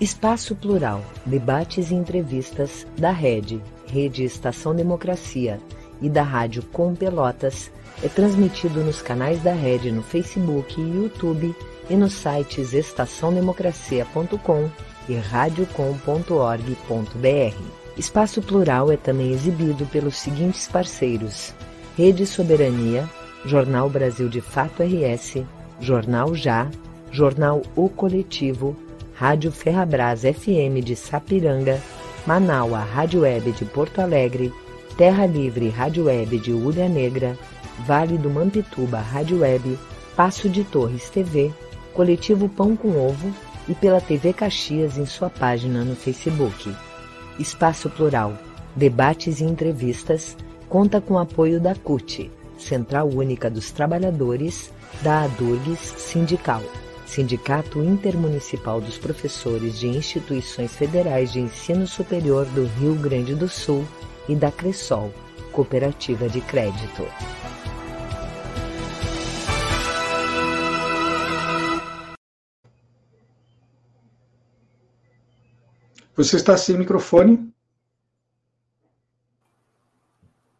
Espaço 0.00 0.56
Plural, 0.56 1.04
debates 1.24 1.92
e 1.92 1.94
entrevistas 1.94 2.84
da 2.98 3.12
Rede. 3.12 3.62
Rede 3.86 4.24
Estação 4.24 4.74
Democracia 4.74 5.60
e 6.02 6.10
da 6.10 6.22
Rádio 6.22 6.64
Com 6.72 6.96
Pelotas 6.96 7.70
é 8.02 8.08
transmitido 8.08 8.82
nos 8.82 9.02
canais 9.02 9.42
da 9.42 9.52
Rede 9.52 9.92
no 9.92 10.02
Facebook 10.02 10.80
e 10.80 10.96
YouTube 10.96 11.54
e 11.88 11.96
nos 11.96 12.14
sites 12.14 12.72
estaçãodemocracia.com 12.72 14.70
e 15.08 15.16
radiocom.org.br. 15.16 17.80
Espaço 17.96 18.40
Plural 18.40 18.90
é 18.90 18.96
também 18.96 19.32
exibido 19.32 19.84
pelos 19.86 20.16
seguintes 20.16 20.66
parceiros: 20.68 21.52
Rede 21.96 22.26
Soberania, 22.26 23.08
Jornal 23.44 23.90
Brasil 23.90 24.28
de 24.28 24.40
Fato 24.40 24.82
RS, 24.82 25.44
Jornal 25.80 26.34
Já, 26.34 26.70
Jornal 27.10 27.62
O 27.74 27.88
Coletivo, 27.88 28.76
Rádio 29.14 29.50
Ferrabras 29.50 30.22
FM 30.22 30.82
de 30.82 30.96
Sapiranga, 30.96 31.80
Manaua 32.26 32.78
Rádio 32.78 33.22
Web 33.22 33.52
de 33.52 33.64
Porto 33.64 34.00
Alegre, 34.00 34.52
Terra 34.96 35.26
Livre 35.26 35.68
Rádio 35.68 36.04
Web 36.04 36.38
de 36.38 36.52
Ulha 36.52 36.88
Negra, 36.88 37.36
Vale 37.86 38.18
do 38.18 38.30
Mampituba 38.30 38.98
Rádio 38.98 39.40
Web, 39.40 39.78
Passo 40.16 40.48
de 40.48 40.64
Torres 40.64 41.08
TV, 41.08 41.52
Coletivo 41.94 42.48
Pão 42.48 42.76
com 42.76 42.96
Ovo 42.96 43.32
e 43.68 43.74
pela 43.74 44.00
TV 44.00 44.32
Caxias 44.32 44.98
em 44.98 45.06
sua 45.06 45.30
página 45.30 45.84
no 45.84 45.94
Facebook. 45.94 46.74
Espaço 47.38 47.88
Plural, 47.88 48.36
debates 48.74 49.40
e 49.40 49.44
entrevistas, 49.44 50.36
conta 50.68 51.00
com 51.00 51.18
apoio 51.18 51.60
da 51.60 51.74
CUT, 51.74 52.30
Central 52.58 53.08
Única 53.08 53.50
dos 53.50 53.70
Trabalhadores, 53.70 54.72
da 55.02 55.22
ADURGS 55.22 55.94
Sindical, 55.98 56.62
Sindicato 57.06 57.82
Intermunicipal 57.82 58.80
dos 58.80 58.98
Professores 58.98 59.78
de 59.78 59.88
Instituições 59.88 60.76
Federais 60.76 61.32
de 61.32 61.40
Ensino 61.40 61.86
Superior 61.86 62.44
do 62.46 62.66
Rio 62.78 62.94
Grande 62.94 63.34
do 63.34 63.48
Sul 63.48 63.84
e 64.28 64.36
da 64.36 64.52
Cressol, 64.52 65.12
Cooperativa 65.50 66.28
de 66.28 66.40
Crédito. 66.40 67.04
Você 76.16 76.36
está 76.36 76.56
sem 76.56 76.76
microfone. 76.76 77.52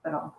Pronto. 0.03 0.34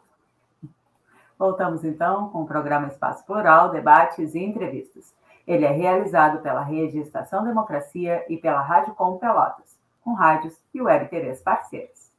Voltamos 1.38 1.84
então 1.84 2.30
com 2.30 2.44
o 2.44 2.48
programa 2.48 2.88
Espaço 2.88 3.26
Plural, 3.26 3.72
debates 3.72 4.34
e 4.36 4.40
entrevistas. 4.40 5.14
Ele 5.46 5.66
é 5.66 5.72
realizado 5.72 6.42
pela 6.42 6.64
Rede 6.64 7.00
Estação 7.00 7.44
Democracia 7.44 8.26
e 8.30 8.38
pela 8.38 8.62
Rádio 8.62 8.94
Com 8.94 9.18
Pelotas, 9.18 9.78
com 10.02 10.14
rádios 10.14 10.54
e 10.74 10.82
web 10.82 11.10
TVs 11.10 11.42
parceiras. 11.42 12.10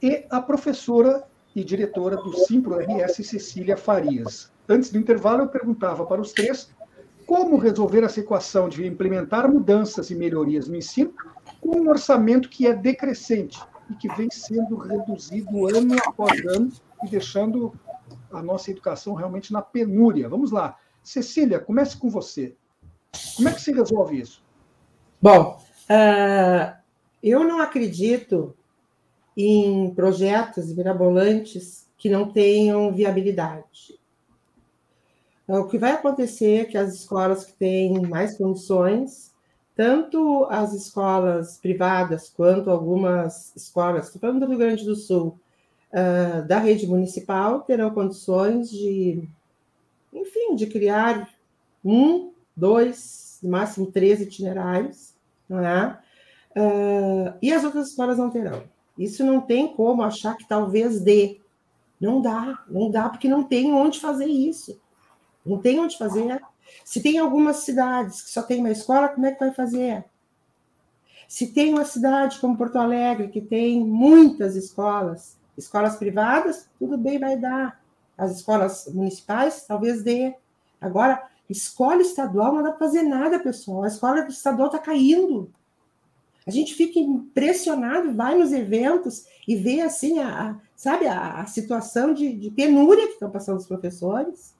e 0.00 0.24
a 0.30 0.40
professora 0.40 1.22
e 1.54 1.62
diretora 1.62 2.16
do 2.16 2.32
Simpro 2.46 2.78
RS 2.78 3.16
Cecília 3.16 3.76
Farias. 3.76 4.50
Antes 4.66 4.90
do 4.90 4.96
intervalo, 4.96 5.42
eu 5.42 5.48
perguntava 5.48 6.06
para 6.06 6.22
os 6.22 6.32
três 6.32 6.70
como 7.26 7.58
resolver 7.58 8.04
essa 8.04 8.20
equação 8.20 8.70
de 8.70 8.86
implementar 8.86 9.52
mudanças 9.52 10.10
e 10.10 10.14
melhorias 10.14 10.66
no 10.66 10.76
ensino 10.76 11.12
com 11.60 11.76
um 11.76 11.90
orçamento 11.90 12.48
que 12.48 12.66
é 12.66 12.74
decrescente 12.74 13.60
e 13.90 13.94
que 13.96 14.08
vem 14.14 14.30
sendo 14.30 14.76
reduzido 14.76 15.68
ano 15.68 15.94
após 16.06 16.40
ano 16.46 16.72
e 17.04 17.08
deixando 17.08 17.72
a 18.30 18.42
nossa 18.42 18.70
educação 18.70 19.14
realmente 19.14 19.52
na 19.52 19.62
penúria. 19.62 20.28
Vamos 20.28 20.50
lá. 20.50 20.78
Cecília, 21.02 21.58
comece 21.58 21.96
com 21.96 22.08
você. 22.08 22.54
Como 23.36 23.48
é 23.48 23.52
que 23.52 23.60
se 23.60 23.72
resolve 23.72 24.20
isso? 24.20 24.42
Bom, 25.20 25.60
uh, 25.90 26.76
eu 27.22 27.44
não 27.44 27.60
acredito 27.60 28.56
em 29.36 29.92
projetos 29.94 30.74
mirabolantes 30.74 31.88
que 31.96 32.08
não 32.10 32.32
tenham 32.32 32.92
viabilidade. 32.92 33.98
O 35.46 35.66
que 35.66 35.78
vai 35.78 35.92
acontecer 35.92 36.60
é 36.60 36.64
que 36.64 36.78
as 36.78 36.94
escolas 36.94 37.44
que 37.44 37.52
têm 37.52 38.00
mais 38.06 38.36
condições, 38.36 39.32
tanto 39.74 40.46
as 40.50 40.72
escolas 40.72 41.58
privadas 41.58 42.28
quanto 42.28 42.70
algumas 42.70 43.54
escolas, 43.54 44.06
estou 44.06 44.20
falando 44.20 44.40
do 44.40 44.46
Rio 44.46 44.58
Grande 44.58 44.84
do 44.84 44.94
Sul, 44.96 45.38
uh, 45.92 46.46
da 46.46 46.58
rede 46.58 46.86
municipal 46.86 47.60
terão 47.60 47.90
condições 47.90 48.70
de, 48.70 49.28
enfim, 50.12 50.54
de 50.56 50.66
criar 50.66 51.28
um, 51.84 52.32
dois, 52.56 53.38
no 53.42 53.50
máximo 53.50 53.86
três 53.86 54.20
itinerários, 54.20 55.14
não 55.48 55.60
é? 55.64 55.98
Uh, 56.56 57.34
e 57.40 57.52
as 57.52 57.64
outras 57.64 57.88
escolas 57.88 58.18
não 58.18 58.30
terão. 58.30 58.64
Isso 58.96 59.24
não 59.24 59.40
tem 59.40 59.74
como 59.74 60.02
achar 60.02 60.36
que 60.36 60.46
talvez 60.46 61.00
dê. 61.00 61.40
Não 62.00 62.20
dá, 62.20 62.62
não 62.68 62.90
dá, 62.90 63.08
porque 63.08 63.28
não 63.28 63.44
tem 63.44 63.72
onde 63.72 64.00
fazer 64.00 64.26
isso. 64.26 64.78
Não 65.44 65.58
tem 65.58 65.78
onde 65.78 65.96
fazer. 65.96 66.40
Se 66.84 67.02
tem 67.02 67.18
algumas 67.18 67.58
cidades 67.58 68.22
que 68.22 68.30
só 68.30 68.42
tem 68.42 68.60
uma 68.60 68.70
escola, 68.70 69.08
como 69.08 69.26
é 69.26 69.32
que 69.32 69.40
vai 69.40 69.52
fazer? 69.52 70.04
Se 71.26 71.46
tem 71.52 71.72
uma 71.72 71.84
cidade 71.84 72.38
como 72.38 72.56
Porto 72.56 72.76
Alegre, 72.76 73.28
que 73.28 73.40
tem 73.40 73.80
muitas 73.80 74.54
escolas, 74.54 75.38
Escolas 75.56 75.96
privadas, 75.96 76.68
tudo 76.78 76.96
bem, 76.96 77.18
vai 77.18 77.36
dar. 77.36 77.80
As 78.16 78.36
escolas 78.36 78.86
municipais, 78.92 79.64
talvez 79.66 80.02
dê. 80.02 80.34
Agora, 80.80 81.28
escola 81.48 82.02
estadual 82.02 82.54
não 82.54 82.62
dá 82.62 82.70
para 82.70 82.86
fazer 82.86 83.02
nada, 83.02 83.38
pessoal. 83.38 83.84
A 83.84 83.88
escola 83.88 84.26
estadual 84.26 84.66
está 84.66 84.78
caindo. 84.78 85.50
A 86.46 86.50
gente 86.50 86.74
fica 86.74 86.98
impressionado, 86.98 88.14
vai 88.14 88.36
nos 88.36 88.52
eventos 88.52 89.26
e 89.46 89.54
vê 89.54 89.80
assim, 89.80 90.18
a, 90.18 90.50
a 90.50 90.56
sabe, 90.74 91.06
a, 91.06 91.40
a 91.40 91.46
situação 91.46 92.12
de, 92.12 92.32
de, 92.32 92.50
penúria 92.50 93.06
que 93.06 93.12
estão 93.12 93.30
passando 93.30 93.58
os 93.58 93.66
professores, 93.66 94.54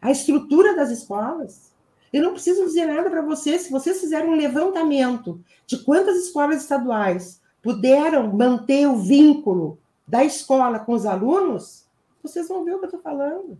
a 0.00 0.10
estrutura 0.10 0.76
das 0.76 0.90
escolas. 0.90 1.72
Eu 2.12 2.22
não 2.22 2.32
preciso 2.32 2.64
dizer 2.66 2.86
nada 2.86 3.10
para 3.10 3.22
vocês, 3.22 3.62
se 3.62 3.70
vocês 3.70 4.00
fizerem 4.00 4.30
um 4.30 4.36
levantamento 4.36 5.42
de 5.66 5.82
quantas 5.82 6.16
escolas 6.18 6.62
estaduais 6.62 7.40
puderam 7.60 8.32
manter 8.32 8.86
o 8.86 8.98
vínculo 8.98 9.78
da 10.12 10.22
escola 10.22 10.78
com 10.78 10.92
os 10.92 11.06
alunos, 11.06 11.86
vocês 12.22 12.46
vão 12.46 12.66
ver 12.66 12.74
o 12.74 12.78
que 12.78 12.84
eu 12.84 12.88
estou 12.88 13.00
falando. 13.00 13.58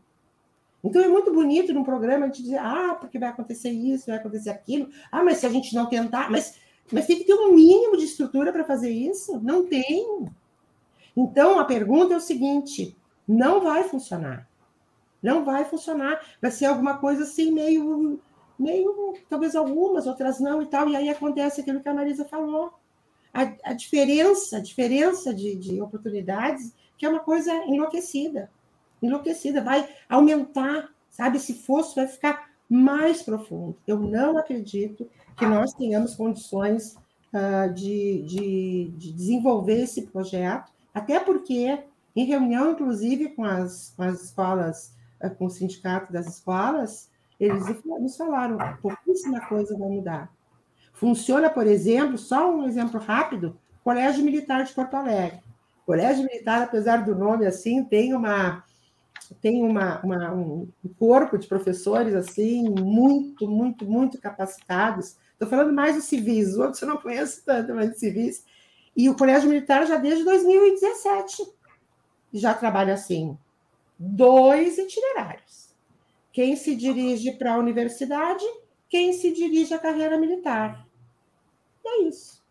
Então 0.84 1.00
é 1.00 1.08
muito 1.08 1.32
bonito 1.32 1.72
num 1.72 1.82
programa 1.82 2.26
a 2.26 2.28
gente 2.28 2.42
dizer, 2.42 2.58
ah, 2.58 2.94
porque 3.00 3.18
vai 3.18 3.30
acontecer 3.30 3.70
isso, 3.70 4.08
vai 4.08 4.16
acontecer 4.16 4.50
aquilo. 4.50 4.90
Ah, 5.10 5.24
mas 5.24 5.38
se 5.38 5.46
a 5.46 5.48
gente 5.48 5.74
não 5.74 5.86
tentar, 5.86 6.30
mas, 6.30 6.58
mas 6.92 7.06
tem 7.06 7.16
que 7.16 7.24
ter 7.24 7.32
um 7.32 7.54
mínimo 7.54 7.96
de 7.96 8.04
estrutura 8.04 8.52
para 8.52 8.66
fazer 8.66 8.90
isso? 8.90 9.40
Não 9.40 9.64
tem. 9.64 10.26
Então 11.16 11.58
a 11.58 11.64
pergunta 11.64 12.12
é 12.12 12.18
o 12.18 12.20
seguinte: 12.20 12.94
não 13.26 13.62
vai 13.62 13.84
funcionar. 13.84 14.46
Não 15.22 15.46
vai 15.46 15.64
funcionar. 15.64 16.20
Vai 16.38 16.50
ser 16.50 16.66
alguma 16.66 16.98
coisa 16.98 17.22
assim, 17.22 17.50
meio, 17.50 18.20
meio, 18.58 19.14
talvez 19.26 19.56
algumas, 19.56 20.06
outras 20.06 20.38
não 20.38 20.60
e 20.60 20.66
tal. 20.66 20.86
E 20.90 20.96
aí 20.96 21.08
acontece 21.08 21.62
aquilo 21.62 21.80
que 21.80 21.88
a 21.88 21.94
Marisa 21.94 22.26
falou 22.26 22.74
a, 23.32 23.52
a 23.64 23.72
diferença, 23.72 24.58
a 24.58 24.60
diferença 24.60 25.32
de, 25.32 25.56
de 25.56 25.80
oportunidades, 25.80 26.72
que 26.98 27.06
é 27.06 27.08
uma 27.08 27.20
coisa 27.20 27.52
enlouquecida. 27.66 28.50
Enlouquecida, 29.02 29.62
vai 29.62 29.88
aumentar, 30.08 30.90
sabe? 31.10 31.38
Esse 31.38 31.54
fosso 31.54 31.96
vai 31.96 32.06
ficar 32.06 32.50
mais 32.68 33.22
profundo. 33.22 33.76
Eu 33.86 33.98
não 33.98 34.38
acredito 34.38 35.08
que 35.36 35.46
nós 35.46 35.72
tenhamos 35.72 36.14
condições 36.14 36.94
uh, 37.32 37.72
de, 37.72 38.22
de, 38.22 38.92
de, 38.96 39.12
desenvolver 39.12 39.82
esse 39.82 40.02
projeto, 40.02 40.70
até 40.94 41.18
porque, 41.18 41.78
em 42.14 42.24
reunião, 42.24 42.72
inclusive, 42.72 43.30
com 43.30 43.44
as, 43.44 43.92
com 43.96 44.02
as 44.02 44.22
escolas, 44.22 44.94
uh, 45.22 45.34
com 45.34 45.46
o 45.46 45.50
sindicato 45.50 46.12
das 46.12 46.26
escolas, 46.26 47.10
eles 47.40 47.64
nos 47.84 48.16
falaram, 48.16 48.56
pouquíssima 48.80 49.40
coisa 49.48 49.76
vai 49.76 49.88
mudar 49.88 50.30
Funciona, 51.02 51.50
por 51.50 51.66
exemplo, 51.66 52.16
só 52.16 52.48
um 52.54 52.64
exemplo 52.64 53.00
rápido, 53.00 53.58
Colégio 53.82 54.24
Militar 54.24 54.62
de 54.62 54.72
Porto 54.72 54.94
Alegre. 54.94 55.40
Colégio 55.84 56.24
Militar, 56.24 56.62
apesar 56.62 56.98
do 56.98 57.12
nome 57.12 57.44
assim, 57.44 57.82
tem 57.82 58.14
uma 58.14 58.62
tem 59.40 59.64
uma, 59.64 60.00
uma, 60.04 60.32
um 60.32 60.68
corpo 60.96 61.36
de 61.36 61.48
professores 61.48 62.14
assim 62.14 62.68
muito, 62.68 63.48
muito, 63.48 63.84
muito 63.84 64.16
capacitados. 64.20 65.16
Estou 65.32 65.48
falando 65.48 65.72
mais 65.72 65.96
dos 65.96 66.04
civis, 66.04 66.50
os 66.50 66.58
outros 66.58 66.80
eu 66.80 66.86
não 66.86 66.98
conheço 66.98 67.42
tanto, 67.44 67.74
mas 67.74 67.90
de 67.90 67.98
civis. 67.98 68.44
E 68.96 69.10
o 69.10 69.16
Colégio 69.16 69.48
Militar 69.48 69.84
já 69.84 69.96
desde 69.96 70.22
2017 70.22 71.42
já 72.32 72.54
trabalha 72.54 72.94
assim, 72.94 73.36
dois 73.98 74.78
itinerários. 74.78 75.74
Quem 76.32 76.54
se 76.54 76.76
dirige 76.76 77.32
para 77.32 77.54
a 77.54 77.58
universidade, 77.58 78.44
quem 78.88 79.12
se 79.12 79.32
dirige 79.32 79.74
à 79.74 79.80
carreira 79.80 80.16
militar. 80.16 80.91
E 81.84 81.88
é 81.88 82.08
isso. 82.08 82.42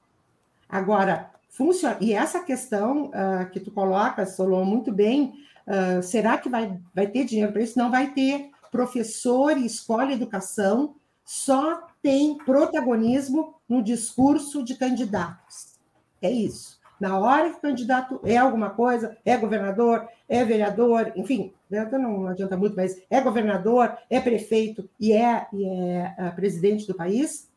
Agora, 0.67 1.31
funciona. 1.49 1.97
E 1.99 2.13
essa 2.13 2.39
questão 2.39 3.07
uh, 3.07 3.49
que 3.51 3.59
tu 3.59 3.71
coloca, 3.71 4.25
Solon, 4.25 4.65
muito 4.65 4.91
bem, 4.91 5.33
uh, 5.67 6.01
será 6.01 6.37
que 6.37 6.49
vai, 6.49 6.79
vai 6.93 7.07
ter 7.07 7.25
dinheiro 7.25 7.51
para 7.51 7.61
isso? 7.61 7.77
Não 7.77 7.91
vai 7.91 8.13
ter. 8.13 8.49
Professor 8.71 9.57
e 9.57 9.65
escola 9.65 10.13
educação 10.13 10.95
só 11.25 11.87
tem 12.01 12.37
protagonismo 12.37 13.55
no 13.67 13.83
discurso 13.83 14.63
de 14.63 14.75
candidatos. 14.75 15.79
É 16.21 16.31
isso. 16.31 16.79
Na 16.99 17.17
hora 17.17 17.49
que 17.49 17.57
o 17.57 17.61
candidato 17.61 18.19
é 18.23 18.37
alguma 18.37 18.69
coisa, 18.69 19.17
é 19.25 19.35
governador, 19.35 20.07
é 20.29 20.45
vereador, 20.45 21.11
enfim, 21.15 21.51
não 21.67 22.27
adianta 22.27 22.55
muito, 22.55 22.75
mas 22.75 23.01
é 23.09 23.19
governador, 23.19 23.97
é 24.07 24.19
prefeito 24.19 24.87
e 24.99 25.11
é, 25.11 25.47
e 25.51 25.65
é 25.65 26.15
uh, 26.19 26.35
presidente 26.35 26.85
do 26.85 26.93
país, 26.93 27.49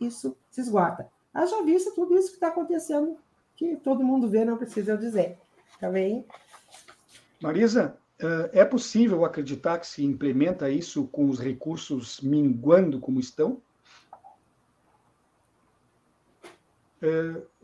isso 0.00 0.34
se 0.58 0.68
esgota. 0.68 1.08
Haja 1.32 1.62
vista 1.62 1.92
tudo 1.94 2.16
isso 2.16 2.28
que 2.30 2.34
está 2.34 2.48
acontecendo, 2.48 3.16
que 3.56 3.76
todo 3.76 4.04
mundo 4.04 4.28
vê, 4.28 4.44
não 4.44 4.56
precisa 4.56 4.92
eu 4.92 4.96
dizer. 4.96 5.38
Tá 5.80 5.88
bem? 5.88 6.26
Marisa, 7.40 7.96
é 8.52 8.64
possível 8.64 9.24
acreditar 9.24 9.78
que 9.78 9.86
se 9.86 10.04
implementa 10.04 10.68
isso 10.68 11.06
com 11.06 11.28
os 11.30 11.38
recursos 11.38 12.20
minguando 12.20 12.98
como 12.98 13.20
estão? 13.20 13.62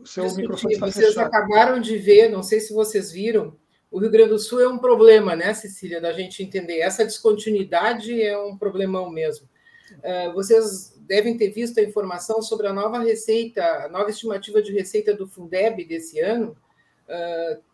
seu 0.05 0.23
Discutir, 0.23 0.41
microfone 0.43 0.73
está 0.75 0.85
vocês 0.85 1.07
fechado. 1.07 1.27
acabaram 1.27 1.81
de 1.81 1.97
ver, 1.97 2.29
não 2.29 2.41
sei 2.41 2.61
se 2.61 2.73
vocês 2.73 3.11
viram, 3.11 3.57
o 3.91 3.99
Rio 3.99 4.09
Grande 4.09 4.29
do 4.29 4.39
Sul 4.39 4.61
é 4.61 4.67
um 4.67 4.77
problema, 4.77 5.35
né, 5.35 5.53
Cecília, 5.53 5.99
da 5.99 6.13
gente 6.13 6.41
entender. 6.41 6.79
Essa 6.79 7.03
descontinuidade 7.03 8.21
é 8.21 8.37
um 8.37 8.57
problemão 8.57 9.09
mesmo. 9.09 9.49
Vocês 10.33 10.93
devem 10.99 11.37
ter 11.37 11.49
visto 11.49 11.79
a 11.79 11.83
informação 11.83 12.41
sobre 12.41 12.67
a 12.67 12.73
nova 12.73 12.99
receita, 12.99 13.63
a 13.63 13.89
nova 13.89 14.09
estimativa 14.09 14.61
de 14.61 14.71
receita 14.71 15.13
do 15.13 15.27
Fundeb 15.27 15.83
desse 15.85 16.19
ano. 16.19 16.55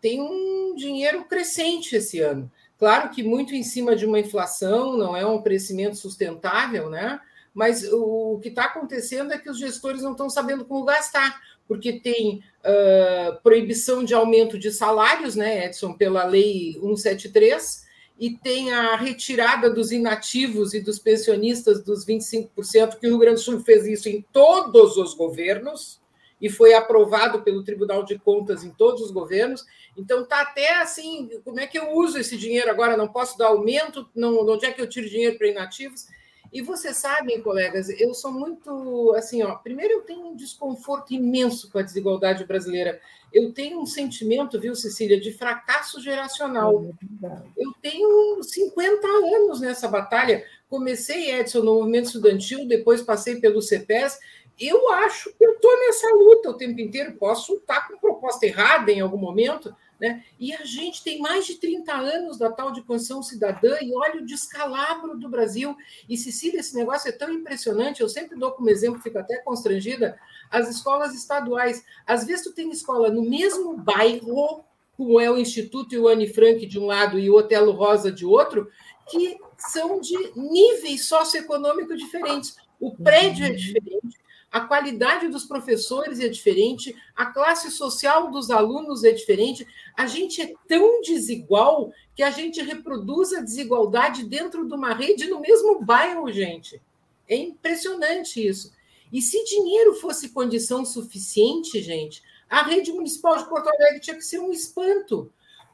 Tem 0.02 0.22
um 0.22 0.76
dinheiro 0.76 1.26
crescente 1.26 1.96
esse 1.96 2.20
ano. 2.20 2.52
Claro 2.78 3.10
que 3.10 3.22
muito 3.22 3.54
em 3.54 3.64
cima 3.64 3.96
de 3.96 4.06
uma 4.06 4.20
inflação, 4.20 4.98
não 4.98 5.16
é 5.16 5.26
um 5.26 5.42
crescimento 5.42 5.96
sustentável, 5.96 6.90
né? 6.90 7.20
Mas 7.54 7.84
o 7.92 8.40
que 8.42 8.50
está 8.50 8.66
acontecendo 8.66 9.34
é 9.34 9.38
que 9.38 9.50
os 9.50 9.60
gestores 9.60 10.02
não 10.02 10.12
estão 10.12 10.30
sabendo 10.30 10.66
como 10.66 10.86
gastar, 10.86 11.40
porque 11.68 12.00
tem 12.00 12.44
uh, 12.66 13.42
proibição 13.44 14.04
de 14.04 14.14
aumento 14.14 14.58
de 14.58 14.72
salários, 14.72 15.36
né, 15.36 15.66
Edson, 15.66 15.94
pela 15.94 16.24
Lei 16.24 16.74
173, 16.74 17.86
e 18.22 18.38
tem 18.38 18.72
a 18.72 18.96
retirada 18.96 19.68
dos 19.68 19.92
inativos 19.92 20.76
e 20.76 20.80
dos 20.80 21.00
pensionistas 21.00 21.84
dos 21.84 22.06
25%, 22.06 23.00
que 23.00 23.08
o 23.08 23.10
Rio 23.10 23.18
Grande 23.18 23.38
do 23.38 23.42
Sul 23.42 23.60
fez 23.62 23.88
isso 23.88 24.08
em 24.08 24.22
todos 24.32 24.96
os 24.96 25.16
governos, 25.16 26.00
e 26.40 26.48
foi 26.48 26.76
aprovado 26.76 27.42
pelo 27.42 27.64
Tribunal 27.64 28.04
de 28.04 28.20
Contas 28.20 28.64
em 28.64 28.70
todos 28.70 29.02
os 29.02 29.12
governos. 29.12 29.66
Então 29.98 30.22
está 30.22 30.42
até 30.42 30.82
assim, 30.82 31.30
como 31.44 31.60
é 31.60 31.66
que 31.66 31.78
eu 31.78 31.94
uso 31.94 32.20
esse 32.20 32.38
dinheiro 32.38 32.70
agora? 32.70 32.96
Não 32.96 33.08
posso 33.08 33.38
dar 33.40 33.48
aumento? 33.48 34.08
Não, 34.16 34.38
onde 34.48 34.68
é 34.68 34.72
que 34.72 34.82
eu 34.82 34.90
tiro 34.90 35.10
dinheiro 35.10 35.38
para 35.38 35.48
inativos? 35.48 36.06
E 36.52 36.62
vocês 36.62 36.98
sabem, 36.98 37.42
colegas, 37.42 37.90
eu 37.90 38.14
sou 38.14 38.32
muito 38.32 39.14
assim, 39.16 39.42
ó. 39.42 39.56
Primeiro, 39.56 39.94
eu 39.94 40.02
tenho 40.02 40.28
um 40.28 40.36
desconforto 40.36 41.14
imenso 41.14 41.72
com 41.72 41.80
a 41.80 41.82
desigualdade 41.82 42.46
brasileira. 42.46 43.00
Eu 43.32 43.54
tenho 43.54 43.80
um 43.80 43.86
sentimento, 43.86 44.60
viu, 44.60 44.76
Cecília, 44.76 45.20
de 45.20 45.32
fracasso 45.32 46.02
geracional. 46.02 46.94
É 47.24 47.28
eu 47.58 47.72
tenho 47.82 48.44
50 48.44 49.08
anos 49.08 49.62
nessa 49.62 49.88
batalha. 49.88 50.44
Comecei, 50.70 51.32
Edson, 51.32 51.60
no 51.60 51.76
movimento 51.76 52.08
estudantil, 52.08 52.68
depois 52.68 53.02
passei 53.02 53.40
pelo 53.40 53.62
CEPES 53.62 54.20
eu 54.62 54.92
acho 54.92 55.34
que 55.34 55.44
eu 55.44 55.54
estou 55.54 55.72
nessa 55.80 56.08
luta 56.14 56.50
o 56.52 56.54
tempo 56.54 56.80
inteiro. 56.80 57.14
Posso 57.14 57.56
estar 57.56 57.88
com 57.88 57.98
proposta 57.98 58.46
errada 58.46 58.92
em 58.92 59.00
algum 59.00 59.18
momento, 59.18 59.76
né? 60.02 60.24
E 60.40 60.52
a 60.52 60.66
gente 60.66 61.04
tem 61.04 61.20
mais 61.20 61.46
de 61.46 61.60
30 61.60 61.94
anos 61.94 62.40
da 62.40 62.52
tal 62.52 62.72
de 62.72 62.82
Constituição 62.82 63.22
Cidadã 63.22 63.78
e 63.84 63.94
olha 63.94 64.20
o 64.20 64.26
descalabro 64.26 65.16
do 65.16 65.30
Brasil. 65.30 65.78
E, 66.10 66.18
Cecília, 66.18 66.60
esse 66.60 66.76
negócio 66.76 67.08
é 67.08 67.12
tão 67.12 67.32
impressionante, 67.32 68.02
eu 68.02 68.10
sempre 68.10 68.36
dou 68.36 68.52
como 68.52 68.68
exemplo, 68.68 69.00
fico 69.00 69.20
até 69.20 69.38
constrangida, 69.38 70.20
as 70.50 70.68
escolas 70.68 71.14
estaduais. 71.14 71.86
Às 72.04 72.26
vezes 72.26 72.44
tu 72.44 72.52
tem 72.52 72.72
escola 72.72 73.12
no 73.12 73.22
mesmo 73.22 73.78
bairro, 73.78 74.66
como 74.98 75.20
é 75.20 75.30
o 75.30 75.38
Instituto 75.38 75.94
e 75.94 76.00
o 76.00 76.08
Anne 76.08 76.28
Frank 76.28 76.66
de 76.66 76.80
um 76.80 76.88
lado 76.88 77.20
e 77.20 77.30
o 77.30 77.36
Otelo 77.36 77.72
Rosa 77.72 78.12
de 78.12 78.26
outro, 78.26 78.72
que 79.08 79.38
são 79.56 80.02
de 80.02 80.18
níveis 80.36 81.06
socioeconômicos 81.06 81.96
diferentes. 81.96 82.56
O 82.80 82.92
prédio 82.96 83.46
é 83.46 83.52
diferente, 83.52 84.18
a 84.52 84.60
qualidade 84.60 85.30
dos 85.30 85.46
professores 85.46 86.20
é 86.20 86.28
diferente, 86.28 86.94
a 87.16 87.28
classe 87.28 87.72
social 87.72 88.30
dos 88.30 88.52
alunos 88.52 89.06
é 89.06 89.12
diferente. 89.14 89.66
A 89.96 90.06
gente 90.06 90.42
é 90.42 90.54
tão 90.68 91.00
desigual 91.02 91.94
que 92.14 92.22
a 92.22 92.30
gente 92.30 92.62
reproduz 92.62 93.32
a 93.32 93.40
desigualdade 93.40 94.26
dentro 94.26 94.68
de 94.68 94.74
uma 94.74 94.94
rede 94.94 95.30
no 95.30 95.40
mesmo 95.40 95.82
bairro, 95.82 96.30
gente. 96.30 96.82
É 97.30 97.36
impressionante 97.38 98.46
isso. 98.46 98.74
E 99.12 99.22
se 99.22 99.42
dinheiro 99.46 99.94
fosse 99.96 100.30
condição 100.30 100.84
suficiente, 100.84 101.82
gente, 101.82 102.22
a 102.50 102.62
rede 102.62 102.92
municipal 102.92 103.38
de 103.38 103.48
Porto 103.48 103.70
Alegre 103.70 104.02
tinha 104.02 104.18
que 104.18 104.22
ser 104.22 104.40
um 104.40 104.52
espanto. 104.52 105.32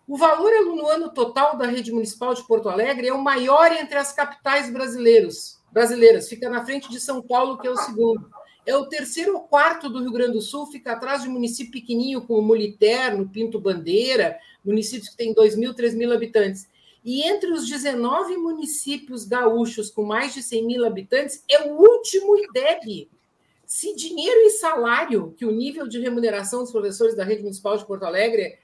O 0.08 0.16
valor 0.16 0.54
aluno 0.54 1.12
total 1.12 1.58
da 1.58 1.66
rede 1.66 1.92
municipal 1.92 2.34
de 2.36 2.46
Porto 2.46 2.70
Alegre 2.70 3.08
é 3.08 3.14
o 3.14 3.24
maior 3.24 3.72
entre 3.72 3.98
as 3.98 4.14
capitais 4.14 4.72
brasileiros, 4.72 5.60
brasileiras. 5.72 6.30
Fica 6.30 6.48
na 6.48 6.64
frente 6.64 6.90
de 6.90 7.00
São 7.00 7.24
Paulo, 7.24 7.58
que 7.58 7.68
é 7.68 7.72
o 7.72 7.78
segundo 7.78 8.30
é 8.68 8.76
o 8.76 8.86
terceiro 8.86 9.34
ou 9.34 9.40
quarto 9.40 9.88
do 9.88 10.02
Rio 10.02 10.12
Grande 10.12 10.34
do 10.34 10.42
Sul, 10.42 10.68
fica 10.68 10.92
atrás 10.92 11.24
de 11.24 11.30
um 11.30 11.32
município 11.32 11.72
pequenininho 11.72 12.22
como 12.22 12.42
Moliterno, 12.42 13.30
Pinto 13.30 13.62
Bandeira, 13.62 14.38
municípios 14.64 15.08
que 15.08 15.16
têm 15.16 15.34
2 15.34 15.56
mil, 15.56 15.74
3 15.74 15.96
mil 15.96 16.12
habitantes. 16.12 16.68
E 17.02 17.26
entre 17.26 17.50
os 17.50 17.66
19 17.66 18.36
municípios 18.36 19.24
gaúchos 19.24 19.90
com 19.90 20.04
mais 20.04 20.34
de 20.34 20.44
100 20.44 20.66
mil 20.66 20.86
habitantes, 20.86 21.42
é 21.50 21.64
o 21.64 21.78
último 21.78 22.36
IDEB. 22.38 23.10
Se 23.66 23.96
dinheiro 23.96 24.42
e 24.42 24.50
salário, 24.50 25.34
que 25.38 25.46
o 25.46 25.52
nível 25.52 25.88
de 25.88 26.02
remuneração 26.02 26.60
dos 26.60 26.72
professores 26.72 27.16
da 27.16 27.24
rede 27.24 27.44
municipal 27.44 27.78
de 27.78 27.86
Porto 27.86 28.04
Alegre, 28.04 28.60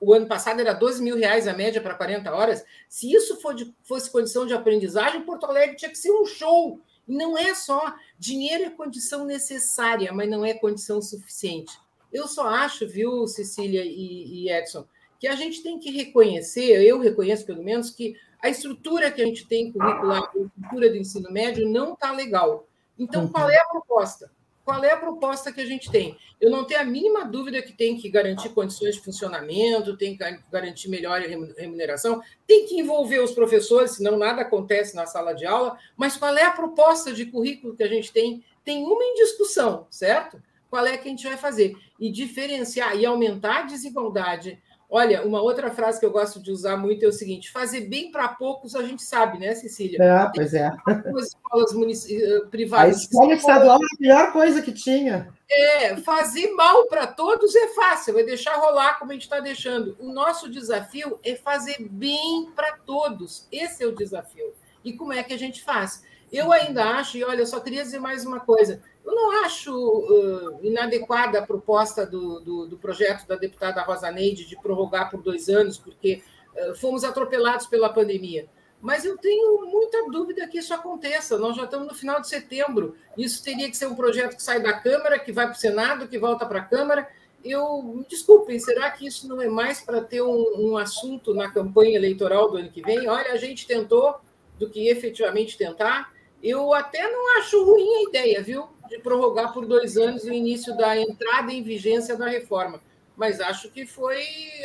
o 0.00 0.12
ano 0.12 0.26
passado 0.26 0.58
era 0.58 0.72
12 0.72 1.00
mil 1.00 1.16
reais 1.16 1.46
a 1.46 1.54
média 1.54 1.80
para 1.80 1.94
40 1.94 2.34
horas, 2.34 2.64
se 2.88 3.12
isso 3.12 3.38
fosse 3.84 4.10
condição 4.10 4.44
de 4.44 4.52
aprendizagem, 4.52 5.22
Porto 5.22 5.46
Alegre 5.46 5.76
tinha 5.76 5.90
que 5.92 5.98
ser 5.98 6.10
um 6.10 6.26
show 6.26 6.80
não 7.08 7.36
é 7.36 7.54
só 7.54 7.94
dinheiro 8.18 8.64
é 8.64 8.70
condição 8.70 9.24
necessária, 9.24 10.12
mas 10.12 10.28
não 10.28 10.44
é 10.44 10.52
condição 10.52 11.00
suficiente. 11.00 11.78
Eu 12.12 12.28
só 12.28 12.46
acho, 12.46 12.86
viu, 12.86 13.26
Cecília 13.26 13.82
e, 13.84 14.44
e 14.44 14.50
Edson, 14.50 14.86
que 15.18 15.26
a 15.26 15.34
gente 15.34 15.62
tem 15.62 15.78
que 15.78 15.90
reconhecer, 15.90 16.82
eu 16.82 17.00
reconheço 17.00 17.44
pelo 17.44 17.62
menos, 17.62 17.90
que 17.90 18.14
a 18.40 18.48
estrutura 18.48 19.10
que 19.10 19.20
a 19.20 19.24
gente 19.24 19.46
tem 19.46 19.72
curricular, 19.72 20.22
a 20.22 20.38
estrutura 20.38 20.90
do 20.90 20.96
ensino 20.96 21.30
médio 21.30 21.68
não 21.68 21.94
está 21.94 22.12
legal. 22.12 22.68
Então, 22.98 23.28
qual 23.28 23.48
é 23.50 23.56
a 23.56 23.64
proposta? 23.64 24.30
Qual 24.68 24.84
é 24.84 24.92
a 24.92 24.98
proposta 24.98 25.50
que 25.50 25.62
a 25.62 25.64
gente 25.64 25.90
tem? 25.90 26.14
Eu 26.38 26.50
não 26.50 26.62
tenho 26.62 26.82
a 26.82 26.84
mínima 26.84 27.24
dúvida 27.24 27.62
que 27.62 27.72
tem 27.72 27.96
que 27.96 28.10
garantir 28.10 28.50
condições 28.50 28.96
de 28.96 29.00
funcionamento, 29.00 29.96
tem 29.96 30.14
que 30.14 30.22
garantir 30.52 30.90
melhor 30.90 31.22
remuneração, 31.56 32.20
tem 32.46 32.66
que 32.66 32.78
envolver 32.78 33.18
os 33.20 33.30
professores, 33.30 33.92
senão 33.92 34.18
nada 34.18 34.42
acontece 34.42 34.94
na 34.94 35.06
sala 35.06 35.32
de 35.32 35.46
aula. 35.46 35.78
Mas 35.96 36.18
qual 36.18 36.36
é 36.36 36.44
a 36.44 36.50
proposta 36.50 37.14
de 37.14 37.24
currículo 37.24 37.74
que 37.74 37.82
a 37.82 37.88
gente 37.88 38.12
tem? 38.12 38.44
Tem 38.62 38.84
uma 38.84 39.02
em 39.02 39.14
discussão, 39.14 39.86
certo? 39.88 40.38
Qual 40.68 40.84
é 40.84 40.98
que 40.98 41.08
a 41.08 41.12
gente 41.12 41.26
vai 41.26 41.38
fazer? 41.38 41.74
E 41.98 42.12
diferenciar 42.12 42.94
e 42.94 43.06
aumentar 43.06 43.60
a 43.60 43.62
desigualdade 43.62 44.62
Olha, 44.90 45.22
uma 45.22 45.42
outra 45.42 45.70
frase 45.70 46.00
que 46.00 46.06
eu 46.06 46.10
gosto 46.10 46.40
de 46.40 46.50
usar 46.50 46.78
muito 46.78 47.04
é 47.04 47.08
o 47.08 47.12
seguinte: 47.12 47.50
fazer 47.50 47.82
bem 47.82 48.10
para 48.10 48.26
poucos 48.28 48.74
a 48.74 48.82
gente 48.82 49.02
sabe, 49.02 49.38
né, 49.38 49.54
Cecília? 49.54 50.02
É, 50.02 50.30
pois 50.34 50.54
é. 50.54 50.72
As 50.86 51.26
escolas 51.26 51.72
munic... 51.74 51.98
Eh, 52.10 52.40
privadas. 52.50 52.96
A 52.96 52.98
escola 52.98 53.34
estadual 53.34 53.78
é 53.82 53.84
a 53.84 54.00
melhor 54.00 54.32
coisa 54.32 54.62
que 54.62 54.72
tinha. 54.72 55.28
É, 55.50 55.96
fazer 55.96 56.52
mal 56.52 56.86
para 56.86 57.06
todos 57.06 57.54
é 57.54 57.68
fácil, 57.68 58.18
é 58.18 58.22
deixar 58.22 58.56
rolar 58.56 58.98
como 58.98 59.10
a 59.10 59.14
gente 59.14 59.22
está 59.22 59.40
deixando. 59.40 59.94
O 59.98 60.10
nosso 60.10 60.50
desafio 60.50 61.18
é 61.22 61.34
fazer 61.34 61.86
bem 61.90 62.50
para 62.56 62.72
todos. 62.78 63.46
Esse 63.52 63.84
é 63.84 63.86
o 63.86 63.94
desafio. 63.94 64.54
E 64.82 64.94
como 64.94 65.12
é 65.12 65.22
que 65.22 65.34
a 65.34 65.38
gente 65.38 65.62
faz? 65.62 66.02
Eu 66.32 66.52
ainda 66.52 66.84
acho, 66.84 67.16
e 67.16 67.24
olha, 67.24 67.40
eu 67.40 67.46
só 67.46 67.60
queria 67.60 67.82
dizer 67.82 67.98
mais 67.98 68.24
uma 68.24 68.40
coisa. 68.40 68.82
Eu 69.08 69.14
não 69.14 69.42
acho 69.42 69.72
uh, 69.74 70.58
inadequada 70.62 71.38
a 71.38 71.46
proposta 71.46 72.04
do, 72.04 72.40
do, 72.40 72.66
do, 72.66 72.76
projeto 72.76 73.26
da 73.26 73.36
deputada 73.36 73.80
Rosa 73.80 74.10
Neide 74.10 74.44
de 74.44 74.54
prorrogar 74.60 75.10
por 75.10 75.22
dois 75.22 75.48
anos, 75.48 75.78
porque 75.78 76.22
uh, 76.54 76.74
fomos 76.74 77.04
atropelados 77.04 77.66
pela 77.66 77.88
pandemia. 77.88 78.46
Mas 78.82 79.06
eu 79.06 79.16
tenho 79.16 79.64
muita 79.64 80.10
dúvida 80.10 80.46
que 80.46 80.58
isso 80.58 80.74
aconteça. 80.74 81.38
Nós 81.38 81.56
já 81.56 81.64
estamos 81.64 81.88
no 81.88 81.94
final 81.94 82.20
de 82.20 82.28
setembro. 82.28 82.96
Isso 83.16 83.42
teria 83.42 83.70
que 83.70 83.76
ser 83.78 83.86
um 83.86 83.94
projeto 83.94 84.36
que 84.36 84.42
sai 84.42 84.62
da 84.62 84.74
Câmara, 84.74 85.18
que 85.18 85.32
vai 85.32 85.46
para 85.46 85.56
o 85.56 85.58
Senado, 85.58 86.06
que 86.06 86.18
volta 86.18 86.44
para 86.44 86.58
a 86.58 86.64
Câmara. 86.64 87.08
Eu 87.42 87.82
me 87.82 88.04
desculpem, 88.04 88.60
será 88.60 88.90
que 88.90 89.06
isso 89.06 89.26
não 89.26 89.40
é 89.40 89.48
mais 89.48 89.80
para 89.80 90.02
ter 90.02 90.20
um, 90.20 90.52
um 90.58 90.76
assunto 90.76 91.32
na 91.32 91.50
campanha 91.50 91.96
eleitoral 91.96 92.50
do 92.50 92.58
ano 92.58 92.70
que 92.70 92.82
vem? 92.82 93.08
Olha, 93.08 93.32
a 93.32 93.36
gente 93.38 93.66
tentou 93.66 94.16
do 94.58 94.68
que 94.68 94.90
efetivamente 94.90 95.56
tentar. 95.56 96.12
Eu 96.42 96.74
até 96.74 97.10
não 97.10 97.38
acho 97.38 97.64
ruim 97.64 97.88
a 97.96 98.02
ideia, 98.10 98.42
viu? 98.42 98.68
De 98.88 98.98
prorrogar 98.98 99.52
por 99.52 99.66
dois 99.66 99.96
anos 99.96 100.24
o 100.24 100.32
início 100.32 100.76
da 100.76 100.96
entrada 100.96 101.52
em 101.52 101.62
vigência 101.62 102.16
da 102.16 102.28
reforma. 102.28 102.80
Mas 103.16 103.40
acho 103.40 103.70
que 103.70 103.86
foi 103.86 104.24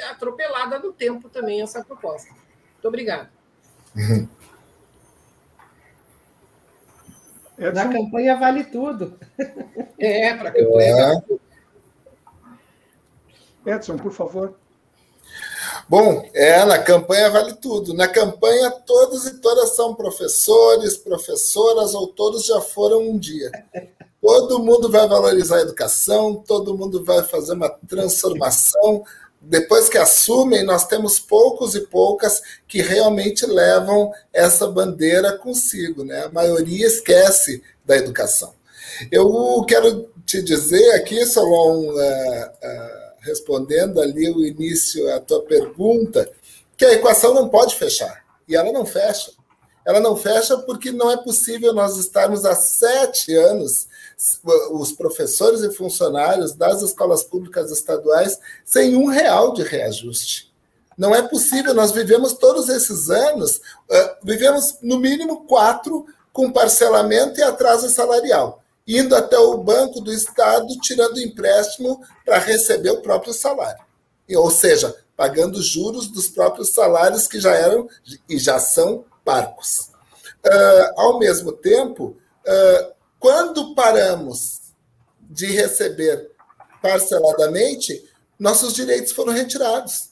atropelada 0.10 0.80
no 0.80 0.94
tempo 0.94 1.30
também 1.30 1.62
essa 1.62 1.84
proposta. 1.84 2.32
Muito 2.32 2.88
obrigada. 2.88 3.30
Na 7.58 7.88
campanha 7.92 8.36
vale 8.36 8.64
tudo. 8.64 9.20
É, 10.00 10.34
para 10.34 10.50
a 10.50 10.52
campanha 10.52 10.90
é. 10.90 10.94
vale 10.94 11.22
tudo. 11.22 11.42
Edson, 13.66 13.98
por 13.98 14.12
favor. 14.12 14.56
Bom, 15.88 16.30
é, 16.34 16.66
na 16.66 16.80
campanha 16.80 17.30
vale 17.30 17.54
tudo. 17.56 17.94
Na 17.94 18.08
campanha, 18.08 18.72
todos 18.72 19.26
e 19.28 19.40
todas 19.40 19.76
são 19.76 19.94
professores, 19.96 20.98
professoras, 20.98 21.94
ou 21.94 22.08
todos 22.08 22.46
já 22.46 22.60
foram 22.62 23.02
um 23.10 23.18
dia. 23.18 23.52
Todo 24.24 24.64
mundo 24.64 24.90
vai 24.90 25.06
valorizar 25.06 25.58
a 25.58 25.64
educação, 25.64 26.42
todo 26.48 26.78
mundo 26.78 27.04
vai 27.04 27.22
fazer 27.24 27.56
uma 27.56 27.68
transformação. 27.70 29.04
Depois 29.42 29.90
que 29.90 29.98
assumem, 29.98 30.64
nós 30.64 30.88
temos 30.88 31.20
poucos 31.20 31.76
e 31.76 31.82
poucas 31.82 32.42
que 32.66 32.82
realmente 32.82 33.46
levam 33.46 34.14
essa 34.32 34.66
bandeira 34.66 35.38
consigo. 35.38 36.06
Né? 36.06 36.24
A 36.24 36.32
maioria 36.32 36.88
esquece 36.88 37.62
da 37.86 37.98
educação. 37.98 38.54
Eu 39.12 39.66
quero 39.68 40.10
te 40.26 40.42
dizer 40.42 40.92
aqui, 40.92 41.26
Solon, 41.26 41.90
uh, 41.90 41.94
uh, 41.94 43.14
respondendo 43.20 44.00
ali 44.00 44.32
o 44.32 44.46
início 44.46 45.14
à 45.14 45.20
tua 45.20 45.42
pergunta, 45.42 46.32
que 46.78 46.86
a 46.86 46.94
equação 46.94 47.34
não 47.34 47.50
pode 47.50 47.76
fechar. 47.76 48.24
E 48.48 48.56
ela 48.56 48.72
não 48.72 48.86
fecha. 48.86 49.34
Ela 49.86 50.00
não 50.00 50.16
fecha 50.16 50.58
porque 50.58 50.92
não 50.92 51.12
é 51.12 51.18
possível 51.18 51.74
nós 51.74 51.98
estarmos 51.98 52.46
há 52.46 52.56
sete 52.56 53.36
anos 53.36 53.88
os 54.72 54.92
professores 54.94 55.62
e 55.62 55.72
funcionários 55.72 56.54
das 56.54 56.82
escolas 56.82 57.24
públicas 57.24 57.72
estaduais 57.72 58.40
sem 58.64 58.96
um 58.96 59.08
real 59.08 59.54
de 59.54 59.64
reajuste. 59.64 60.54
Não 60.98 61.14
é 61.14 61.22
possível, 61.22 61.74
nós 61.74 61.92
vivemos 61.92 62.34
todos 62.34 62.70
esses 62.70 63.10
anos, 63.10 63.60
vivemos 64.24 64.78
no 64.82 65.00
mínimo 65.00 65.46
quatro 65.46 66.06
com 66.32 66.52
parcelamento 66.52 67.40
e 67.40 67.44
atraso 67.44 67.90
salarial, 67.90 68.64
indo 68.88 69.16
até 69.16 69.38
o 69.38 69.58
Banco 69.58 70.00
do 70.00 70.14
Estado 70.14 70.68
tirando 70.82 71.20
empréstimo 71.20 72.02
para 72.24 72.38
receber 72.38 72.92
o 72.92 73.02
próprio 73.02 73.34
salário. 73.34 73.84
Ou 74.36 74.50
seja, 74.50 74.96
pagando 75.18 75.62
juros 75.62 76.08
dos 76.08 76.28
próprios 76.30 76.70
salários 76.70 77.28
que 77.28 77.40
já 77.40 77.54
eram 77.54 77.90
e 78.30 78.38
já 78.38 78.60
são 78.60 79.04
parcos. 79.24 79.92
Uh, 80.46 81.00
ao 81.00 81.20
mesmo 81.20 81.54
tempo, 81.54 82.18
uh, 82.46 82.94
quando 83.20 83.74
paramos 83.74 84.62
de 85.22 85.48
receber 85.48 86.32
parceladamente, 86.82 88.04
nossos 88.38 88.74
direitos 88.74 89.14
foram 89.14 89.32
retirados. 89.32 90.12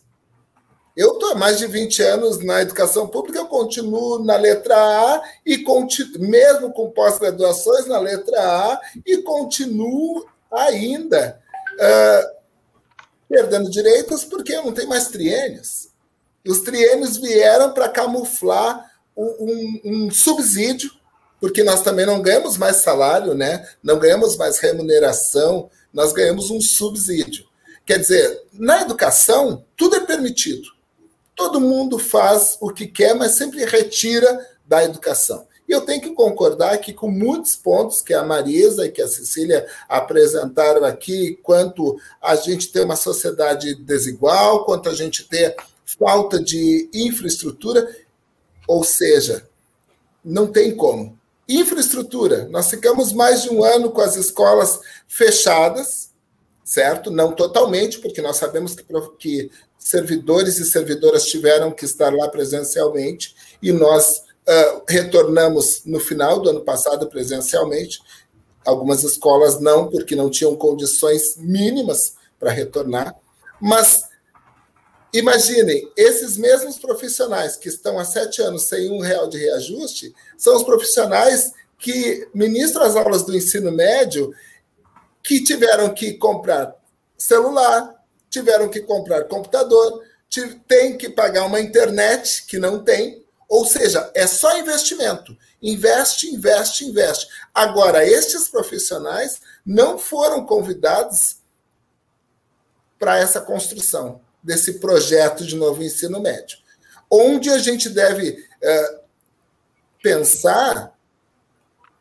Eu 0.96 1.14
estou 1.14 1.32
há 1.32 1.36
mais 1.36 1.58
de 1.58 1.68
20 1.68 2.02
anos 2.04 2.44
na 2.44 2.62
educação 2.62 3.08
pública, 3.08 3.40
eu 3.40 3.48
continuo 3.48 4.20
na 4.20 4.36
letra 4.36 4.76
A 4.76 5.22
e 5.46 5.60
continuo, 5.60 6.20
mesmo 6.20 6.72
com 6.74 6.92
pós-graduações 6.92 7.88
na 7.88 7.98
letra 7.98 8.40
A 8.42 8.82
e 9.06 9.18
continuo 9.22 10.26
ainda 10.52 11.42
uh, 11.74 12.42
perdendo 13.28 13.70
direitos 13.70 14.26
porque 14.26 14.54
eu 14.54 14.66
não 14.66 14.74
tenho 14.74 14.90
mais 14.90 15.08
triênios. 15.08 15.90
Os 16.46 16.62
triênios 16.62 17.18
vieram 17.18 17.74
para 17.74 17.88
camuflar 17.88 18.91
um, 19.16 19.82
um 19.84 20.12
subsídio 20.12 20.92
porque 21.42 21.64
nós 21.64 21.82
também 21.82 22.06
não 22.06 22.22
ganhamos 22.22 22.56
mais 22.56 22.78
salário, 22.78 23.34
né? 23.34 23.68
não 23.82 23.98
ganhamos 23.98 24.38
mais 24.38 24.60
remuneração, 24.60 25.72
nós 25.92 26.14
ganhamos 26.14 26.52
um 26.52 26.62
subsídio. 26.62 27.46
Quer 27.84 27.98
dizer, 27.98 28.44
na 28.54 28.84
educação, 28.84 29.66
tudo 29.76 29.96
é 29.96 30.02
permitido. 30.02 30.70
Todo 31.36 31.60
mundo 31.60 31.98
faz 31.98 32.58
o 32.62 32.72
que 32.72 32.86
quer, 32.86 33.16
mas 33.16 33.32
sempre 33.32 33.66
retira 33.66 34.48
da 34.68 34.84
educação. 34.84 35.48
E 35.68 35.72
eu 35.72 35.82
tenho 35.82 36.02
que 36.02 36.14
concordar 36.14 36.74
aqui 36.74 36.94
com 36.94 37.10
muitos 37.10 37.56
pontos 37.56 38.02
que 38.02 38.14
a 38.14 38.24
Marisa 38.24 38.86
e 38.86 38.92
que 38.92 39.02
a 39.02 39.08
Cecília 39.08 39.66
apresentaram 39.90 40.86
aqui, 40.86 41.40
quanto 41.42 42.00
a 42.22 42.36
gente 42.36 42.72
ter 42.72 42.84
uma 42.86 42.96
sociedade 42.96 43.74
desigual, 43.74 44.64
quanto 44.64 44.90
a 44.90 44.94
gente 44.94 45.28
ter 45.28 45.56
falta 45.98 46.40
de 46.40 46.88
infraestrutura, 46.94 47.90
ou 48.72 48.86
seja, 48.86 49.46
não 50.24 50.48
tem 50.48 50.74
como. 50.74 51.20
Infraestrutura. 51.46 52.48
Nós 52.48 52.70
ficamos 52.70 53.12
mais 53.12 53.44
de 53.44 53.50
um 53.50 53.66
ano 53.66 53.92
com 53.92 54.00
as 54.00 54.16
escolas 54.16 54.80
fechadas, 55.10 56.12
certo? 56.64 57.12
Não 57.12 57.34
totalmente, 57.34 58.00
porque 58.00 58.22
nós 58.22 58.38
sabemos 58.38 58.74
que, 58.74 58.86
que 59.20 59.52
servidores 59.78 60.58
e 60.58 60.64
servidoras 60.64 61.26
tiveram 61.26 61.72
que 61.72 61.84
estar 61.84 62.16
lá 62.16 62.30
presencialmente 62.30 63.36
e 63.62 63.74
nós 63.74 64.24
uh, 64.48 64.84
retornamos 64.88 65.82
no 65.86 66.00
final 66.00 66.40
do 66.40 66.50
ano 66.50 66.62
passado 66.62 67.10
presencialmente. 67.10 68.00
Algumas 68.66 69.04
escolas 69.04 69.60
não, 69.60 69.90
porque 69.90 70.16
não 70.16 70.30
tinham 70.30 70.56
condições 70.56 71.36
mínimas 71.36 72.14
para 72.40 72.52
retornar. 72.52 73.18
Mas 73.60 74.06
Imaginem, 75.14 75.92
esses 75.98 76.38
mesmos 76.38 76.78
profissionais 76.78 77.58
que 77.58 77.68
estão 77.68 78.00
há 78.00 78.06
sete 78.06 78.42
anos 78.42 78.64
sem 78.64 78.90
um 78.90 79.00
real 79.00 79.28
de 79.28 79.38
reajuste 79.38 80.16
são 80.38 80.56
os 80.56 80.64
profissionais 80.64 81.52
que 81.78 82.30
ministram 82.34 82.84
as 82.84 82.96
aulas 82.96 83.24
do 83.24 83.36
ensino 83.36 83.72
médio 83.72 84.34
que 85.22 85.44
tiveram 85.44 85.94
que 85.94 86.14
comprar 86.14 86.74
celular, 87.18 87.94
tiveram 88.30 88.70
que 88.70 88.80
comprar 88.80 89.26
computador, 89.26 90.02
tem 90.66 90.98
que 90.98 91.10
pagar 91.10 91.46
uma 91.46 91.60
internet 91.60 92.46
que 92.46 92.58
não 92.58 92.82
tem, 92.82 93.26
ou 93.50 93.66
seja, 93.66 94.10
é 94.16 94.26
só 94.26 94.58
investimento. 94.58 95.38
Investe, 95.62 96.34
investe, 96.34 96.86
investe. 96.86 97.28
Agora, 97.54 98.08
estes 98.08 98.48
profissionais 98.48 99.42
não 99.66 99.98
foram 100.00 100.46
convidados 100.46 101.38
para 102.98 103.18
essa 103.18 103.42
construção 103.42 104.21
desse 104.44 104.80
projeto 104.80 105.46
de 105.46 105.56
novo 105.56 105.84
ensino 105.84 106.20
médio. 106.20 106.58
Onde 107.10 107.50
a 107.50 107.58
gente 107.58 107.90
deve 107.90 108.46
é, 108.62 109.00
pensar 110.02 110.98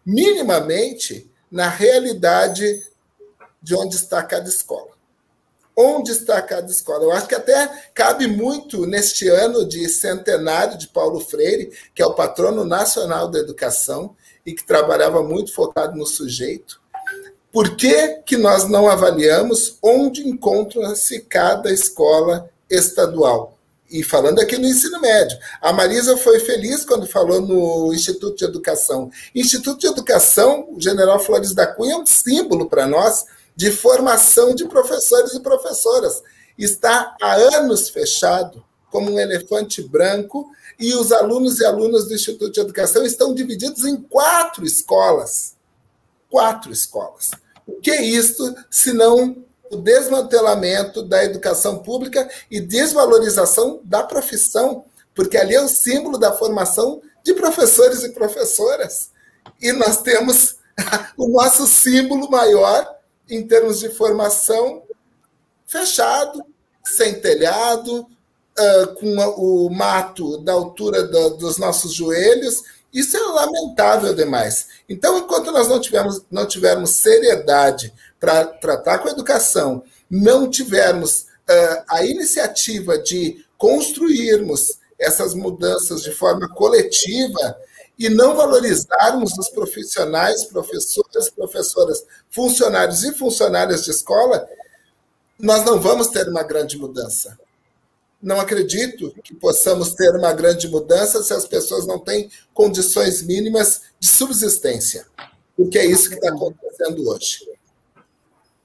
minimamente 0.04 1.30
na 1.50 1.68
realidade 1.68 2.86
de 3.62 3.74
onde 3.74 3.96
está 3.96 4.22
cada 4.22 4.48
escola. 4.48 4.90
Onde 5.76 6.12
está 6.12 6.40
cada 6.42 6.70
escola? 6.70 7.04
Eu 7.04 7.12
acho 7.12 7.26
que 7.26 7.34
até 7.34 7.68
cabe 7.94 8.26
muito 8.26 8.86
neste 8.86 9.28
ano 9.28 9.66
de 9.66 9.88
centenário 9.88 10.76
de 10.76 10.88
Paulo 10.88 11.20
Freire, 11.20 11.72
que 11.94 12.02
é 12.02 12.06
o 12.06 12.14
patrono 12.14 12.64
nacional 12.64 13.28
da 13.28 13.38
educação 13.38 14.16
e 14.44 14.52
que 14.52 14.64
trabalhava 14.64 15.22
muito 15.22 15.54
focado 15.54 15.96
no 15.96 16.06
sujeito, 16.06 16.80
por 17.52 17.76
que, 17.76 18.20
que 18.24 18.36
nós 18.36 18.68
não 18.68 18.88
avaliamos 18.88 19.76
onde 19.82 20.28
encontra-se 20.28 21.20
cada 21.20 21.72
escola 21.72 22.48
estadual? 22.68 23.56
E 23.90 24.04
falando 24.04 24.38
aqui 24.38 24.56
no 24.56 24.68
ensino 24.68 25.00
médio. 25.00 25.36
A 25.60 25.72
Marisa 25.72 26.16
foi 26.16 26.38
feliz 26.38 26.84
quando 26.84 27.08
falou 27.08 27.40
no 27.40 27.92
Instituto 27.92 28.36
de 28.36 28.44
Educação. 28.44 29.10
Instituto 29.34 29.80
de 29.80 29.88
Educação, 29.88 30.68
o 30.70 30.80
General 30.80 31.18
Flores 31.18 31.52
da 31.52 31.66
Cunha, 31.66 31.94
é 31.94 31.98
um 31.98 32.06
símbolo 32.06 32.68
para 32.68 32.86
nós 32.86 33.24
de 33.56 33.72
formação 33.72 34.54
de 34.54 34.66
professores 34.66 35.34
e 35.34 35.40
professoras. 35.40 36.22
Está 36.56 37.16
há 37.20 37.34
anos 37.34 37.88
fechado, 37.88 38.62
como 38.92 39.10
um 39.10 39.18
elefante 39.18 39.82
branco, 39.82 40.48
e 40.78 40.94
os 40.94 41.10
alunos 41.10 41.58
e 41.58 41.64
alunas 41.64 42.06
do 42.06 42.14
Instituto 42.14 42.52
de 42.52 42.60
Educação 42.60 43.04
estão 43.04 43.34
divididos 43.34 43.84
em 43.84 43.96
quatro 43.96 44.64
escolas 44.64 45.58
quatro 46.30 46.72
escolas. 46.72 47.30
O 47.66 47.80
que 47.80 47.90
é 47.90 48.02
isso, 48.02 48.54
senão 48.70 49.44
o 49.70 49.76
desmantelamento 49.76 51.02
da 51.02 51.24
educação 51.24 51.78
pública 51.78 52.28
e 52.50 52.60
desvalorização 52.60 53.80
da 53.84 54.02
profissão, 54.02 54.84
porque 55.14 55.36
ali 55.36 55.54
é 55.54 55.60
o 55.60 55.68
símbolo 55.68 56.18
da 56.18 56.32
formação 56.32 57.00
de 57.22 57.34
professores 57.34 58.02
e 58.02 58.10
professoras. 58.10 59.10
E 59.60 59.72
nós 59.72 60.02
temos 60.02 60.56
o 61.16 61.28
nosso 61.28 61.66
símbolo 61.66 62.30
maior 62.30 62.96
em 63.28 63.46
termos 63.46 63.78
de 63.78 63.88
formação 63.90 64.82
fechado, 65.66 66.44
sem 66.84 67.20
telhado, 67.20 68.00
uh, 68.00 68.94
com 68.96 69.16
o 69.16 69.70
mato 69.70 70.38
da 70.38 70.52
altura 70.52 71.04
do, 71.04 71.36
dos 71.36 71.58
nossos 71.58 71.92
joelhos. 71.94 72.62
Isso 72.92 73.16
é 73.16 73.20
lamentável 73.20 74.14
demais. 74.14 74.66
Então, 74.88 75.18
enquanto 75.18 75.52
nós 75.52 75.68
não 75.68 75.80
tivermos, 75.80 76.22
não 76.30 76.46
tivermos 76.46 76.90
seriedade 76.90 77.92
para 78.18 78.44
tratar 78.44 78.98
com 78.98 79.08
a 79.08 79.12
educação, 79.12 79.84
não 80.10 80.50
tivermos 80.50 81.22
uh, 81.22 81.84
a 81.88 82.04
iniciativa 82.04 82.98
de 82.98 83.44
construirmos 83.56 84.78
essas 84.98 85.34
mudanças 85.34 86.02
de 86.02 86.10
forma 86.10 86.48
coletiva 86.48 87.56
e 87.98 88.08
não 88.08 88.34
valorizarmos 88.34 89.36
os 89.38 89.48
profissionais, 89.50 90.44
professores, 90.44 91.30
professoras, 91.30 92.04
funcionários 92.30 93.04
e 93.04 93.12
funcionárias 93.12 93.84
de 93.84 93.90
escola, 93.90 94.48
nós 95.38 95.64
não 95.64 95.80
vamos 95.80 96.08
ter 96.08 96.28
uma 96.28 96.42
grande 96.42 96.78
mudança. 96.78 97.38
Não 98.22 98.38
acredito 98.38 99.14
que 99.22 99.34
possamos 99.34 99.94
ter 99.94 100.14
uma 100.14 100.32
grande 100.32 100.68
mudança 100.68 101.22
se 101.22 101.32
as 101.32 101.46
pessoas 101.46 101.86
não 101.86 101.98
têm 101.98 102.30
condições 102.52 103.26
mínimas 103.26 103.82
de 103.98 104.08
subsistência, 104.08 105.06
porque 105.56 105.78
é 105.78 105.86
isso 105.86 106.08
que 106.08 106.16
está 106.16 106.28
acontecendo 106.28 107.08
hoje. 107.08 107.48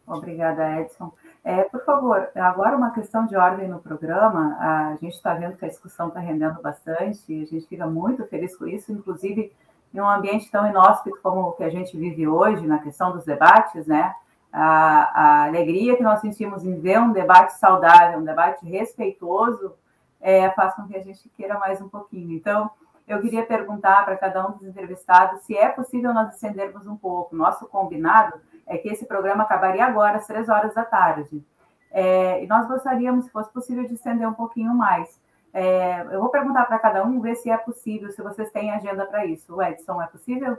Obrigada, 0.05 0.81
Edson. 0.81 1.11
É, 1.43 1.63
por 1.63 1.85
favor, 1.85 2.29
agora 2.35 2.75
uma 2.75 2.91
questão 2.91 3.27
de 3.27 3.35
ordem 3.35 3.67
no 3.67 3.79
programa. 3.79 4.57
A 4.59 4.97
gente 4.99 5.13
está 5.15 5.35
vendo 5.35 5.55
que 5.55 5.65
a 5.65 5.69
discussão 5.69 6.07
está 6.07 6.19
rendendo 6.19 6.59
bastante 6.61 7.21
e 7.29 7.43
a 7.43 7.45
gente 7.45 7.67
fica 7.67 7.85
muito 7.85 8.25
feliz 8.25 8.55
com 8.57 8.65
isso, 8.67 8.91
inclusive 8.91 9.53
em 9.93 10.01
um 10.01 10.09
ambiente 10.09 10.49
tão 10.51 10.67
inóspito 10.67 11.17
como 11.21 11.41
o 11.41 11.51
que 11.53 11.63
a 11.63 11.69
gente 11.69 11.95
vive 11.95 12.27
hoje, 12.27 12.65
na 12.65 12.79
questão 12.79 13.11
dos 13.11 13.23
debates, 13.23 13.85
né? 13.85 14.13
A, 14.57 15.11
a 15.13 15.43
alegria 15.47 15.97
que 15.97 16.03
nós 16.03 16.21
sentimos 16.21 16.63
em 16.63 16.79
ver 16.79 16.97
um 16.97 17.11
debate 17.11 17.53
saudável, 17.59 18.19
um 18.19 18.23
debate 18.23 18.65
respeitoso, 18.65 19.73
é, 20.21 20.49
faz 20.51 20.73
com 20.75 20.87
que 20.87 20.95
a 20.95 21.03
gente 21.03 21.27
queira 21.35 21.59
mais 21.59 21.81
um 21.81 21.89
pouquinho. 21.89 22.31
Então, 22.31 22.71
eu 23.05 23.19
queria 23.21 23.45
perguntar 23.45 24.05
para 24.05 24.15
cada 24.15 24.47
um 24.47 24.53
dos 24.53 24.63
entrevistados 24.63 25.41
se 25.41 25.57
é 25.57 25.67
possível 25.67 26.13
nós 26.13 26.33
estendermos 26.33 26.87
um 26.87 26.95
pouco. 26.95 27.35
Nosso 27.35 27.67
combinado 27.67 28.39
é 28.65 28.77
que 28.77 28.87
esse 28.87 29.05
programa 29.05 29.43
acabaria 29.43 29.85
agora, 29.85 30.17
às 30.17 30.25
três 30.25 30.47
horas 30.47 30.73
da 30.73 30.85
tarde. 30.85 31.43
É, 31.91 32.41
e 32.41 32.47
nós 32.47 32.65
gostaríamos, 32.65 33.25
se 33.25 33.31
fosse 33.31 33.51
possível, 33.51 33.85
de 33.85 33.95
estender 33.95 34.27
um 34.27 34.33
pouquinho 34.33 34.73
mais. 34.73 35.19
É, 35.53 36.01
eu 36.11 36.21
vou 36.21 36.29
perguntar 36.29 36.65
para 36.65 36.79
cada 36.79 37.03
um, 37.03 37.19
ver 37.19 37.35
se 37.35 37.49
é 37.49 37.57
possível, 37.57 38.09
se 38.09 38.21
vocês 38.21 38.49
têm 38.51 38.71
agenda 38.71 39.05
para 39.05 39.25
isso. 39.25 39.53
O 39.53 39.61
Edson, 39.61 40.01
é 40.01 40.07
possível? 40.07 40.57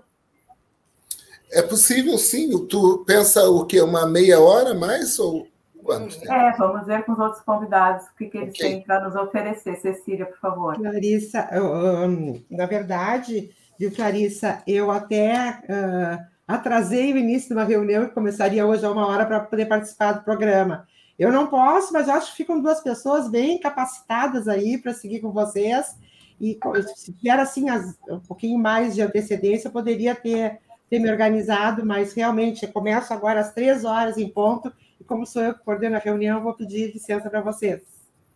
É 1.53 1.63
possível, 1.63 2.19
sim. 2.19 2.67
Tu 2.67 3.05
pensa 3.07 3.49
o 3.49 3.65
quê? 3.65 3.81
Uma 3.81 4.07
meia 4.07 4.41
hora 4.41 4.75
mais 4.75 5.19
ou 5.19 5.47
quanto? 5.85 6.17
É, 6.31 6.53
vamos 6.57 6.87
ver 6.87 7.05
com 7.05 7.13
os 7.13 7.19
outros 7.19 7.43
convidados 7.43 8.07
o 8.07 8.17
que, 8.17 8.27
que 8.27 8.39
eles 8.39 8.51
okay. 8.51 8.71
têm 8.71 8.83
para 8.83 9.05
nos 9.05 9.15
oferecer. 9.15 9.77
Cecília, 9.77 10.27
por 10.27 10.39
favor. 10.39 10.77
Clarissa, 10.77 11.49
um, 11.53 12.43
na 12.51 12.67
verdade, 12.67 13.51
viu, 13.79 13.93
Clarissa, 13.93 14.63
eu 14.67 14.91
até 14.91 15.61
uh, 15.63 16.25
atrasei 16.47 17.13
o 17.13 17.17
início 17.17 17.49
de 17.49 17.55
uma 17.55 17.65
reunião 17.65 18.07
que 18.07 18.15
começaria 18.15 18.67
hoje 18.67 18.85
a 18.85 18.91
uma 18.91 19.07
hora 19.07 19.25
para 19.25 19.41
poder 19.41 19.67
participar 19.67 20.13
do 20.13 20.25
programa. 20.25 20.87
Eu 21.19 21.33
não 21.33 21.47
posso, 21.47 21.93
mas 21.93 22.09
acho 22.09 22.31
que 22.31 22.37
ficam 22.39 22.61
duas 22.61 22.81
pessoas 22.81 23.31
bem 23.31 23.59
capacitadas 23.59 24.47
aí 24.49 24.77
para 24.77 24.93
seguir 24.93 25.21
com 25.21 25.33
vocês. 25.33 25.97
E 26.39 26.59
se 26.95 27.13
tiver 27.15 27.39
assim 27.39 27.71
as, 27.71 27.97
um 28.09 28.21
pouquinho 28.21 28.59
mais 28.59 28.95
de 28.95 29.01
antecedência, 29.01 29.69
eu 29.69 29.73
poderia 29.73 30.15
ter, 30.15 30.59
ter 30.89 30.99
me 30.99 31.11
organizado, 31.11 31.84
mas 31.84 32.12
realmente 32.12 32.66
começo 32.66 33.12
agora 33.12 33.41
às 33.41 33.53
três 33.53 33.84
horas 33.84 34.16
em 34.16 34.28
ponto, 34.28 34.72
e 35.01 35.05
como 35.05 35.26
sou 35.26 35.43
eu 35.43 35.55
que 35.55 35.64
coordeno 35.64 35.97
a 35.97 36.01
reunião, 36.01 36.43
vou 36.43 36.55
pedir 36.55 36.93
licença 36.93 37.28
para 37.28 37.41
vocês. 37.41 37.82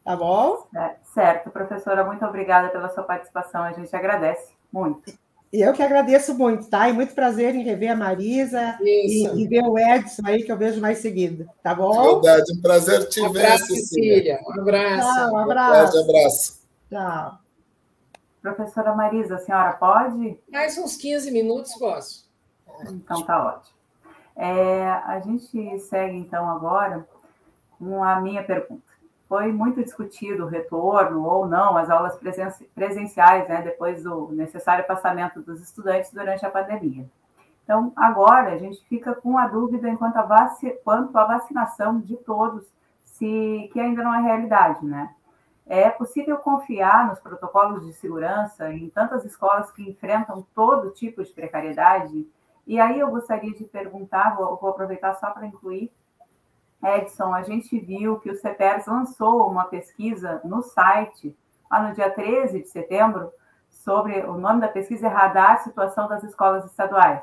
Tá 0.05 0.16
bom? 0.16 0.66
É, 0.74 0.96
certo, 1.14 1.51
professora, 1.51 2.05
muito 2.05 2.24
obrigada 2.24 2.68
pela 2.68 2.88
sua 2.88 3.05
participação, 3.05 3.62
a 3.62 3.72
gente 3.72 3.94
agradece 3.94 4.53
muito. 4.72 5.12
E 5.53 5.61
eu 5.61 5.72
que 5.72 5.82
agradeço 5.82 6.32
muito, 6.34 6.70
tá? 6.70 6.88
E 6.88 6.92
muito 6.92 7.12
prazer 7.12 7.57
em 7.57 7.64
rever 7.64 7.90
a 7.90 7.96
Marisa 7.96 8.78
e, 8.80 9.26
e, 9.26 9.48
ver 9.48 9.64
o 9.64 9.76
Edson 9.76 10.22
aí, 10.24 10.44
que 10.44 10.53
eu 10.53 10.57
vejo 10.57 10.80
mais 10.80 10.98
seguido, 10.98 11.48
tá 11.61 11.74
bom? 11.74 12.20
Verdade, 12.20 12.53
um 12.57 12.62
prazer 12.62 13.09
te 13.09 13.20
um 13.20 13.32
ver, 13.32 13.46
abraço, 13.46 13.66
Cecília. 13.66 14.38
Um 14.46 14.61
abraço. 14.61 15.14
Tchau, 15.14 15.32
um 15.32 15.38
abraço. 15.38 15.98
Um 15.98 16.03
abraço. 16.03 16.61
Tchau. 16.88 17.38
Professora 18.40 18.94
Marisa, 18.94 19.34
a 19.34 19.38
senhora 19.38 19.72
pode? 19.72 20.38
Mais 20.51 20.78
uns 20.78 20.96
15 20.96 21.32
minutos, 21.32 21.74
posso. 21.74 22.30
Então 22.89 23.22
tá 23.22 23.45
ótimo. 23.45 23.78
É, 24.37 24.89
a 24.89 25.20
gente 25.20 25.78
segue, 25.81 26.16
então, 26.16 26.49
agora 26.49 27.07
com 27.78 28.03
a 28.05 28.20
minha 28.20 28.43
pergunta 28.43 28.91
foi 29.31 29.53
muito 29.53 29.81
discutido 29.81 30.45
o 30.45 30.49
retorno 30.49 31.24
ou 31.24 31.47
não 31.47 31.76
às 31.76 31.89
aulas 31.89 32.18
presenciais, 32.74 33.49
né, 33.49 33.62
depois 33.62 34.03
do 34.03 34.33
necessário 34.33 34.85
passamento 34.89 35.41
dos 35.41 35.61
estudantes 35.61 36.12
durante 36.12 36.45
a 36.45 36.51
pandemia. 36.51 37.09
Então, 37.62 37.93
agora 37.95 38.53
a 38.53 38.59
gente 38.59 38.85
fica 38.89 39.14
com 39.14 39.39
a 39.39 39.47
dúvida 39.47 39.89
enquanto 39.89 40.16
a 40.16 40.22
vac... 40.22 40.61
quanto 40.83 41.16
à 41.16 41.24
vacinação 41.26 42.01
de 42.01 42.16
todos, 42.16 42.66
se 43.05 43.70
que 43.72 43.78
ainda 43.78 44.03
não 44.03 44.12
é 44.12 44.20
realidade, 44.20 44.85
né? 44.85 45.14
É 45.64 45.89
possível 45.89 46.37
confiar 46.39 47.07
nos 47.07 47.20
protocolos 47.20 47.87
de 47.87 47.93
segurança 47.93 48.72
em 48.72 48.91
tantas 48.91 49.24
escolas 49.24 49.70
que 49.70 49.89
enfrentam 49.89 50.45
todo 50.53 50.91
tipo 50.91 51.22
de 51.22 51.31
precariedade? 51.31 52.26
E 52.67 52.79
aí 52.79 53.01
eu 53.01 53.11
gostaria 53.11 53.53
de 53.53 53.65
perguntar, 53.65 54.37
vou, 54.37 54.57
vou 54.57 54.71
aproveitar 54.71 55.15
só 55.15 55.31
para 55.31 55.47
incluir 55.47 55.91
Edson, 56.83 57.35
a 57.35 57.43
gente 57.43 57.79
viu 57.79 58.19
que 58.19 58.31
o 58.31 58.35
CEPERS 58.35 58.87
lançou 58.87 59.47
uma 59.49 59.65
pesquisa 59.65 60.41
no 60.45 60.63
site, 60.63 61.37
lá 61.71 61.87
no 61.87 61.95
dia 61.95 62.11
13 62.11 62.63
de 62.63 62.69
setembro, 62.69 63.31
sobre 63.69 64.21
o 64.21 64.39
nome 64.39 64.61
da 64.61 64.69
pesquisa 64.69 65.07
é 65.07 65.11
Radar 65.11 65.63
Situação 65.63 66.09
das 66.09 66.25
Escolas 66.25 66.65
Estaduais. 66.65 67.23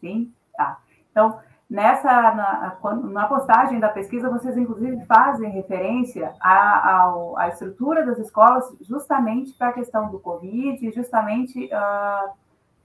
Sim? 0.00 0.32
Tá. 0.56 0.78
Então, 1.10 1.38
nessa 1.68 2.10
na, 2.10 2.78
na 3.02 3.26
postagem 3.26 3.80
da 3.80 3.88
pesquisa, 3.88 4.30
vocês 4.30 4.56
inclusive 4.56 5.04
fazem 5.04 5.50
referência 5.50 6.32
à, 6.40 7.12
à, 7.36 7.48
estrutura 7.48 8.06
das 8.06 8.18
escolas 8.18 8.64
justamente 8.80 9.52
para 9.54 9.68
a 9.68 9.72
questão 9.72 10.10
do 10.10 10.20
Covid, 10.20 10.90
justamente 10.92 11.66
uh, 11.66 12.30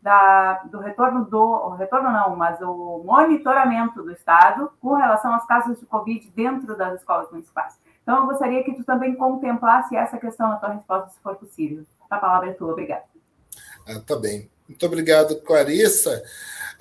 da, 0.01 0.63
do 0.71 0.79
retorno 0.79 1.25
do 1.25 1.69
retorno 1.69 2.11
não, 2.11 2.35
mas 2.35 2.61
o 2.61 3.03
monitoramento 3.03 4.03
do 4.03 4.11
Estado 4.11 4.71
com 4.81 4.93
relação 4.93 5.33
às 5.33 5.45
casos 5.45 5.79
de 5.79 5.85
Covid 5.85 6.31
dentro 6.35 6.77
das 6.77 6.99
escolas 6.99 7.29
municipais. 7.31 7.73
Então, 8.01 8.19
eu 8.19 8.25
gostaria 8.25 8.63
que 8.63 8.73
tu 8.73 8.83
também 8.83 9.15
contemplasse 9.15 9.95
essa 9.95 10.17
questão 10.17 10.47
na 10.47 10.55
tua 10.55 10.73
resposta, 10.73 11.09
se 11.09 11.19
for 11.21 11.35
possível. 11.35 11.83
A 12.09 12.17
palavra 12.17 12.49
é 12.49 12.53
tua, 12.53 12.71
obrigada. 12.71 13.03
Ah, 13.85 13.99
tá 14.05 14.15
bem. 14.15 14.49
Muito 14.67 14.85
obrigado, 14.85 15.41
Clarissa. 15.41 16.23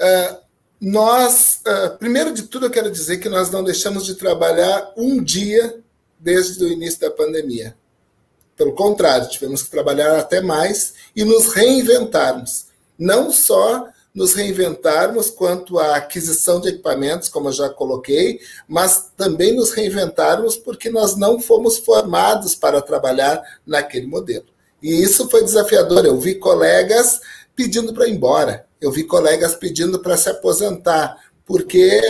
Uh, 0.01 0.47
nós, 0.81 1.63
uh, 1.67 1.97
primeiro 1.99 2.33
de 2.33 2.45
tudo, 2.45 2.67
eu 2.67 2.71
quero 2.71 2.91
dizer 2.91 3.19
que 3.19 3.29
nós 3.29 3.51
não 3.51 3.65
deixamos 3.65 4.05
de 4.05 4.15
trabalhar 4.15 4.93
um 4.97 5.23
dia 5.23 5.83
desde 6.19 6.65
o 6.65 6.69
início 6.69 7.01
da 7.01 7.11
pandemia. 7.11 7.77
Pelo 8.57 8.75
contrário, 8.75 9.29
tivemos 9.29 9.63
que 9.63 9.71
trabalhar 9.71 10.19
até 10.19 10.41
mais 10.41 10.95
e 11.15 11.25
nos 11.25 11.53
reinventarmos 11.53 12.66
não 12.99 13.33
só 13.33 13.89
nos 14.17 14.33
reinventarmos 14.33 15.31
quanto 15.31 15.79
à 15.79 15.97
aquisição 15.97 16.59
de 16.59 16.71
equipamentos, 16.71 17.29
como 17.29 17.51
eu 17.51 17.53
já 17.53 17.69
coloquei, 17.69 18.41
mas 18.67 19.11
também 19.15 19.55
nos 19.55 19.73
reinventarmos 19.73 20.57
porque 20.57 20.89
nós 20.89 21.17
não 21.17 21.39
fomos 21.39 21.77
formados 21.77 22.55
para 22.55 22.81
trabalhar 22.81 23.43
naquele 23.67 24.07
modelo. 24.07 24.47
E 24.83 25.03
isso 25.03 25.29
foi 25.29 25.45
desafiador. 25.45 26.07
Eu 26.07 26.19
vi 26.19 26.37
colegas 26.37 27.21
pedindo 27.55 27.93
para 27.93 28.09
ir 28.09 28.13
embora, 28.13 28.67
eu 28.81 28.91
vi 28.91 29.05
colegas 29.05 29.55
pedindo 29.55 29.99
para 29.99 30.17
se 30.17 30.31
aposentar, 30.31 31.17
porque 31.45 32.01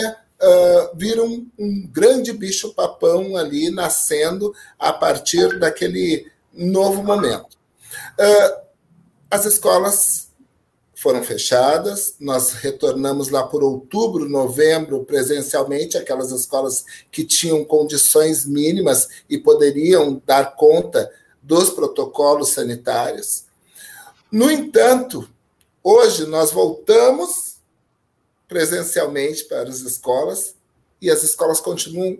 uh, 0.41 0.95
viram 0.95 1.45
um 1.59 1.87
grande 1.87 2.31
bicho-papão 2.31 3.35
ali 3.35 3.69
nascendo 3.69 4.53
a 4.79 4.93
partir 4.93 5.59
daquele 5.59 6.25
novo 6.53 7.03
momento. 7.03 7.57
Uh, 8.17 8.67
as 9.29 9.45
escolas 9.45 10.26
foram 11.07 11.23
fechadas. 11.23 12.15
Nós 12.19 12.51
retornamos 12.51 13.29
lá 13.29 13.41
por 13.41 13.63
outubro, 13.63 14.27
novembro, 14.27 15.05
presencialmente, 15.05 15.97
aquelas 15.97 16.31
escolas 16.31 16.83
que 17.09 17.23
tinham 17.23 17.63
condições 17.63 18.45
mínimas 18.45 19.07
e 19.29 19.37
poderiam 19.37 20.21
dar 20.25 20.57
conta 20.57 21.09
dos 21.41 21.69
protocolos 21.69 22.49
sanitários. 22.49 23.45
No 24.29 24.51
entanto, 24.51 25.29
hoje 25.81 26.25
nós 26.25 26.51
voltamos 26.51 27.55
presencialmente 28.45 29.45
para 29.45 29.69
as 29.69 29.79
escolas 29.79 30.55
e 31.01 31.09
as 31.09 31.23
escolas 31.23 31.61
continuam 31.61 32.17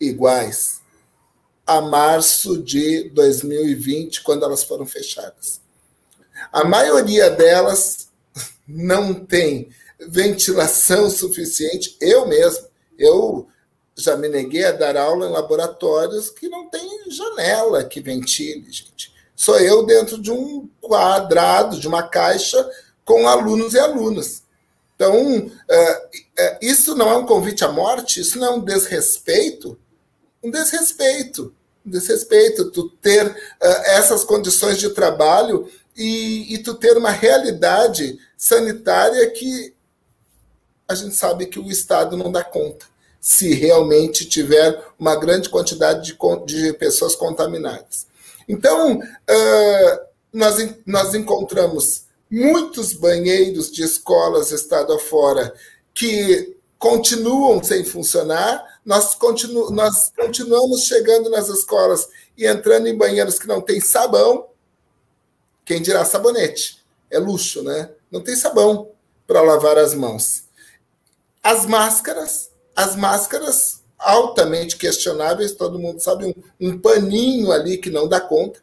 iguais 0.00 0.80
a 1.66 1.80
março 1.80 2.62
de 2.62 3.08
2020, 3.10 4.22
quando 4.22 4.44
elas 4.44 4.62
foram 4.62 4.86
fechadas. 4.86 5.60
A 6.52 6.64
maioria 6.64 7.28
delas 7.28 8.11
não 8.66 9.14
tem 9.14 9.68
ventilação 10.08 11.10
suficiente. 11.10 11.96
Eu 12.00 12.26
mesmo, 12.26 12.66
eu 12.98 13.48
já 13.96 14.16
me 14.16 14.28
neguei 14.28 14.64
a 14.64 14.72
dar 14.72 14.96
aula 14.96 15.26
em 15.26 15.32
laboratórios 15.32 16.30
que 16.30 16.48
não 16.48 16.68
tem 16.68 17.10
janela 17.10 17.84
que 17.84 18.00
ventile, 18.00 18.70
gente. 18.70 19.12
Sou 19.36 19.58
eu 19.58 19.84
dentro 19.84 20.20
de 20.20 20.30
um 20.30 20.68
quadrado, 20.80 21.78
de 21.78 21.88
uma 21.88 22.02
caixa, 22.02 22.68
com 23.04 23.26
alunos 23.26 23.74
e 23.74 23.78
alunas. 23.78 24.42
Então, 24.94 25.50
é, 25.68 26.08
é, 26.38 26.58
isso 26.62 26.94
não 26.94 27.10
é 27.10 27.16
um 27.16 27.26
convite 27.26 27.64
à 27.64 27.72
morte, 27.72 28.20
isso 28.20 28.38
não 28.38 28.46
é 28.46 28.50
um 28.50 28.60
desrespeito. 28.60 29.78
Um 30.42 30.50
desrespeito. 30.50 31.52
Um 31.84 31.90
desrespeito, 31.90 32.70
tu 32.70 32.88
ter 32.88 33.26
uh, 33.26 33.34
essas 33.86 34.22
condições 34.22 34.78
de 34.78 34.90
trabalho 34.90 35.68
e, 35.96 36.54
e 36.54 36.58
tu 36.58 36.74
ter 36.74 36.96
uma 36.96 37.10
realidade 37.10 38.16
sanitária 38.42 39.30
que 39.30 39.72
a 40.88 40.96
gente 40.96 41.14
sabe 41.14 41.46
que 41.46 41.60
o 41.60 41.70
Estado 41.70 42.16
não 42.16 42.32
dá 42.32 42.42
conta, 42.42 42.86
se 43.20 43.54
realmente 43.54 44.24
tiver 44.24 44.84
uma 44.98 45.14
grande 45.14 45.48
quantidade 45.48 46.02
de, 46.02 46.18
de 46.44 46.72
pessoas 46.72 47.14
contaminadas. 47.14 48.08
Então, 48.48 48.98
uh, 48.98 50.06
nós, 50.32 50.56
nós 50.84 51.14
encontramos 51.14 52.06
muitos 52.28 52.94
banheiros 52.94 53.70
de 53.70 53.84
escolas 53.84 54.50
estado 54.50 54.92
afora 54.92 55.54
que 55.94 56.56
continuam 56.80 57.62
sem 57.62 57.84
funcionar, 57.84 58.80
nós, 58.84 59.14
continu, 59.14 59.70
nós 59.70 60.10
continuamos 60.18 60.82
chegando 60.82 61.30
nas 61.30 61.48
escolas 61.48 62.08
e 62.36 62.44
entrando 62.44 62.88
em 62.88 62.98
banheiros 62.98 63.38
que 63.38 63.46
não 63.46 63.60
tem 63.60 63.80
sabão, 63.80 64.48
quem 65.64 65.80
dirá 65.80 66.04
sabonete? 66.04 66.84
É 67.08 67.20
luxo, 67.20 67.62
né? 67.62 67.88
Não 68.12 68.20
tem 68.20 68.36
sabão 68.36 68.90
para 69.26 69.40
lavar 69.40 69.78
as 69.78 69.94
mãos. 69.94 70.44
As 71.42 71.64
máscaras, 71.64 72.50
as 72.76 72.94
máscaras 72.94 73.82
altamente 73.98 74.76
questionáveis, 74.76 75.52
todo 75.52 75.78
mundo 75.78 76.00
sabe, 76.00 76.26
um, 76.26 76.68
um 76.68 76.78
paninho 76.78 77.50
ali 77.50 77.78
que 77.78 77.88
não 77.88 78.06
dá 78.06 78.20
conta. 78.20 78.60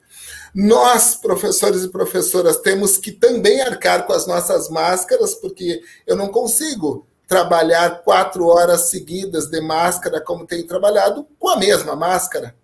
Nós, 0.53 1.15
professores 1.15 1.83
e 1.83 1.89
professoras, 1.89 2.57
temos 2.57 2.97
que 2.97 3.11
também 3.11 3.59
arcar 3.61 4.05
com 4.05 4.13
as 4.13 4.27
nossas 4.27 4.69
máscaras, 4.69 5.33
porque 5.33 5.81
eu 6.05 6.15
não 6.15 6.27
consigo 6.27 7.07
trabalhar 7.27 8.03
quatro 8.03 8.45
horas 8.45 8.89
seguidas 8.89 9.47
de 9.47 9.61
máscara 9.61 10.21
como 10.21 10.45
tenho 10.45 10.67
trabalhado 10.67 11.27
com 11.39 11.49
a 11.49 11.57
mesma 11.57 11.95
máscara. 11.95 12.55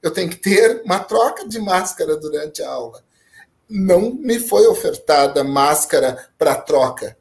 Eu 0.00 0.12
tenho 0.12 0.30
que 0.30 0.36
ter 0.36 0.82
uma 0.84 1.00
troca 1.00 1.48
de 1.48 1.58
máscara 1.58 2.16
durante 2.16 2.62
a 2.62 2.70
aula 2.70 3.02
não 3.72 4.12
me 4.12 4.38
foi 4.38 4.66
ofertada 4.66 5.42
máscara 5.42 6.28
para 6.36 6.54
troca. 6.54 7.16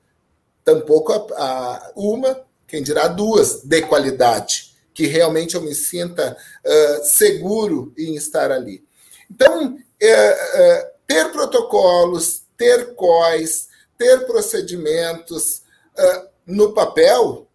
Tampouco 0.65 1.13
a, 1.13 1.15
a, 1.15 1.91
uma, 1.95 2.45
quem 2.67 2.83
dirá 2.83 3.07
duas, 3.07 3.61
de 3.63 3.81
qualidade, 3.83 4.75
que 4.93 5.07
realmente 5.07 5.55
eu 5.55 5.61
me 5.61 5.73
sinta 5.73 6.35
uh, 6.65 7.03
seguro 7.05 7.93
em 7.97 8.15
estar 8.15 8.51
ali. 8.51 8.83
Então, 9.29 9.77
é, 9.99 10.09
é, 10.09 10.93
ter 11.07 11.31
protocolos, 11.31 12.41
ter 12.57 12.95
COIs, 12.95 13.69
ter 13.97 14.25
procedimentos 14.25 15.61
uh, 15.97 16.27
no 16.45 16.73
papel 16.73 17.47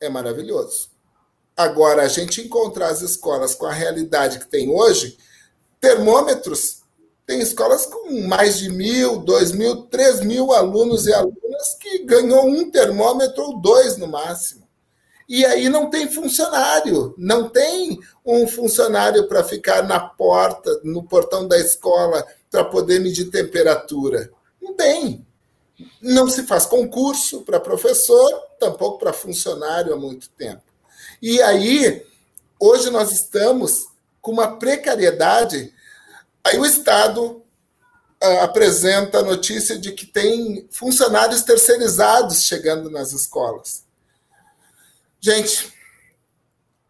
é 0.00 0.08
maravilhoso. 0.08 0.88
Agora, 1.54 2.02
a 2.02 2.08
gente 2.08 2.40
encontrar 2.40 2.88
as 2.88 3.02
escolas 3.02 3.54
com 3.54 3.66
a 3.66 3.72
realidade 3.72 4.38
que 4.38 4.46
tem 4.46 4.70
hoje, 4.70 5.18
termômetros 5.80 6.77
tem 7.28 7.40
escolas 7.40 7.84
com 7.84 8.26
mais 8.26 8.58
de 8.58 8.70
mil, 8.70 9.18
dois 9.18 9.52
mil, 9.52 9.82
três 9.82 10.22
mil 10.22 10.50
alunos 10.50 11.06
e 11.06 11.12
alunas 11.12 11.74
que 11.78 11.98
ganhou 11.98 12.46
um 12.48 12.70
termômetro 12.70 13.42
ou 13.42 13.60
dois 13.60 13.98
no 13.98 14.08
máximo. 14.08 14.66
E 15.28 15.44
aí 15.44 15.68
não 15.68 15.90
tem 15.90 16.10
funcionário, 16.10 17.14
não 17.18 17.50
tem 17.50 18.00
um 18.24 18.48
funcionário 18.48 19.28
para 19.28 19.44
ficar 19.44 19.86
na 19.86 20.00
porta, 20.00 20.80
no 20.82 21.02
portão 21.02 21.46
da 21.46 21.58
escola, 21.58 22.26
para 22.50 22.64
poder 22.64 22.98
medir 22.98 23.26
temperatura. 23.26 24.30
Não 24.58 24.72
tem. 24.72 25.26
Não 26.00 26.30
se 26.30 26.44
faz 26.44 26.64
concurso 26.64 27.42
para 27.42 27.60
professor, 27.60 28.42
tampouco 28.58 29.00
para 29.00 29.12
funcionário 29.12 29.92
há 29.92 29.96
muito 29.98 30.30
tempo. 30.30 30.62
E 31.20 31.42
aí, 31.42 32.06
hoje 32.58 32.88
nós 32.88 33.12
estamos 33.12 33.84
com 34.22 34.32
uma 34.32 34.56
precariedade 34.56 35.74
Aí 36.44 36.58
o 36.58 36.64
Estado 36.64 37.42
uh, 38.22 38.38
apresenta 38.42 39.18
a 39.18 39.22
notícia 39.22 39.78
de 39.78 39.92
que 39.92 40.06
tem 40.06 40.66
funcionários 40.70 41.42
terceirizados 41.42 42.42
chegando 42.42 42.90
nas 42.90 43.12
escolas. 43.12 43.84
Gente, 45.20 45.72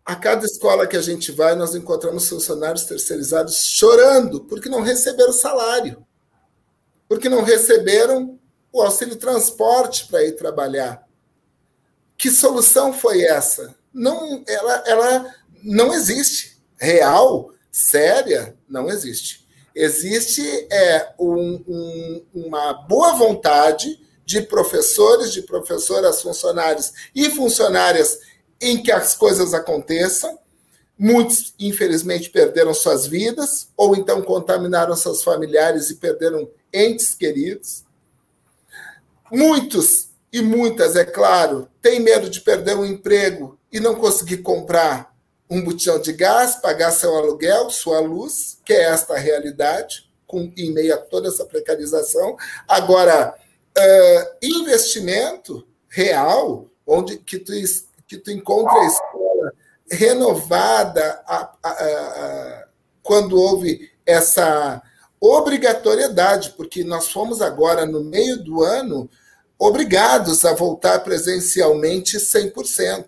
a 0.05 0.17
cada 0.17 0.45
escola 0.45 0.87
que 0.87 0.97
a 0.97 1.03
gente 1.03 1.33
vai, 1.33 1.55
nós 1.55 1.75
encontramos 1.75 2.29
funcionários 2.29 2.85
terceirizados 2.85 3.65
chorando 3.65 4.41
porque 4.45 4.69
não 4.69 4.81
receberam 4.81 5.33
salário, 5.33 6.07
porque 7.09 7.29
não 7.29 7.43
receberam 7.43 8.39
o 8.73 8.83
auxílio 8.83 9.17
transporte 9.17 10.07
para 10.07 10.25
ir 10.25 10.33
trabalhar. 10.33 11.07
Que 12.17 12.31
solução 12.31 12.93
foi 12.93 13.23
essa? 13.23 13.77
Não, 13.93 14.43
ela, 14.47 14.85
ela 14.87 15.35
não 15.63 15.93
existe. 15.93 16.59
Real, 16.81 17.53
séria, 17.71 18.57
não 18.69 18.89
existe. 18.89 19.47
Existe 19.75 20.43
é, 20.71 21.13
um, 21.19 21.63
um, 21.69 22.25
uma 22.35 22.73
boa 22.73 23.15
vontade 23.15 24.01
de 24.25 24.43
professores, 24.43 25.33
de 25.33 25.43
professoras, 25.43 26.21
funcionários 26.21 26.93
e 27.15 27.31
funcionárias 27.31 28.19
em 28.61 28.83
que 28.83 28.91
as 28.91 29.15
coisas 29.15 29.55
aconteçam. 29.55 30.39
Muitos, 30.99 31.55
infelizmente, 31.59 32.29
perderam 32.29 32.75
suas 32.75 33.07
vidas, 33.07 33.69
ou 33.77 33.97
então 33.97 34.21
contaminaram 34.21 34.97
seus 34.97 35.23
familiares 35.23 35.91
e 35.91 35.95
perderam 35.95 36.51
entes 36.73 37.15
queridos. 37.15 37.85
Muitos 39.31 40.09
e 40.33 40.43
muitas, 40.43 40.97
é 40.97 41.05
claro, 41.05 41.69
têm 41.81 42.01
medo 42.01 42.29
de 42.29 42.41
perder 42.41 42.77
um 42.77 42.85
emprego 42.85 43.59
e 43.73 43.79
não 43.79 43.95
conseguir 43.95 44.39
comprar 44.39 45.17
um 45.51 45.63
botijão 45.63 46.01
de 46.01 46.13
gás, 46.13 46.57
pagar 46.57 46.91
seu 46.91 47.15
aluguel, 47.17 47.71
sua 47.71 48.01
luz, 48.01 48.61
que 48.65 48.73
é 48.73 48.85
esta 48.85 49.15
a 49.15 49.19
realidade, 49.19 50.09
com, 50.27 50.53
em 50.57 50.73
meio 50.73 50.95
a 50.95 50.99
toda 50.99 51.29
essa 51.29 51.45
precarização. 51.45 52.37
Agora, 52.67 53.35
uh, 53.77 54.37
investimento 54.43 55.67
real, 55.89 56.67
onde 56.87 57.17
que 57.19 57.39
tu, 57.39 57.53
que 58.07 58.19
tu 58.19 58.31
encontra 58.31 58.79
a 58.79 58.87
escola 58.87 59.53
renovada 59.91 61.23
a, 61.27 61.57
a, 61.63 61.71
a, 61.71 62.65
quando 63.03 63.41
houve 63.41 63.91
essa 64.05 64.83
obrigatoriedade, 65.21 66.51
porque 66.57 66.85
nós 66.85 67.11
fomos 67.11 67.41
agora, 67.41 67.87
no 67.87 68.05
meio 68.05 68.43
do 68.43 68.63
ano, 68.63 69.09
obrigados 69.59 70.45
a 70.45 70.55
voltar 70.55 71.01
presencialmente 71.01 72.19
100%. 72.19 73.07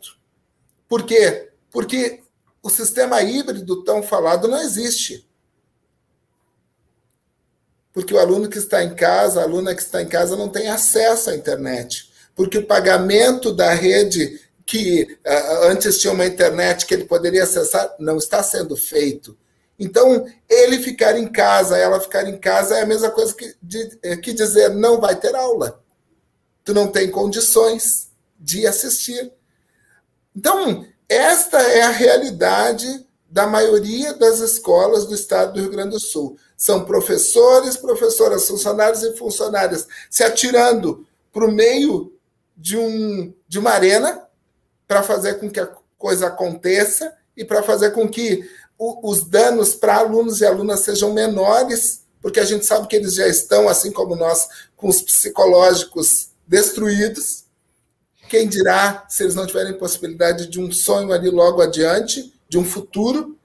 Por 0.88 1.04
quê? 1.04 1.50
Porque 1.70 2.19
o 2.62 2.70
sistema 2.70 3.22
híbrido 3.22 3.82
tão 3.84 4.02
falado 4.02 4.48
não 4.48 4.60
existe. 4.60 5.26
Porque 7.92 8.14
o 8.14 8.18
aluno 8.18 8.48
que 8.48 8.58
está 8.58 8.84
em 8.84 8.94
casa, 8.94 9.40
a 9.40 9.44
aluna 9.44 9.74
que 9.74 9.82
está 9.82 10.00
em 10.00 10.08
casa 10.08 10.36
não 10.36 10.48
tem 10.48 10.68
acesso 10.68 11.30
à 11.30 11.34
internet. 11.34 12.10
Porque 12.34 12.58
o 12.58 12.66
pagamento 12.66 13.52
da 13.52 13.72
rede 13.74 14.40
que 14.64 15.18
uh, 15.26 15.64
antes 15.68 15.98
tinha 15.98 16.12
uma 16.12 16.26
internet 16.26 16.86
que 16.86 16.94
ele 16.94 17.04
poderia 17.04 17.42
acessar 17.42 17.92
não 17.98 18.16
está 18.16 18.42
sendo 18.42 18.76
feito. 18.76 19.36
Então, 19.76 20.26
ele 20.48 20.78
ficar 20.78 21.18
em 21.18 21.26
casa, 21.26 21.76
ela 21.76 21.98
ficar 21.98 22.28
em 22.28 22.38
casa 22.38 22.76
é 22.76 22.82
a 22.82 22.86
mesma 22.86 23.10
coisa 23.10 23.34
que, 23.34 23.56
de, 23.62 23.98
eh, 24.02 24.16
que 24.18 24.34
dizer 24.34 24.68
não 24.74 25.00
vai 25.00 25.18
ter 25.18 25.34
aula. 25.34 25.82
Tu 26.62 26.74
não 26.74 26.86
tem 26.86 27.10
condições 27.10 28.10
de 28.38 28.66
assistir. 28.66 29.32
Então, 30.36 30.86
esta 31.10 31.60
é 31.60 31.82
a 31.82 31.90
realidade 31.90 33.04
da 33.28 33.44
maioria 33.44 34.14
das 34.14 34.38
escolas 34.38 35.06
do 35.06 35.14
estado 35.14 35.54
do 35.54 35.60
Rio 35.60 35.70
Grande 35.70 35.90
do 35.90 36.00
Sul. 36.00 36.36
São 36.56 36.84
professores, 36.84 37.76
professoras, 37.76 38.46
funcionários 38.46 39.02
e 39.02 39.16
funcionárias 39.16 39.88
se 40.08 40.22
atirando 40.22 41.04
para 41.32 41.44
o 41.44 41.50
meio 41.50 42.12
de, 42.56 42.76
um, 42.76 43.34
de 43.48 43.58
uma 43.58 43.70
arena 43.70 44.22
para 44.86 45.02
fazer 45.02 45.40
com 45.40 45.50
que 45.50 45.58
a 45.58 45.68
coisa 45.98 46.28
aconteça 46.28 47.12
e 47.36 47.44
para 47.44 47.62
fazer 47.62 47.90
com 47.90 48.08
que 48.08 48.48
o, 48.78 49.10
os 49.10 49.24
danos 49.24 49.74
para 49.74 49.96
alunos 49.96 50.40
e 50.40 50.46
alunas 50.46 50.80
sejam 50.80 51.12
menores, 51.12 52.04
porque 52.22 52.38
a 52.38 52.44
gente 52.44 52.64
sabe 52.64 52.86
que 52.86 52.94
eles 52.94 53.14
já 53.14 53.26
estão, 53.26 53.68
assim 53.68 53.90
como 53.90 54.14
nós, 54.14 54.48
com 54.76 54.88
os 54.88 55.02
psicológicos 55.02 56.30
destruídos 56.46 57.49
quem 58.30 58.48
dirá 58.48 59.04
se 59.08 59.24
eles 59.24 59.34
não 59.34 59.44
tiverem 59.44 59.76
possibilidade 59.76 60.46
de 60.46 60.60
um 60.60 60.70
sonho 60.70 61.12
ali 61.12 61.28
logo 61.28 61.60
adiante, 61.60 62.32
de 62.48 62.56
um 62.56 62.64
futuro? 62.64 63.36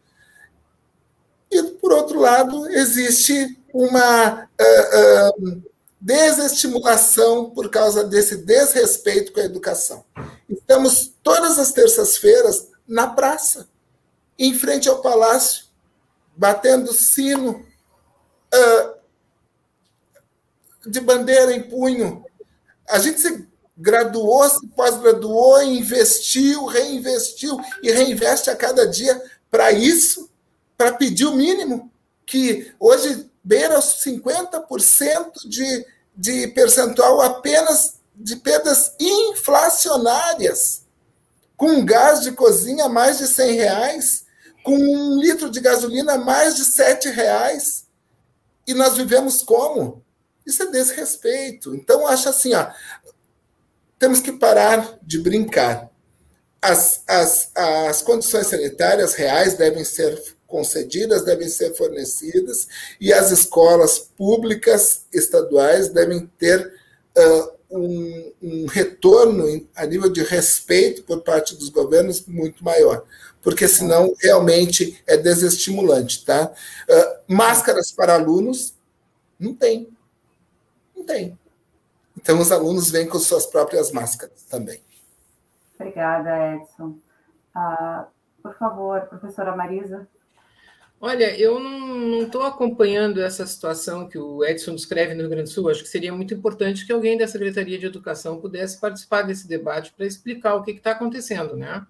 E, 1.50 1.64
por 1.64 1.92
outro 1.92 2.20
lado, 2.20 2.70
existe 2.70 3.60
uma 3.74 4.44
uh, 4.44 5.50
uh, 5.50 5.64
desestimulação 6.00 7.50
por 7.50 7.72
causa 7.72 8.04
desse 8.04 8.38
desrespeito 8.38 9.34
com 9.34 9.40
a 9.40 9.46
educação. 9.46 10.06
Estamos 10.48 11.12
todas 11.24 11.58
as 11.58 11.72
terças-feiras 11.72 12.68
na 12.88 13.08
praça, 13.08 13.68
em 14.38 14.54
frente 14.54 14.88
ao 14.88 15.02
palácio, 15.02 15.66
batendo 16.38 16.94
sino 16.94 17.66
uh, 18.54 18.96
de 20.86 21.00
bandeira 21.00 21.56
em 21.56 21.64
punho. 21.64 22.24
A 22.88 23.00
gente 23.00 23.20
se 23.20 23.48
graduou, 23.78 24.48
se 24.50 24.68
pós-graduou, 24.68 25.62
investiu, 25.64 26.66
reinvestiu 26.66 27.60
e 27.84 27.92
reinveste 27.92 28.50
a 28.50 28.56
cada 28.56 28.88
dia 28.88 29.22
para 29.52 29.72
isso, 29.72 30.30
para 30.78 30.94
pedir 30.94 31.26
o 31.26 31.36
mínimo, 31.36 31.92
que 32.26 32.74
hoje 32.80 33.30
beira 33.44 33.78
os 33.78 34.04
50% 34.04 35.48
de, 35.48 35.86
de 36.16 36.48
percentual 36.48 37.22
apenas 37.22 37.96
de 38.16 38.38
perdas 38.38 38.94
inflacionárias, 39.00 40.84
com 41.58 41.86
gás 41.86 42.22
de 42.22 42.32
cozinha 42.32 42.90
mais 42.90 43.18
de 43.18 43.28
100 43.28 43.56
reais, 43.56 44.26
com 44.64 44.76
um 44.76 45.20
litro 45.20 45.50
de 45.50 45.60
gasolina 45.60 46.18
mais 46.18 46.56
de 46.56 46.66
7 46.66 47.10
reais, 47.10 47.86
e 48.66 48.74
nós 48.74 48.96
vivemos 48.98 49.44
como? 49.44 50.04
Isso 50.46 50.64
é 50.64 50.68
desrespeito. 50.68 51.76
Então, 51.76 52.08
acho 52.08 52.30
assim, 52.30 52.54
ó, 52.54 52.68
temos 54.00 54.20
que 54.20 54.32
parar 54.32 54.98
de 55.02 55.20
brincar. 55.20 55.90
As, 56.62 57.04
as, 57.08 57.52
as 57.56 58.02
condições 58.02 58.48
sanitárias 58.48 59.14
reais 59.14 59.56
devem 59.56 59.84
ser 59.84 60.20
concedidas, 60.48 61.24
devem 61.24 61.48
ser 61.48 61.76
fornecidas, 61.76 62.68
e 63.00 63.12
as 63.12 63.32
escolas 63.32 64.00
públicas 64.00 65.06
estaduais 65.14 65.90
devem 65.90 66.30
ter 66.38 66.74
uh, 67.18 67.56
um, 67.70 68.32
um, 68.42 68.66
retorno 68.68 69.68
a 69.76 69.86
nível 69.86 70.10
de 70.10 70.24
respeito 70.24 71.04
por 71.04 71.22
parte 71.22 71.56
dos 71.56 71.70
governos 71.70 72.26
muito 72.26 72.64
maior, 72.64 73.04
porque 73.42 73.68
senão 73.68 74.14
realmente 74.20 75.02
é 75.06 75.18
desestimulante. 75.18 76.24
Tá? 76.24 76.52
Uh, 76.90 77.34
máscaras 77.34 77.92
para 77.92 78.16
alunos, 78.16 78.74
não 79.40 79.54
tem. 79.54 79.90
Não 80.96 81.04
tem. 81.04 81.38
Então, 82.26 82.40
os 82.40 82.52
alunos 82.52 82.90
vêm 82.90 83.08
com 83.08 83.20
suas 83.20 83.46
próprias 83.46 83.92
máscaras 83.92 84.42
também. 84.46 84.82
Obrigada, 85.80 86.56
Edson. 86.56 86.98
Uh, 87.56 88.08
por 88.42 88.58
favor, 88.58 89.02
professora 89.02 89.56
Marisa. 89.56 90.08
Olha, 91.00 91.40
eu 91.40 91.60
não 91.60 92.24
estou 92.24 92.42
acompanhando 92.42 93.22
essa 93.22 93.46
situação 93.46 94.10
que 94.10 94.18
o 94.18 94.44
Edson 94.44 94.74
descreve 94.74 95.14
no 95.14 95.20
Rio 95.20 95.30
Grande 95.30 95.52
do 95.52 95.54
Sul. 95.54 95.70
Acho 95.70 95.84
que 95.84 95.88
seria 95.88 96.12
muito 96.12 96.34
importante 96.34 96.84
que 96.84 96.92
alguém 96.92 97.16
da 97.16 97.28
Secretaria 97.28 97.78
de 97.78 97.86
Educação 97.86 98.42
pudesse 98.42 98.82
participar 98.82 99.22
desse 99.22 99.48
debate 99.48 99.94
para 99.96 100.08
explicar 100.08 100.56
o 100.56 100.64
que 100.64 100.72
está 100.72 100.94
acontecendo, 100.94 101.56
né? 101.56 101.86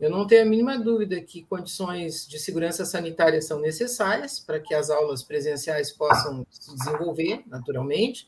Eu 0.00 0.08
não 0.08 0.26
tenho 0.26 0.44
a 0.44 0.46
mínima 0.46 0.78
dúvida 0.78 1.20
que 1.20 1.44
condições 1.44 2.26
de 2.26 2.38
segurança 2.38 2.86
sanitária 2.86 3.42
são 3.42 3.60
necessárias 3.60 4.40
para 4.40 4.58
que 4.58 4.72
as 4.72 4.88
aulas 4.88 5.22
presenciais 5.22 5.92
possam 5.92 6.46
se 6.48 6.74
desenvolver 6.74 7.42
naturalmente 7.46 8.26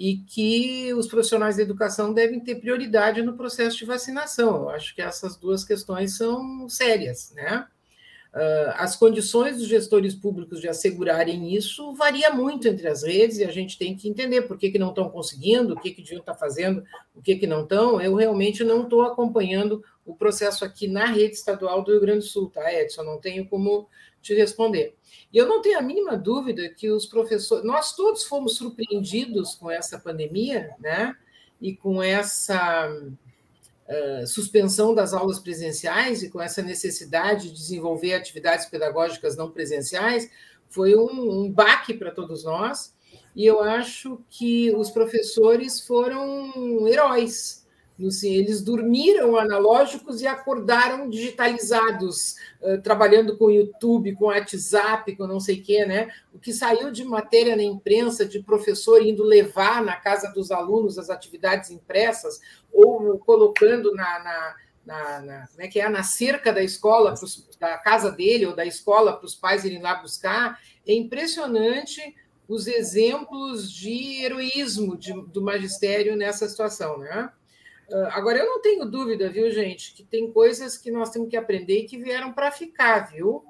e 0.00 0.16
que 0.16 0.94
os 0.94 1.06
profissionais 1.06 1.58
da 1.58 1.62
educação 1.62 2.14
devem 2.14 2.40
ter 2.40 2.54
prioridade 2.54 3.20
no 3.20 3.36
processo 3.36 3.76
de 3.76 3.84
vacinação. 3.84 4.62
Eu 4.62 4.70
acho 4.70 4.94
que 4.94 5.02
essas 5.02 5.36
duas 5.36 5.62
questões 5.62 6.16
são 6.16 6.66
sérias, 6.70 7.34
né? 7.36 7.66
Uh, 8.32 8.72
as 8.76 8.96
condições 8.96 9.58
dos 9.58 9.66
gestores 9.66 10.14
públicos 10.14 10.58
de 10.58 10.68
assegurarem 10.68 11.54
isso 11.54 11.92
varia 11.94 12.32
muito 12.32 12.66
entre 12.66 12.88
as 12.88 13.02
redes 13.02 13.38
e 13.38 13.44
a 13.44 13.50
gente 13.50 13.76
tem 13.76 13.94
que 13.94 14.08
entender 14.08 14.42
por 14.42 14.56
que, 14.56 14.70
que 14.70 14.78
não 14.78 14.88
estão 14.88 15.10
conseguindo, 15.10 15.74
o 15.74 15.76
que, 15.78 15.90
que 15.90 16.00
deviam 16.00 16.20
estar 16.20 16.34
fazendo, 16.34 16.82
o 17.14 17.20
que, 17.20 17.36
que 17.36 17.46
não 17.46 17.64
estão. 17.64 18.00
Eu 18.00 18.14
realmente 18.14 18.64
não 18.64 18.84
estou 18.84 19.02
acompanhando 19.02 19.84
o 20.06 20.14
processo 20.14 20.64
aqui 20.64 20.88
na 20.88 21.04
rede 21.04 21.34
estadual 21.34 21.84
do 21.84 21.90
Rio 21.90 22.00
Grande 22.00 22.20
do 22.20 22.24
Sul, 22.24 22.48
tá, 22.48 22.72
Edson? 22.72 23.02
Não 23.02 23.20
tenho 23.20 23.46
como 23.46 23.86
te 24.22 24.34
responder. 24.34 24.94
E 25.32 25.38
eu 25.38 25.46
não 25.46 25.62
tenho 25.62 25.78
a 25.78 25.82
mínima 25.82 26.16
dúvida 26.16 26.68
que 26.68 26.90
os 26.90 27.06
professores, 27.06 27.64
nós 27.64 27.94
todos 27.94 28.24
fomos 28.24 28.56
surpreendidos 28.56 29.54
com 29.54 29.70
essa 29.70 29.98
pandemia, 29.98 30.74
né? 30.78 31.16
E 31.60 31.74
com 31.74 32.02
essa 32.02 32.90
suspensão 34.26 34.94
das 34.94 35.12
aulas 35.12 35.38
presenciais 35.38 36.22
e 36.22 36.30
com 36.30 36.40
essa 36.40 36.62
necessidade 36.62 37.48
de 37.48 37.54
desenvolver 37.54 38.14
atividades 38.14 38.66
pedagógicas 38.66 39.36
não 39.36 39.50
presenciais, 39.50 40.30
foi 40.68 40.94
um, 40.94 41.42
um 41.42 41.50
baque 41.50 41.94
para 41.94 42.12
todos 42.12 42.44
nós. 42.44 42.94
E 43.34 43.44
eu 43.44 43.60
acho 43.60 44.20
que 44.28 44.72
os 44.74 44.90
professores 44.90 45.80
foram 45.80 46.86
heróis 46.86 47.59
eles 48.22 48.62
dormiram 48.62 49.36
analógicos 49.36 50.20
e 50.20 50.26
acordaram 50.26 51.08
digitalizados, 51.08 52.36
trabalhando 52.82 53.36
com 53.36 53.50
YouTube, 53.50 54.14
com 54.14 54.26
WhatsApp, 54.26 55.16
com 55.16 55.26
não 55.26 55.40
sei 55.40 55.58
o 55.58 55.62
quê, 55.62 55.84
né? 55.84 56.08
O 56.32 56.38
que 56.38 56.52
saiu 56.52 56.90
de 56.90 57.04
matéria 57.04 57.56
na 57.56 57.62
imprensa, 57.62 58.24
de 58.24 58.42
professor 58.42 59.02
indo 59.02 59.22
levar 59.22 59.82
na 59.82 59.96
casa 59.96 60.32
dos 60.32 60.50
alunos 60.50 60.98
as 60.98 61.10
atividades 61.10 61.70
impressas, 61.70 62.40
ou 62.72 63.18
colocando 63.18 63.94
na, 63.94 64.18
na 64.22 64.54
na, 64.84 65.20
na, 65.20 65.48
né, 65.56 65.68
que 65.68 65.78
é 65.78 65.88
na 65.88 66.02
cerca 66.02 66.52
da 66.52 66.62
escola, 66.62 67.14
pros, 67.14 67.46
da 67.60 67.78
casa 67.78 68.10
dele 68.10 68.46
ou 68.46 68.56
da 68.56 68.64
escola, 68.64 69.12
para 69.12 69.26
os 69.26 69.34
pais 69.34 69.64
irem 69.64 69.80
lá 69.80 69.94
buscar. 69.94 70.58
É 70.86 70.92
impressionante 70.92 72.14
os 72.48 72.66
exemplos 72.66 73.70
de 73.70 74.24
heroísmo 74.24 74.96
de, 74.96 75.12
do 75.28 75.40
magistério 75.40 76.16
nessa 76.16 76.48
situação, 76.48 76.98
né? 76.98 77.30
Ah, 77.92 78.10
agora, 78.12 78.38
eu 78.38 78.46
não 78.46 78.60
tenho 78.60 78.84
dúvida, 78.84 79.28
viu, 79.30 79.50
gente, 79.50 79.92
que 79.94 80.02
tem 80.02 80.32
coisas 80.32 80.76
que 80.76 80.90
nós 80.90 81.10
temos 81.10 81.28
que 81.28 81.36
aprender 81.36 81.80
e 81.80 81.86
que 81.86 81.98
vieram 81.98 82.32
para 82.32 82.50
ficar, 82.50 83.10
viu? 83.10 83.44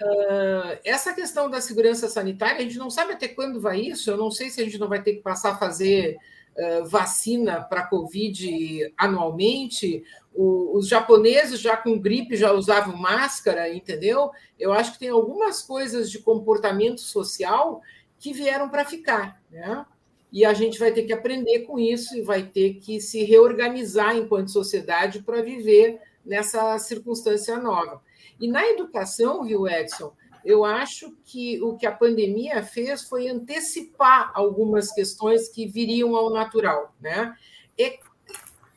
Uh, 0.00 0.78
essa 0.84 1.12
questão 1.12 1.48
da 1.48 1.60
segurança 1.60 2.08
sanitária, 2.08 2.58
a 2.58 2.62
gente 2.62 2.78
não 2.78 2.90
sabe 2.90 3.12
até 3.12 3.28
quando 3.28 3.60
vai 3.60 3.80
isso. 3.80 4.10
Eu 4.10 4.16
não 4.16 4.30
sei 4.30 4.50
se 4.50 4.60
a 4.60 4.64
gente 4.64 4.78
não 4.78 4.88
vai 4.88 5.02
ter 5.02 5.14
que 5.14 5.22
passar 5.22 5.52
a 5.52 5.58
fazer 5.58 6.16
uh, 6.56 6.84
vacina 6.86 7.60
para 7.60 7.86
Covid 7.86 8.92
anualmente. 8.96 10.02
O, 10.34 10.76
os 10.76 10.88
japoneses, 10.88 11.60
já 11.60 11.76
com 11.76 11.98
gripe, 11.98 12.36
já 12.36 12.52
usavam 12.52 12.96
máscara, 12.96 13.72
entendeu? 13.72 14.30
Eu 14.58 14.72
acho 14.72 14.94
que 14.94 14.98
tem 14.98 15.10
algumas 15.10 15.62
coisas 15.62 16.10
de 16.10 16.18
comportamento 16.18 17.00
social 17.00 17.80
que 18.18 18.32
vieram 18.32 18.68
para 18.68 18.84
ficar, 18.84 19.40
né? 19.50 19.84
E 20.32 20.46
a 20.46 20.54
gente 20.54 20.78
vai 20.78 20.90
ter 20.90 21.02
que 21.02 21.12
aprender 21.12 21.60
com 21.60 21.78
isso 21.78 22.16
e 22.16 22.22
vai 22.22 22.42
ter 22.42 22.74
que 22.74 23.00
se 23.00 23.22
reorganizar 23.22 24.16
enquanto 24.16 24.50
sociedade 24.50 25.22
para 25.22 25.42
viver 25.42 26.00
nessa 26.24 26.78
circunstância 26.78 27.58
nova. 27.58 28.00
E 28.40 28.48
na 28.48 28.66
educação, 28.66 29.44
viu, 29.44 29.68
Edson, 29.68 30.14
eu 30.42 30.64
acho 30.64 31.14
que 31.24 31.62
o 31.62 31.76
que 31.76 31.84
a 31.84 31.92
pandemia 31.92 32.62
fez 32.62 33.02
foi 33.02 33.28
antecipar 33.28 34.32
algumas 34.34 34.90
questões 34.90 35.50
que 35.50 35.66
viriam 35.66 36.16
ao 36.16 36.30
natural. 36.30 36.94
Né? 36.98 37.36
E, 37.76 37.98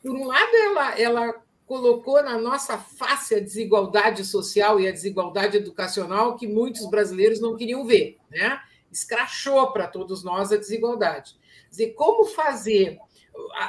por 0.02 0.14
um 0.14 0.26
lado, 0.26 0.54
ela, 0.54 1.00
ela 1.00 1.34
colocou 1.64 2.22
na 2.22 2.38
nossa 2.38 2.76
face 2.76 3.34
a 3.34 3.40
desigualdade 3.40 4.24
social 4.26 4.78
e 4.78 4.86
a 4.86 4.92
desigualdade 4.92 5.56
educacional 5.56 6.36
que 6.36 6.46
muitos 6.46 6.88
brasileiros 6.90 7.40
não 7.40 7.56
queriam 7.56 7.86
ver. 7.86 8.18
Né? 8.30 8.60
Escrachou 8.92 9.72
para 9.72 9.88
todos 9.88 10.22
nós 10.22 10.52
a 10.52 10.56
desigualdade 10.58 11.34
dizer, 11.76 11.94
como 11.94 12.24
fazer. 12.24 12.98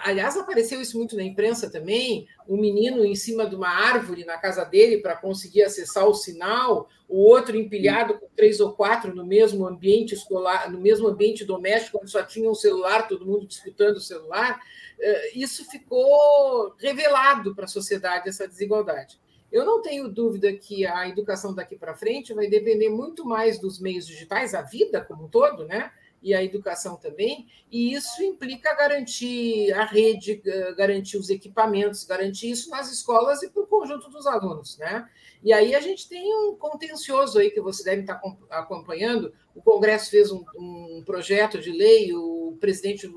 Aliás, 0.04 0.38
apareceu 0.38 0.82
isso 0.82 0.98
muito 0.98 1.16
na 1.16 1.24
imprensa 1.24 1.70
também: 1.70 2.28
um 2.48 2.58
menino 2.58 3.04
em 3.04 3.16
cima 3.16 3.46
de 3.46 3.56
uma 3.56 3.70
árvore 3.70 4.24
na 4.24 4.38
casa 4.38 4.64
dele 4.64 5.00
para 5.00 5.16
conseguir 5.16 5.64
acessar 5.64 6.08
o 6.08 6.14
sinal, 6.14 6.88
o 7.08 7.20
outro 7.20 7.56
empilhado 7.56 8.18
com 8.18 8.28
três 8.36 8.60
ou 8.60 8.72
quatro 8.74 9.14
no 9.14 9.26
mesmo 9.26 9.68
ambiente 9.68 10.14
escolar, 10.14 10.72
no 10.72 10.80
mesmo 10.80 11.08
ambiente 11.08 11.44
doméstico, 11.44 12.00
onde 12.02 12.12
só 12.12 12.24
tinha 12.24 12.50
um 12.50 12.56
celular, 12.56 13.08
todo 13.08 13.26
mundo 13.26 13.46
disputando 13.46 13.98
o 13.98 14.02
celular. 14.02 14.60
Eh, 15.00 15.32
isso 15.36 15.70
ficou 15.70 16.74
revelado 16.78 17.54
para 17.54 17.66
a 17.66 17.70
sociedade, 17.70 18.30
essa 18.30 18.48
desigualdade. 18.48 19.20
Eu 19.52 19.66
não 19.66 19.82
tenho 19.82 20.10
dúvida 20.10 20.52
que 20.54 20.86
a 20.86 21.08
educação 21.08 21.54
daqui 21.54 21.76
para 21.78 21.96
frente 21.96 22.34
vai 22.34 22.48
depender 22.48 22.90
muito 22.90 23.26
mais 23.26 23.60
dos 23.60 23.80
meios 23.80 24.06
digitais, 24.06 24.54
a 24.54 24.62
vida 24.62 25.02
como 25.02 25.26
um 25.26 25.30
todo, 25.30 25.66
né? 25.66 25.92
E 26.22 26.34
a 26.34 26.44
educação 26.44 26.96
também, 26.96 27.48
e 27.72 27.94
isso 27.94 28.24
implica 28.24 28.74
garantir 28.76 29.72
a 29.74 29.86
rede, 29.86 30.42
garantir 30.76 31.18
os 31.18 31.30
equipamentos, 31.30 32.04
garantir 32.04 32.50
isso 32.50 32.70
nas 32.70 32.92
escolas 32.92 33.44
e 33.44 33.50
para 33.50 33.64
o 33.64 33.68
conjunto 33.68 34.10
dos 34.10 34.26
alunos, 34.26 34.78
né? 34.78 35.08
E 35.44 35.54
aí 35.54 35.76
a 35.76 35.80
gente 35.80 36.10
tem 36.10 36.34
um 36.34 36.56
contencioso 36.56 37.38
aí 37.38 37.52
que 37.52 37.62
você 37.62 37.84
deve 37.84 38.02
estar 38.02 38.20
acompanhando. 38.50 39.32
O 39.54 39.62
Congresso 39.62 40.10
fez 40.10 40.32
um, 40.32 40.44
um 40.58 41.04
projeto 41.06 41.60
de 41.60 41.72
lei, 41.72 42.12
o 42.14 42.58
presidente 42.60 43.10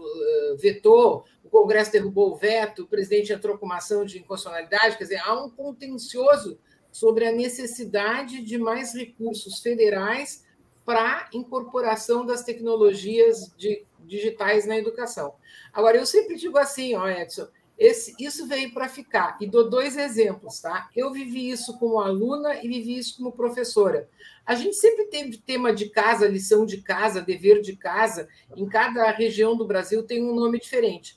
vetou, 0.59 1.25
o 1.43 1.49
Congresso 1.49 1.91
derrubou 1.91 2.33
o 2.33 2.37
veto, 2.37 2.83
o 2.83 2.87
presidente 2.87 3.33
entrou 3.33 3.57
com 3.57 3.67
uma 3.67 3.79
ação 3.79 4.05
de 4.05 4.19
inconstitucionalidade, 4.19 4.99
quer 4.99 5.05
dizer, 5.05 5.23
há 5.25 5.43
um 5.43 5.51
contencioso 5.51 6.59
sobre 6.93 7.27
a 7.27 7.33
necessidade 7.33 8.43
de 8.43 8.59
mais 8.59 8.95
recursos 8.95 9.61
federais 9.61 10.45
para 10.91 11.29
incorporação 11.33 12.27
das 12.27 12.43
tecnologias 12.43 13.55
de, 13.57 13.87
digitais 14.01 14.67
na 14.67 14.77
educação. 14.77 15.37
Agora, 15.73 15.97
eu 15.97 16.05
sempre 16.05 16.35
digo 16.35 16.59
assim, 16.59 16.97
ó, 16.97 17.09
Edson, 17.09 17.47
esse, 17.79 18.13
isso 18.19 18.45
veio 18.49 18.75
para 18.75 18.89
ficar. 18.89 19.39
E 19.41 19.47
dou 19.47 19.71
dois 19.71 19.97
exemplos, 19.97 20.61
tá? 20.61 20.91
Eu 20.97 21.13
vivi 21.13 21.49
isso 21.49 21.79
como 21.79 22.01
aluna 22.01 22.57
e 22.57 22.67
vivi 22.67 22.99
isso 22.99 23.19
como 23.19 23.31
professora. 23.31 24.09
A 24.45 24.57
gente 24.57 24.75
sempre 24.75 25.05
teve 25.05 25.39
tema 25.39 25.73
de 25.73 25.89
casa, 25.91 26.27
lição 26.27 26.67
de 26.67 26.79
casa, 26.79 27.23
dever 27.23 27.61
de 27.61 27.77
casa. 27.77 28.29
Em 28.57 28.67
cada 28.67 29.09
região 29.13 29.57
do 29.57 29.65
Brasil 29.65 30.03
tem 30.03 30.21
um 30.21 30.35
nome 30.35 30.59
diferente. 30.59 31.17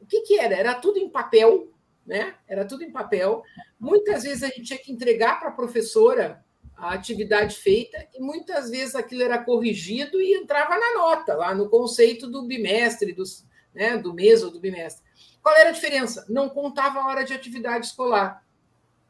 O 0.00 0.06
que, 0.06 0.22
que 0.22 0.38
era? 0.38 0.56
Era 0.56 0.74
tudo 0.76 0.98
em 0.98 1.10
papel, 1.10 1.68
né? 2.06 2.36
Era 2.48 2.64
tudo 2.64 2.84
em 2.84 2.90
papel. 2.90 3.42
Muitas 3.78 4.22
vezes 4.22 4.42
a 4.42 4.46
gente 4.46 4.62
tinha 4.62 4.78
que 4.78 4.90
entregar 4.90 5.38
para 5.38 5.50
a 5.50 5.52
professora 5.52 6.42
a 6.80 6.94
atividade 6.94 7.56
feita 7.56 8.08
e 8.14 8.20
muitas 8.20 8.70
vezes 8.70 8.94
aquilo 8.94 9.22
era 9.22 9.42
corrigido 9.42 10.20
e 10.20 10.34
entrava 10.34 10.78
na 10.78 10.94
nota, 10.94 11.34
lá 11.34 11.54
no 11.54 11.68
conceito 11.68 12.26
do 12.26 12.42
bimestre, 12.42 13.12
do, 13.12 13.22
né, 13.74 13.98
do 13.98 14.14
mês 14.14 14.42
ou 14.42 14.50
do 14.50 14.58
bimestre. 14.58 15.04
Qual 15.42 15.54
era 15.54 15.68
a 15.68 15.72
diferença? 15.72 16.24
Não 16.28 16.48
contava 16.48 17.00
a 17.00 17.06
hora 17.06 17.24
de 17.24 17.34
atividade 17.34 17.86
escolar. 17.86 18.44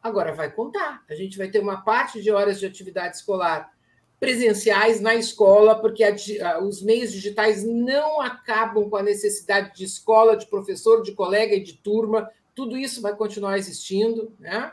Agora 0.02 0.32
vai 0.32 0.50
contar. 0.50 1.04
A 1.08 1.14
gente 1.14 1.38
vai 1.38 1.48
ter 1.48 1.60
uma 1.60 1.82
parte 1.82 2.20
de 2.20 2.30
horas 2.30 2.58
de 2.58 2.66
atividade 2.66 3.16
escolar 3.16 3.72
presenciais 4.18 5.00
na 5.00 5.14
escola, 5.14 5.80
porque 5.80 6.04
a, 6.04 6.58
os 6.60 6.82
meios 6.82 7.12
digitais 7.12 7.64
não 7.64 8.20
acabam 8.20 8.90
com 8.90 8.96
a 8.96 9.02
necessidade 9.02 9.74
de 9.74 9.84
escola, 9.84 10.36
de 10.36 10.46
professor, 10.46 11.02
de 11.02 11.12
colega 11.12 11.54
e 11.54 11.62
de 11.62 11.74
turma. 11.74 12.28
Tudo 12.54 12.76
isso 12.76 13.00
vai 13.00 13.14
continuar 13.16 13.58
existindo, 13.58 14.34
né? 14.38 14.72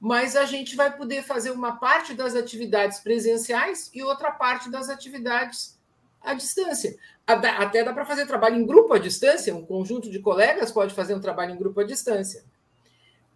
Mas 0.00 0.36
a 0.36 0.44
gente 0.44 0.76
vai 0.76 0.96
poder 0.96 1.22
fazer 1.22 1.50
uma 1.50 1.76
parte 1.76 2.14
das 2.14 2.36
atividades 2.36 3.00
presenciais 3.00 3.90
e 3.92 4.02
outra 4.02 4.30
parte 4.30 4.70
das 4.70 4.88
atividades 4.88 5.78
à 6.20 6.34
distância. 6.34 6.96
Até 7.26 7.84
dá 7.84 7.92
para 7.92 8.06
fazer 8.06 8.26
trabalho 8.26 8.56
em 8.56 8.66
grupo 8.66 8.94
à 8.94 8.98
distância, 8.98 9.54
um 9.54 9.66
conjunto 9.66 10.10
de 10.10 10.18
colegas 10.20 10.70
pode 10.70 10.94
fazer 10.94 11.14
um 11.14 11.20
trabalho 11.20 11.52
em 11.52 11.58
grupo 11.58 11.80
à 11.80 11.84
distância. 11.84 12.44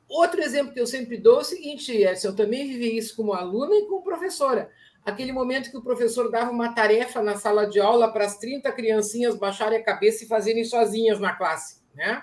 Outro 0.09 0.43
exemplo 0.43 0.72
que 0.72 0.80
eu 0.80 0.86
sempre 0.86 1.16
dou 1.16 1.39
é 1.39 1.40
o 1.40 1.44
seguinte, 1.44 1.90
Edson, 1.90 2.28
eu 2.28 2.36
também 2.36 2.68
vivi 2.68 2.97
isso 2.97 3.16
como 3.16 3.32
aluna 3.32 3.74
e 3.74 3.86
como 3.86 4.02
professora. 4.02 4.70
Aquele 5.05 5.32
momento 5.32 5.70
que 5.70 5.76
o 5.76 5.82
professor 5.82 6.30
dava 6.30 6.51
uma 6.51 6.74
tarefa 6.74 7.22
na 7.22 7.36
sala 7.36 7.66
de 7.66 7.80
aula 7.80 8.12
para 8.12 8.24
as 8.24 8.36
30 8.36 8.70
criancinhas 8.72 9.36
baixarem 9.36 9.78
a 9.78 9.82
cabeça 9.82 10.24
e 10.24 10.28
fazerem 10.28 10.64
sozinhas 10.64 11.18
na 11.18 11.32
classe. 11.32 11.80
Né? 11.94 12.22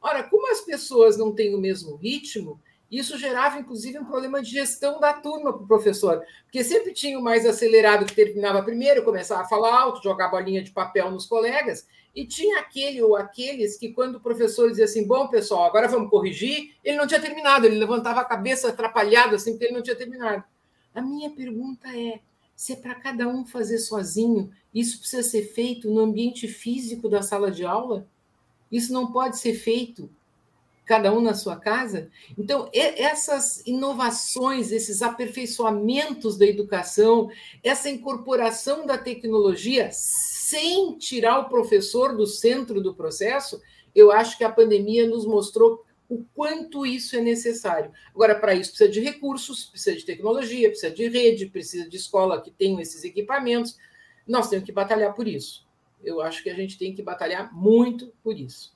Ora, 0.00 0.22
como 0.22 0.50
as 0.50 0.60
pessoas 0.60 1.16
não 1.18 1.34
têm 1.34 1.54
o 1.54 1.60
mesmo 1.60 1.96
ritmo, 1.96 2.60
isso 2.90 3.18
gerava, 3.18 3.58
inclusive, 3.58 3.98
um 3.98 4.04
problema 4.04 4.40
de 4.40 4.50
gestão 4.50 5.00
da 5.00 5.12
turma 5.12 5.52
para 5.52 5.62
o 5.62 5.66
professor, 5.66 6.22
porque 6.44 6.62
sempre 6.62 6.92
tinha 6.92 7.18
o 7.18 7.22
mais 7.22 7.44
acelerado 7.44 8.06
que 8.06 8.14
terminava 8.14 8.62
primeiro, 8.62 9.04
começava 9.04 9.42
a 9.42 9.48
falar 9.48 9.80
alto, 9.80 10.02
jogar 10.02 10.28
bolinha 10.28 10.62
de 10.62 10.70
papel 10.70 11.10
nos 11.10 11.26
colegas, 11.26 11.86
e 12.14 12.24
tinha 12.24 12.60
aquele 12.60 13.02
ou 13.02 13.16
aqueles 13.16 13.76
que, 13.76 13.92
quando 13.92 14.16
o 14.16 14.20
professor 14.20 14.70
dizia 14.70 14.86
assim, 14.86 15.06
bom, 15.06 15.28
pessoal, 15.28 15.64
agora 15.64 15.88
vamos 15.88 16.08
corrigir, 16.08 16.74
ele 16.82 16.96
não 16.96 17.06
tinha 17.06 17.20
terminado, 17.20 17.66
ele 17.66 17.76
levantava 17.76 18.20
a 18.20 18.24
cabeça 18.24 18.68
atrapalhado, 18.68 19.34
assim, 19.34 19.52
porque 19.52 19.66
ele 19.66 19.74
não 19.74 19.82
tinha 19.82 19.96
terminado. 19.96 20.42
A 20.94 21.02
minha 21.02 21.28
pergunta 21.28 21.88
é: 21.88 22.20
se 22.54 22.72
é 22.72 22.76
para 22.76 22.94
cada 22.94 23.28
um 23.28 23.44
fazer 23.44 23.78
sozinho, 23.78 24.50
isso 24.72 24.98
precisa 24.98 25.22
ser 25.22 25.42
feito 25.42 25.90
no 25.90 26.00
ambiente 26.00 26.48
físico 26.48 27.06
da 27.06 27.20
sala 27.20 27.50
de 27.50 27.66
aula? 27.66 28.08
Isso 28.72 28.94
não 28.94 29.12
pode 29.12 29.38
ser 29.38 29.52
feito 29.52 30.10
cada 30.86 31.12
um 31.12 31.20
na 31.20 31.34
sua 31.34 31.56
casa. 31.56 32.08
Então, 32.38 32.70
essas 32.72 33.60
inovações, 33.66 34.70
esses 34.70 35.02
aperfeiçoamentos 35.02 36.38
da 36.38 36.46
educação, 36.46 37.28
essa 37.62 37.90
incorporação 37.90 38.86
da 38.86 38.96
tecnologia, 38.96 39.90
sem 39.92 40.96
tirar 40.96 41.40
o 41.40 41.48
professor 41.48 42.16
do 42.16 42.24
centro 42.24 42.80
do 42.80 42.94
processo, 42.94 43.60
eu 43.92 44.12
acho 44.12 44.38
que 44.38 44.44
a 44.44 44.52
pandemia 44.52 45.08
nos 45.08 45.26
mostrou 45.26 45.84
o 46.08 46.24
quanto 46.32 46.86
isso 46.86 47.16
é 47.16 47.20
necessário. 47.20 47.90
Agora, 48.14 48.36
para 48.36 48.54
isso, 48.54 48.70
precisa 48.70 48.88
de 48.88 49.00
recursos, 49.00 49.64
precisa 49.64 49.96
de 49.96 50.04
tecnologia, 50.04 50.68
precisa 50.68 50.94
de 50.94 51.08
rede, 51.08 51.46
precisa 51.46 51.88
de 51.88 51.96
escola 51.96 52.40
que 52.40 52.52
tenha 52.52 52.80
esses 52.80 53.02
equipamentos. 53.02 53.76
Nós 54.24 54.48
temos 54.48 54.64
que 54.64 54.70
batalhar 54.70 55.14
por 55.14 55.26
isso. 55.26 55.66
Eu 56.04 56.20
acho 56.20 56.44
que 56.44 56.50
a 56.50 56.54
gente 56.54 56.78
tem 56.78 56.94
que 56.94 57.02
batalhar 57.02 57.52
muito 57.52 58.12
por 58.22 58.38
isso. 58.38 58.75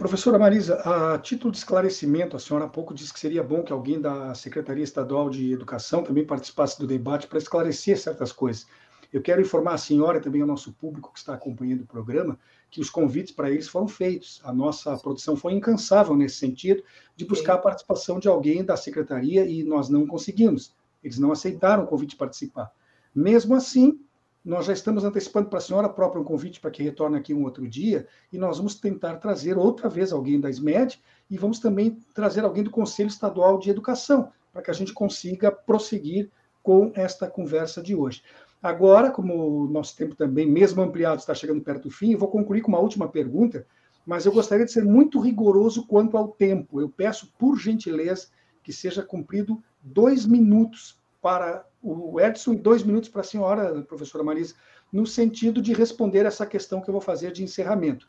Professora 0.00 0.38
Marisa, 0.38 0.76
a 0.76 1.18
título 1.18 1.52
de 1.52 1.58
esclarecimento, 1.58 2.34
a 2.34 2.40
senhora 2.40 2.64
há 2.64 2.68
pouco 2.68 2.94
disse 2.94 3.12
que 3.12 3.20
seria 3.20 3.42
bom 3.42 3.62
que 3.62 3.70
alguém 3.70 4.00
da 4.00 4.34
Secretaria 4.34 4.82
Estadual 4.82 5.28
de 5.28 5.52
Educação 5.52 6.02
também 6.02 6.24
participasse 6.24 6.78
do 6.80 6.86
debate 6.86 7.26
para 7.26 7.36
esclarecer 7.36 7.98
certas 7.98 8.32
coisas. 8.32 8.66
Eu 9.12 9.20
quero 9.20 9.42
informar 9.42 9.74
a 9.74 9.78
senhora 9.78 10.16
e 10.16 10.20
também 10.22 10.40
ao 10.40 10.46
nosso 10.46 10.72
público 10.72 11.12
que 11.12 11.18
está 11.18 11.34
acompanhando 11.34 11.82
o 11.82 11.86
programa 11.86 12.38
que 12.70 12.80
os 12.80 12.88
convites 12.88 13.34
para 13.34 13.50
eles 13.50 13.68
foram 13.68 13.86
feitos. 13.86 14.40
A 14.42 14.54
nossa 14.54 14.96
produção 14.96 15.36
foi 15.36 15.52
incansável 15.52 16.16
nesse 16.16 16.36
sentido 16.36 16.82
de 17.14 17.26
buscar 17.26 17.56
a 17.56 17.58
participação 17.58 18.18
de 18.18 18.26
alguém 18.26 18.64
da 18.64 18.78
secretaria 18.78 19.44
e 19.44 19.62
nós 19.64 19.90
não 19.90 20.06
conseguimos. 20.06 20.74
Eles 21.04 21.18
não 21.18 21.30
aceitaram 21.30 21.84
o 21.84 21.86
convite 21.86 22.12
de 22.12 22.16
participar. 22.16 22.72
Mesmo 23.14 23.54
assim, 23.54 24.00
nós 24.44 24.66
já 24.66 24.72
estamos 24.72 25.04
antecipando 25.04 25.48
para 25.48 25.58
a 25.58 25.62
senhora 25.62 25.88
própria 25.88 26.20
um 26.20 26.24
convite 26.24 26.60
para 26.60 26.70
que 26.70 26.82
retorne 26.82 27.18
aqui 27.18 27.34
um 27.34 27.44
outro 27.44 27.68
dia, 27.68 28.06
e 28.32 28.38
nós 28.38 28.56
vamos 28.56 28.74
tentar 28.74 29.16
trazer 29.16 29.58
outra 29.58 29.88
vez 29.88 30.12
alguém 30.12 30.40
da 30.40 30.50
SMED 30.50 31.00
e 31.30 31.36
vamos 31.36 31.58
também 31.58 31.98
trazer 32.14 32.44
alguém 32.44 32.64
do 32.64 32.70
Conselho 32.70 33.08
Estadual 33.08 33.58
de 33.58 33.70
Educação, 33.70 34.32
para 34.52 34.62
que 34.62 34.70
a 34.70 34.74
gente 34.74 34.92
consiga 34.92 35.52
prosseguir 35.52 36.30
com 36.62 36.90
esta 36.94 37.28
conversa 37.28 37.82
de 37.82 37.94
hoje. 37.94 38.22
Agora, 38.62 39.10
como 39.10 39.64
o 39.64 39.68
nosso 39.68 39.96
tempo 39.96 40.14
também, 40.14 40.46
mesmo 40.46 40.82
ampliado, 40.82 41.20
está 41.20 41.34
chegando 41.34 41.62
perto 41.62 41.84
do 41.84 41.90
fim, 41.90 42.12
eu 42.12 42.18
vou 42.18 42.28
concluir 42.28 42.60
com 42.60 42.68
uma 42.68 42.80
última 42.80 43.08
pergunta, 43.08 43.66
mas 44.04 44.26
eu 44.26 44.32
gostaria 44.32 44.66
de 44.66 44.72
ser 44.72 44.84
muito 44.84 45.20
rigoroso 45.20 45.86
quanto 45.86 46.16
ao 46.16 46.28
tempo. 46.28 46.80
Eu 46.80 46.88
peço, 46.88 47.32
por 47.38 47.58
gentileza, 47.58 48.28
que 48.62 48.72
seja 48.72 49.02
cumprido 49.02 49.62
dois 49.82 50.26
minutos 50.26 50.99
para 51.20 51.66
o 51.82 52.20
Edson 52.20 52.52
e 52.52 52.56
dois 52.56 52.82
minutos 52.82 53.08
para 53.08 53.20
a 53.20 53.24
senhora, 53.24 53.82
professora 53.82 54.24
Marisa, 54.24 54.54
no 54.92 55.06
sentido 55.06 55.60
de 55.60 55.72
responder 55.72 56.26
essa 56.26 56.46
questão 56.46 56.80
que 56.80 56.88
eu 56.88 56.92
vou 56.92 57.00
fazer 57.00 57.32
de 57.32 57.42
encerramento. 57.42 58.08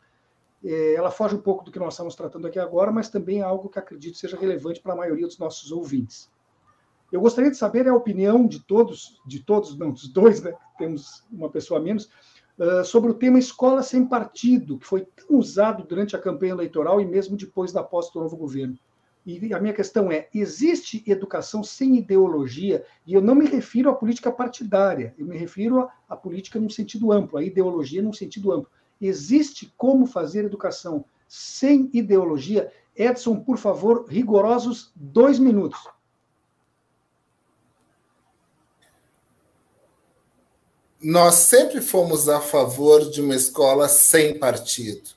É, 0.64 0.94
ela 0.94 1.10
foge 1.10 1.34
um 1.34 1.40
pouco 1.40 1.64
do 1.64 1.70
que 1.70 1.78
nós 1.78 1.94
estamos 1.94 2.14
tratando 2.14 2.46
aqui 2.46 2.58
agora, 2.58 2.92
mas 2.92 3.08
também 3.08 3.40
é 3.40 3.42
algo 3.42 3.68
que 3.68 3.78
acredito 3.78 4.16
seja 4.16 4.36
relevante 4.36 4.80
para 4.80 4.92
a 4.92 4.96
maioria 4.96 5.26
dos 5.26 5.38
nossos 5.38 5.72
ouvintes. 5.72 6.30
Eu 7.10 7.20
gostaria 7.20 7.50
de 7.50 7.56
saber 7.56 7.86
a 7.86 7.94
opinião 7.94 8.46
de 8.46 8.60
todos, 8.60 9.20
de 9.26 9.40
todos, 9.40 9.76
não, 9.76 9.90
dos 9.90 10.08
dois, 10.08 10.40
né? 10.40 10.54
Temos 10.78 11.24
uma 11.30 11.50
pessoa 11.50 11.78
a 11.78 11.82
menos, 11.82 12.08
uh, 12.58 12.84
sobre 12.84 13.10
o 13.10 13.14
tema 13.14 13.38
escola 13.38 13.82
sem 13.82 14.06
partido, 14.06 14.78
que 14.78 14.86
foi 14.86 15.04
tão 15.04 15.36
usado 15.38 15.84
durante 15.84 16.16
a 16.16 16.18
campanha 16.18 16.52
eleitoral 16.52 17.00
e 17.00 17.04
mesmo 17.04 17.36
depois 17.36 17.70
da 17.70 17.82
posse 17.82 18.12
do 18.14 18.20
novo 18.20 18.36
governo. 18.36 18.78
E 19.24 19.54
a 19.54 19.60
minha 19.60 19.72
questão 19.72 20.10
é: 20.10 20.28
existe 20.34 21.02
educação 21.06 21.62
sem 21.62 21.96
ideologia? 21.96 22.84
E 23.06 23.14
eu 23.14 23.20
não 23.20 23.34
me 23.34 23.46
refiro 23.46 23.88
à 23.88 23.94
política 23.94 24.32
partidária, 24.32 25.14
eu 25.16 25.24
me 25.24 25.36
refiro 25.36 25.88
à, 26.08 26.16
política 26.16 26.58
num 26.58 26.70
sentido 26.70 27.12
amplo, 27.12 27.38
à 27.38 27.42
ideologia 27.42 28.02
num 28.02 28.12
sentido 28.12 28.52
amplo. 28.52 28.70
Existe 29.00 29.72
como 29.76 30.06
fazer 30.06 30.44
educação 30.44 31.04
sem 31.28 31.88
ideologia? 31.92 32.72
Edson, 32.96 33.40
por 33.40 33.58
favor, 33.58 34.06
rigorosos 34.08 34.92
dois 34.94 35.38
minutos. 35.38 35.80
Nós 41.00 41.34
sempre 41.36 41.80
fomos 41.80 42.28
a 42.28 42.40
favor 42.40 43.08
de 43.10 43.20
uma 43.20 43.34
escola 43.34 43.88
sem 43.88 44.38
partido, 44.38 45.10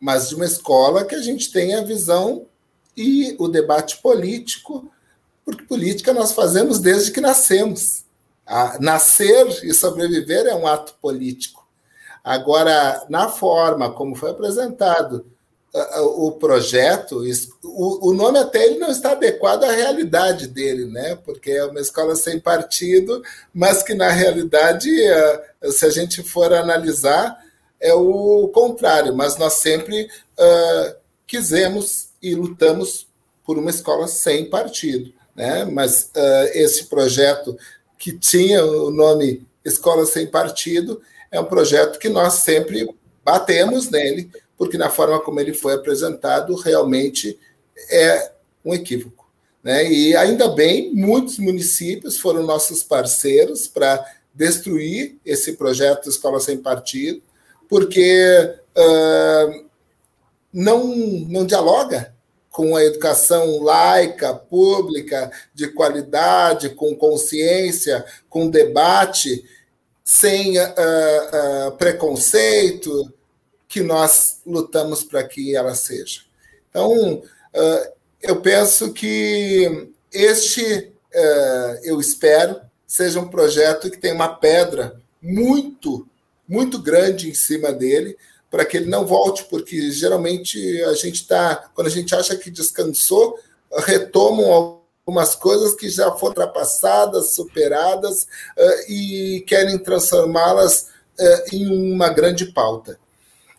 mas 0.00 0.28
de 0.28 0.34
uma 0.34 0.46
escola 0.46 1.04
que 1.04 1.14
a 1.14 1.20
gente 1.20 1.50
tenha 1.52 1.80
a 1.80 1.84
visão 1.84 2.47
e 2.98 3.36
o 3.38 3.46
debate 3.46 3.98
político, 4.02 4.90
porque 5.44 5.62
política 5.64 6.12
nós 6.12 6.32
fazemos 6.32 6.80
desde 6.80 7.12
que 7.12 7.20
nascemos. 7.20 8.04
A 8.44 8.78
nascer 8.80 9.46
e 9.62 9.72
sobreviver 9.72 10.46
é 10.46 10.54
um 10.54 10.66
ato 10.66 10.94
político. 11.00 11.66
Agora, 12.24 13.06
na 13.08 13.28
forma 13.28 13.92
como 13.92 14.16
foi 14.16 14.30
apresentado 14.30 15.24
o 16.16 16.32
projeto, 16.32 17.22
o 17.62 18.12
nome 18.14 18.38
até 18.38 18.64
ele 18.64 18.78
não 18.78 18.90
está 18.90 19.12
adequado 19.12 19.64
à 19.64 19.70
realidade 19.70 20.48
dele, 20.48 20.86
né? 20.86 21.14
Porque 21.14 21.50
é 21.50 21.64
uma 21.66 21.78
escola 21.78 22.16
sem 22.16 22.40
partido, 22.40 23.22
mas 23.52 23.82
que 23.82 23.94
na 23.94 24.08
realidade, 24.08 24.90
se 25.70 25.84
a 25.84 25.90
gente 25.90 26.22
for 26.22 26.52
analisar, 26.52 27.38
é 27.78 27.92
o 27.92 28.48
contrário. 28.48 29.14
Mas 29.14 29.36
nós 29.36 29.54
sempre 29.54 30.10
quisemos 31.26 32.07
e 32.22 32.34
lutamos 32.34 33.06
por 33.44 33.58
uma 33.58 33.70
escola 33.70 34.08
sem 34.08 34.48
partido. 34.48 35.12
Né? 35.34 35.64
Mas 35.64 36.10
uh, 36.16 36.50
esse 36.52 36.86
projeto 36.86 37.56
que 37.96 38.12
tinha 38.12 38.64
o 38.64 38.90
nome 38.90 39.46
Escola 39.64 40.06
Sem 40.06 40.26
Partido 40.26 41.00
é 41.30 41.40
um 41.40 41.44
projeto 41.44 41.98
que 41.98 42.08
nós 42.08 42.34
sempre 42.34 42.88
batemos 43.24 43.90
nele, 43.90 44.30
porque 44.56 44.78
na 44.78 44.88
forma 44.88 45.20
como 45.20 45.40
ele 45.40 45.52
foi 45.52 45.74
apresentado, 45.74 46.54
realmente 46.54 47.38
é 47.90 48.32
um 48.64 48.74
equívoco. 48.74 49.28
Né? 49.62 49.90
E 49.90 50.16
ainda 50.16 50.48
bem, 50.48 50.92
muitos 50.94 51.38
municípios 51.38 52.18
foram 52.18 52.42
nossos 52.42 52.82
parceiros 52.82 53.66
para 53.66 54.04
destruir 54.32 55.16
esse 55.24 55.54
projeto 55.54 56.08
Escola 56.08 56.40
Sem 56.40 56.58
Partido, 56.58 57.22
porque 57.68 58.54
uh, 58.76 59.67
não, 60.52 60.86
não 60.86 61.44
dialoga 61.46 62.14
com 62.50 62.74
a 62.74 62.84
educação 62.84 63.62
laica, 63.62 64.34
pública, 64.34 65.30
de 65.54 65.68
qualidade, 65.68 66.70
com 66.70 66.92
consciência, 66.96 68.04
com 68.28 68.50
debate, 68.50 69.44
sem 70.04 70.58
uh, 70.58 70.64
uh, 70.64 71.72
preconceito, 71.76 73.12
que 73.68 73.80
nós 73.80 74.40
lutamos 74.44 75.04
para 75.04 75.22
que 75.22 75.54
ela 75.54 75.74
seja. 75.74 76.22
Então, 76.68 77.18
uh, 77.18 77.92
eu 78.20 78.40
penso 78.40 78.92
que 78.92 79.90
este, 80.12 80.90
eu 81.84 82.00
espero, 82.00 82.60
seja 82.86 83.20
um 83.20 83.28
projeto 83.28 83.88
que 83.90 83.98
tem 83.98 84.12
uma 84.12 84.34
pedra 84.34 85.00
muito, 85.22 86.08
muito 86.48 86.82
grande 86.82 87.30
em 87.30 87.34
cima 87.34 87.70
dele, 87.70 88.16
para 88.50 88.64
que 88.64 88.76
ele 88.76 88.86
não 88.86 89.06
volte, 89.06 89.44
porque 89.44 89.90
geralmente 89.90 90.82
a 90.84 90.94
gente 90.94 91.22
está, 91.22 91.70
quando 91.74 91.86
a 91.86 91.90
gente 91.90 92.14
acha 92.14 92.36
que 92.36 92.50
descansou, 92.50 93.38
retomam 93.84 94.80
algumas 95.06 95.34
coisas 95.34 95.74
que 95.74 95.88
já 95.88 96.10
foram 96.12 96.28
ultrapassadas, 96.28 97.34
superadas 97.34 98.22
uh, 98.22 98.92
e 98.92 99.44
querem 99.46 99.78
transformá-las 99.78 100.88
uh, 101.18 101.54
em 101.54 101.92
uma 101.92 102.08
grande 102.08 102.46
pauta. 102.46 102.98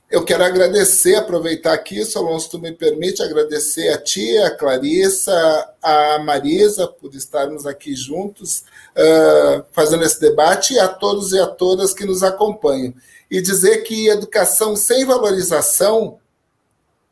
Eu 0.10 0.26
quero 0.26 0.44
agradecer, 0.44 1.16
aproveitar 1.16 1.72
aqui, 1.72 2.04
Solon, 2.04 2.40
se 2.40 2.50
tu 2.50 2.58
me 2.58 2.72
permite, 2.72 3.22
agradecer 3.22 3.90
a 3.90 4.02
ti, 4.02 4.36
a 4.40 4.50
Clarissa, 4.50 5.32
a 5.80 6.18
Marisa, 6.18 6.88
por 6.88 7.14
estarmos 7.14 7.68
aqui 7.68 7.96
juntos, 7.96 8.64
uh, 8.96 9.64
fazendo 9.72 10.04
esse 10.04 10.20
debate, 10.20 10.74
e 10.74 10.80
a 10.80 10.88
todos 10.88 11.32
e 11.32 11.40
a 11.40 11.46
todas 11.46 11.94
que 11.94 12.06
nos 12.06 12.24
acompanham 12.24 12.94
e 13.30 13.40
dizer 13.40 13.84
que 13.84 14.10
educação 14.10 14.76
sem 14.76 15.06
valorização 15.06 16.18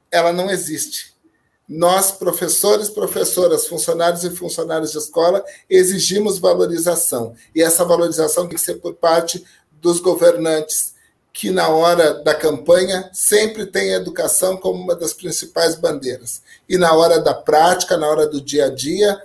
ela 0.10 0.34
não 0.34 0.50
existe. 0.50 1.16
Nós, 1.70 2.12
professores, 2.12 2.90
professoras, 2.90 3.68
funcionários 3.68 4.24
e 4.24 4.32
funcionários 4.32 4.92
de 4.92 4.98
escola, 4.98 5.44
exigimos 5.70 6.40
valorização. 6.40 7.36
E 7.54 7.62
essa 7.62 7.86
valorização 7.86 8.48
tem 8.48 8.58
que 8.58 8.64
ser 8.64 8.76
por 8.76 8.96
parte 8.96 9.44
dos 9.82 10.00
governantes, 10.00 10.96
que 11.34 11.52
na 11.52 11.70
hora 11.70 12.16
da 12.24 12.34
campanha 12.34 13.10
sempre 13.14 13.66
tem 13.66 13.94
a 13.94 13.98
educação 13.98 14.58
como 14.58 14.82
uma 14.82 14.96
das 14.96 15.14
principais 15.14 15.76
bandeiras. 15.76 16.42
E 16.68 16.78
na 16.78 16.94
hora 16.94 17.20
da 17.20 17.34
prática, 17.34 17.96
na 17.96 18.08
hora 18.08 18.28
do 18.28 18.42
dia 18.42 18.66
a 18.66 18.70
dia, 18.70 19.22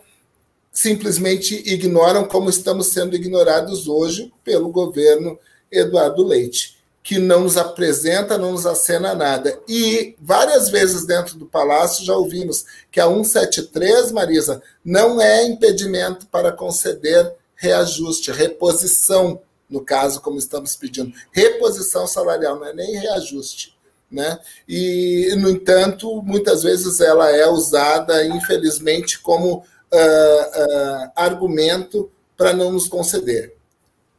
simplesmente 0.70 1.54
ignoram 1.66 2.24
como 2.24 2.50
estamos 2.50 2.88
sendo 2.88 3.16
ignorados 3.16 3.88
hoje 3.88 4.32
pelo 4.44 4.70
governo 4.70 5.38
Eduardo 5.70 6.24
Leite 6.24 6.82
que 7.02 7.18
não 7.18 7.40
nos 7.40 7.56
apresenta, 7.56 8.38
não 8.38 8.52
nos 8.52 8.64
acena 8.64 9.14
nada. 9.14 9.58
E 9.68 10.14
várias 10.20 10.68
vezes 10.68 11.04
dentro 11.04 11.36
do 11.36 11.46
palácio 11.46 12.04
já 12.04 12.14
ouvimos 12.14 12.64
que 12.90 13.00
a 13.00 13.08
173, 13.08 14.12
Marisa, 14.12 14.62
não 14.84 15.20
é 15.20 15.44
impedimento 15.44 16.26
para 16.28 16.52
conceder 16.52 17.34
reajuste, 17.56 18.30
reposição, 18.30 19.40
no 19.72 19.80
caso, 19.80 20.20
como 20.20 20.38
estamos 20.38 20.76
pedindo. 20.76 21.12
Reposição 21.32 22.06
salarial, 22.06 22.60
não 22.60 22.66
é 22.66 22.74
nem 22.74 22.98
reajuste. 22.98 23.74
Né? 24.10 24.38
E, 24.68 25.34
no 25.38 25.48
entanto, 25.48 26.22
muitas 26.22 26.62
vezes 26.62 27.00
ela 27.00 27.30
é 27.30 27.48
usada, 27.48 28.26
infelizmente, 28.26 29.18
como 29.18 29.56
uh, 29.56 29.60
uh, 29.60 31.10
argumento 31.16 32.10
para 32.36 32.52
não 32.52 32.70
nos 32.70 32.86
conceder. 32.86 33.54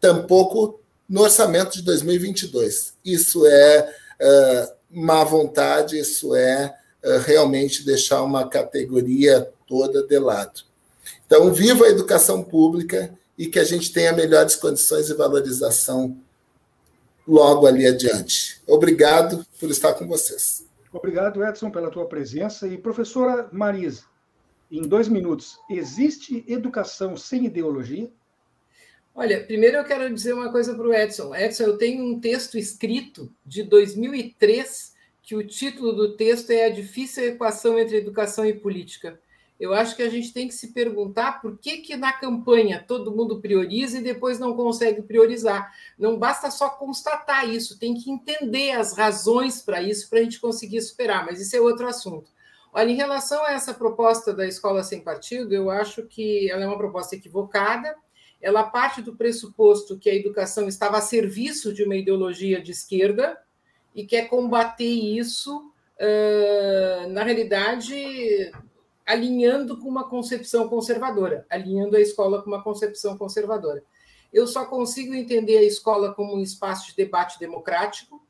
Tampouco 0.02 0.80
no 1.08 1.22
orçamento 1.22 1.74
de 1.74 1.84
2022. 1.84 2.96
Isso 3.06 3.46
é 3.46 3.94
uh, 4.20 4.74
má 4.90 5.24
vontade, 5.24 6.00
isso 6.00 6.36
é 6.36 6.74
realmente 7.26 7.86
deixar 7.86 8.24
uma 8.24 8.48
categoria 8.48 9.50
toda 9.68 10.08
de 10.08 10.18
lado. 10.18 10.62
Então, 11.26 11.52
viva 11.52 11.86
a 11.86 11.90
educação 11.90 12.42
pública 12.42 13.14
e 13.38 13.48
que 13.48 13.60
a 13.60 13.64
gente 13.64 13.92
tenha 13.92 14.14
melhores 14.14 14.56
condições 14.56 15.08
de 15.08 15.14
valorização 15.14 16.18
logo 17.28 17.66
ali 17.66 17.88
adiante. 17.88 18.62
Obrigado 18.68 19.46
por 19.60 19.70
estar 19.70 19.94
com 19.94 20.08
vocês. 20.08 20.66
Obrigado, 20.92 21.44
Edson, 21.44 21.72
pela 21.72 21.90
tua 21.90 22.06
presença. 22.06 22.68
E, 22.68 22.78
professora 22.78 23.50
Marisa, 23.52 24.04
em 24.72 24.82
dois 24.82 25.08
minutos, 25.08 25.58
existe 25.70 26.44
educação 26.48 27.18
sem 27.18 27.46
ideologia? 27.46 28.12
Olha, 29.16 29.44
primeiro 29.44 29.78
eu 29.78 29.84
quero 29.84 30.12
dizer 30.14 30.34
uma 30.34 30.52
coisa 30.52 30.74
para 30.74 30.88
o 30.88 30.94
Edson. 30.94 31.36
Edson, 31.36 31.64
eu 31.64 31.78
tenho 31.78 32.04
um 32.04 32.20
texto 32.20 32.58
escrito 32.58 33.32
de 33.46 33.64
2003 33.64 34.94
que 35.22 35.36
o 35.36 35.46
título 35.46 35.94
do 35.94 36.16
texto 36.18 36.52
é 36.52 36.66
A 36.66 36.70
Difícil 36.70 37.26
Equação 37.26 37.80
entre 37.80 37.98
Educação 37.98 38.46
e 38.46 38.54
Política. 38.54 39.20
Eu 39.60 39.74
acho 39.74 39.96
que 39.96 40.04
a 40.04 40.10
gente 40.10 40.34
tem 40.34 40.48
que 40.48 40.54
se 40.54 40.74
perguntar 40.74 41.42
por 41.42 41.58
que, 41.58 41.78
que 41.78 41.96
na 41.96 42.12
campanha 42.12 42.84
todo 42.86 43.16
mundo 43.16 43.40
prioriza 43.40 44.00
e 44.00 44.04
depois 44.04 44.40
não 44.40 44.56
consegue 44.56 45.02
priorizar. 45.02 45.72
Não 45.98 46.18
basta 46.18 46.52
só 46.52 46.70
constatar 46.70 47.48
isso, 47.50 47.80
tem 47.80 47.94
que 47.94 48.12
entender 48.12 48.72
as 48.72 48.98
razões 48.98 49.62
para 49.62 49.82
isso 49.82 50.10
para 50.10 50.20
a 50.20 50.24
gente 50.24 50.40
conseguir 50.40 50.82
superar, 50.82 51.26
mas 51.26 51.40
isso 51.40 51.56
é 51.56 51.62
outro 51.62 51.88
assunto. 51.88 52.32
Olha, 52.74 52.90
em 52.90 52.96
relação 52.96 53.46
a 53.46 53.54
essa 53.54 53.74
proposta 53.74 54.34
da 54.34 54.48
escola 54.48 54.84
sem 54.84 55.02
partido, 55.02 55.54
eu 55.54 55.70
acho 55.70 56.04
que 56.04 56.50
ela 56.50 56.64
é 56.64 56.68
uma 56.68 56.78
proposta 56.78 57.16
equivocada 57.16 57.96
ela 58.44 58.62
parte 58.64 59.02
do 59.02 59.16
pressuposto 59.16 59.98
que 59.98 60.10
a 60.10 60.14
educação 60.14 60.68
estava 60.68 60.98
a 60.98 61.02
serviço 61.02 61.74
de 61.74 61.82
uma 61.82 61.96
ideologia 61.96 62.62
de 62.62 62.72
esquerda 62.72 63.40
e 63.96 64.06
quer 64.06 64.28
combater 64.28 64.84
isso, 64.84 65.72
na 67.12 67.24
realidade, 67.24 68.52
alinhando 69.06 69.78
com 69.78 69.88
uma 69.88 70.08
concepção 70.10 70.68
conservadora, 70.68 71.46
alinhando 71.50 71.96
a 71.96 72.02
escola 72.02 72.42
com 72.42 72.50
uma 72.50 72.64
concepção 72.64 73.18
conservadora. 73.18 73.84
Eu 74.32 74.48
só 74.48 74.66
consigo 74.66 75.14
entender 75.14 75.58
a 75.58 75.64
escola 75.64 76.14
como 76.14 76.36
um 76.36 76.42
espaço 76.42 76.88
de 76.88 76.96
debate 76.96 77.40
democrático, 77.40 78.26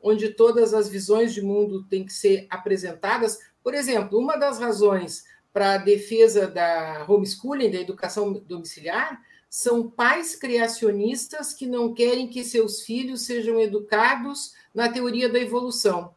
onde 0.00 0.28
todas 0.30 0.72
as 0.72 0.88
visões 0.88 1.34
de 1.34 1.42
mundo 1.42 1.84
têm 1.84 2.04
que 2.04 2.12
ser 2.12 2.46
apresentadas. 2.48 3.38
Por 3.62 3.74
exemplo, 3.74 4.18
uma 4.18 4.36
das 4.36 4.58
razões 4.58 5.24
para 5.52 5.74
a 5.74 5.78
defesa 5.78 6.46
da 6.46 7.04
homeschooling, 7.08 7.70
da 7.70 7.78
educação 7.78 8.32
domiciliar, 8.32 9.20
são 9.50 9.90
pais 9.90 10.36
criacionistas 10.36 11.54
que 11.54 11.66
não 11.66 11.94
querem 11.94 12.28
que 12.28 12.44
seus 12.44 12.82
filhos 12.82 13.22
sejam 13.22 13.58
educados 13.58 14.52
na 14.74 14.88
teoria 14.88 15.28
da 15.28 15.38
evolução. 15.38 16.14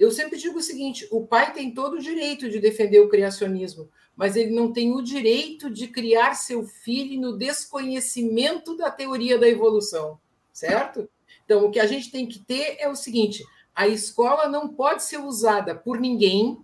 Eu 0.00 0.10
sempre 0.10 0.38
digo 0.38 0.58
o 0.58 0.62
seguinte: 0.62 1.06
o 1.10 1.26
pai 1.26 1.52
tem 1.52 1.72
todo 1.72 1.94
o 1.94 2.00
direito 2.00 2.48
de 2.48 2.58
defender 2.58 3.00
o 3.00 3.08
criacionismo, 3.08 3.88
mas 4.16 4.34
ele 4.34 4.50
não 4.50 4.72
tem 4.72 4.92
o 4.92 5.02
direito 5.02 5.70
de 5.70 5.86
criar 5.86 6.34
seu 6.34 6.64
filho 6.64 7.20
no 7.20 7.36
desconhecimento 7.36 8.76
da 8.76 8.90
teoria 8.90 9.38
da 9.38 9.48
evolução, 9.48 10.18
certo? 10.52 11.08
Então, 11.44 11.66
o 11.66 11.70
que 11.70 11.78
a 11.78 11.86
gente 11.86 12.10
tem 12.10 12.26
que 12.26 12.38
ter 12.38 12.76
é 12.80 12.88
o 12.88 12.96
seguinte: 12.96 13.44
a 13.74 13.86
escola 13.86 14.48
não 14.48 14.68
pode 14.68 15.04
ser 15.04 15.18
usada 15.18 15.74
por 15.74 16.00
ninguém 16.00 16.58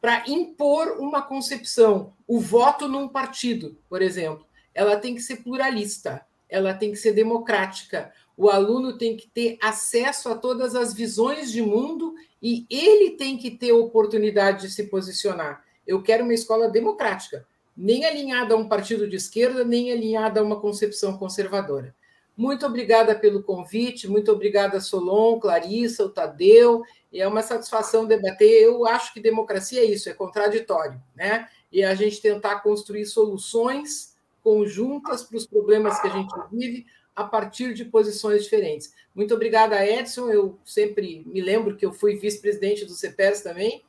para 0.00 0.22
impor 0.28 0.98
uma 0.98 1.22
concepção, 1.22 2.12
o 2.26 2.38
voto 2.38 2.86
num 2.86 3.08
partido, 3.08 3.78
por 3.88 4.02
exemplo 4.02 4.46
ela 4.74 4.96
tem 4.96 5.14
que 5.14 5.20
ser 5.20 5.36
pluralista, 5.36 6.24
ela 6.48 6.74
tem 6.74 6.90
que 6.90 6.96
ser 6.96 7.12
democrática. 7.12 8.12
O 8.36 8.48
aluno 8.48 8.96
tem 8.96 9.16
que 9.16 9.28
ter 9.28 9.58
acesso 9.62 10.28
a 10.28 10.36
todas 10.36 10.74
as 10.74 10.94
visões 10.94 11.50
de 11.52 11.62
mundo 11.62 12.14
e 12.42 12.66
ele 12.68 13.10
tem 13.10 13.38
que 13.38 13.52
ter 13.52 13.72
oportunidade 13.72 14.62
de 14.62 14.72
se 14.72 14.84
posicionar. 14.88 15.64
Eu 15.86 16.02
quero 16.02 16.24
uma 16.24 16.34
escola 16.34 16.68
democrática, 16.68 17.46
nem 17.76 18.04
alinhada 18.04 18.54
a 18.54 18.56
um 18.56 18.68
partido 18.68 19.08
de 19.08 19.16
esquerda, 19.16 19.64
nem 19.64 19.92
alinhada 19.92 20.40
a 20.40 20.42
uma 20.42 20.60
concepção 20.60 21.16
conservadora. 21.16 21.94
Muito 22.36 22.66
obrigada 22.66 23.14
pelo 23.14 23.42
convite, 23.42 24.08
muito 24.08 24.32
obrigada, 24.32 24.80
Solon, 24.80 25.38
Clarissa, 25.38 26.04
o 26.04 26.08
Tadeu. 26.08 26.82
É 27.12 27.28
uma 27.28 27.42
satisfação 27.42 28.06
debater. 28.06 28.62
Eu 28.62 28.86
acho 28.86 29.12
que 29.12 29.20
democracia 29.20 29.80
é 29.80 29.84
isso, 29.84 30.08
é 30.08 30.14
contraditório, 30.14 31.00
né? 31.14 31.48
E 31.70 31.84
a 31.84 31.94
gente 31.94 32.20
tentar 32.20 32.60
construir 32.60 33.04
soluções 33.06 34.16
conjuntas 34.42 35.22
para 35.22 35.36
os 35.36 35.46
problemas 35.46 36.00
que 36.00 36.08
a 36.08 36.10
gente 36.10 36.34
vive 36.50 36.86
a 37.14 37.24
partir 37.24 37.74
de 37.74 37.84
posições 37.84 38.44
diferentes. 38.44 38.94
Muito 39.14 39.34
obrigada, 39.34 39.84
Edson. 39.86 40.30
Eu 40.30 40.58
sempre 40.64 41.22
me 41.26 41.40
lembro 41.40 41.76
que 41.76 41.84
eu 41.84 41.92
fui 41.92 42.16
vice-presidente 42.16 42.84
do 42.84 42.92
CEPERS 42.92 43.42
também. 43.42 43.82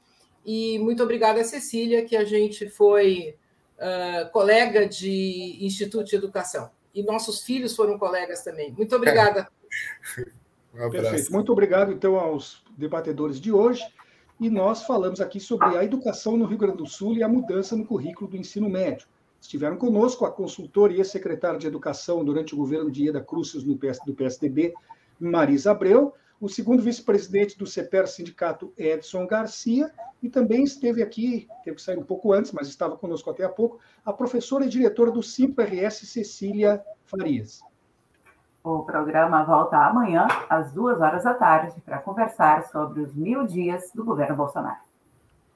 E 0.45 0.77
muito 0.79 1.01
obrigada, 1.01 1.43
Cecília, 1.43 2.03
que 2.03 2.17
a 2.17 2.25
gente 2.25 2.69
foi 2.69 3.35
uh, 3.77 4.29
colega 4.31 4.87
de 4.87 5.57
Instituto 5.61 6.09
de 6.09 6.15
Educação. 6.15 6.69
E 6.93 7.01
nossos 7.01 7.41
filhos 7.43 7.75
foram 7.75 7.97
colegas 7.97 8.43
também. 8.43 8.71
Muito 8.71 8.95
obrigada. 8.95 9.47
um 10.75 10.89
Perfeito. 10.89 11.31
Muito 11.31 11.51
obrigado, 11.51 11.91
então, 11.91 12.15
aos 12.15 12.61
debatedores 12.77 13.39
de 13.39 13.51
hoje. 13.51 13.83
E 14.39 14.49
nós 14.49 14.83
falamos 14.83 15.21
aqui 15.21 15.39
sobre 15.39 15.77
a 15.77 15.83
educação 15.83 16.35
no 16.35 16.45
Rio 16.45 16.57
Grande 16.57 16.77
do 16.77 16.87
Sul 16.87 17.15
e 17.15 17.23
a 17.23 17.27
mudança 17.27 17.75
no 17.77 17.85
currículo 17.85 18.29
do 18.29 18.35
ensino 18.35 18.69
médio. 18.69 19.07
Estiveram 19.43 19.75
conosco 19.75 20.25
a 20.25 20.31
consultora 20.31 20.93
e 20.93 20.99
ex-secretária 20.99 21.59
de 21.59 21.67
Educação 21.67 22.23
durante 22.23 22.53
o 22.53 22.57
governo 22.57 22.89
de 22.89 23.03
Ieda 23.03 23.21
Cruzes 23.21 23.65
no 23.65 23.77
PS, 23.77 23.99
do 24.05 24.13
PSDB, 24.13 24.73
Marisa 25.19 25.71
Abreu, 25.71 26.13
o 26.39 26.47
segundo 26.47 26.81
vice-presidente 26.81 27.57
do 27.57 27.67
CEPER 27.67 28.07
Sindicato, 28.07 28.71
Edson 28.77 29.27
Garcia, 29.27 29.91
e 30.21 30.29
também 30.29 30.63
esteve 30.63 31.03
aqui, 31.03 31.45
teve 31.61 31.75
que 31.75 31.81
sair 31.81 31.99
um 31.99 32.05
pouco 32.05 32.31
antes, 32.31 32.53
mas 32.53 32.69
estava 32.69 32.95
conosco 32.95 33.29
até 33.29 33.43
há 33.43 33.49
pouco, 33.49 33.79
a 34.05 34.13
professora 34.13 34.63
e 34.63 34.69
diretora 34.69 35.11
do 35.11 35.21
Simpro-RS, 35.21 36.07
Cecília 36.07 36.81
Farias. 37.03 37.59
O 38.63 38.83
programa 38.83 39.43
volta 39.43 39.75
amanhã, 39.75 40.25
às 40.49 40.71
duas 40.71 41.01
horas 41.01 41.25
da 41.25 41.33
tarde, 41.33 41.81
para 41.81 41.99
conversar 41.99 42.63
sobre 42.67 43.01
os 43.01 43.13
mil 43.13 43.45
dias 43.45 43.91
do 43.93 44.05
governo 44.05 44.37
Bolsonaro. 44.37 44.92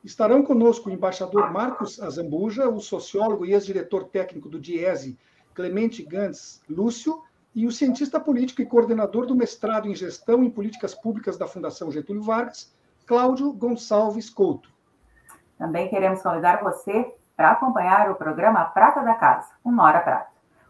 Estarão 0.03 0.43
conosco 0.43 0.89
o 0.89 0.93
embaixador 0.93 1.51
Marcos 1.51 2.01
Azambuja, 2.01 2.69
o 2.69 2.79
sociólogo 2.79 3.45
e 3.45 3.53
ex-diretor 3.53 4.05
técnico 4.05 4.47
do 4.47 4.59
DIESE, 4.59 5.17
Clemente 5.53 6.03
Gantz 6.03 6.61
Lúcio, 6.69 7.23
e 7.53 7.65
o 7.65 7.71
cientista 7.71 8.19
político 8.19 8.61
e 8.61 8.65
coordenador 8.67 9.25
do 9.25 9.35
mestrado 9.35 9.87
em 9.87 9.95
Gestão 9.95 10.43
em 10.43 10.49
Políticas 10.49 10.93
Públicas 10.93 11.39
da 11.39 11.47
Fundação 11.47 11.91
Getúlio 11.91 12.21
Vargas, 12.21 12.71
Cláudio 13.07 13.51
Gonçalves 13.51 14.29
Couto. 14.29 14.69
Também 15.57 15.89
queremos 15.89 16.21
convidar 16.21 16.61
você 16.61 17.15
para 17.35 17.51
acompanhar 17.51 18.11
o 18.11 18.15
programa 18.15 18.63
Prata 18.65 19.01
da 19.01 19.15
Casa, 19.15 19.49
uma 19.65 19.83
hora 19.83 20.01
prata. 20.01 20.29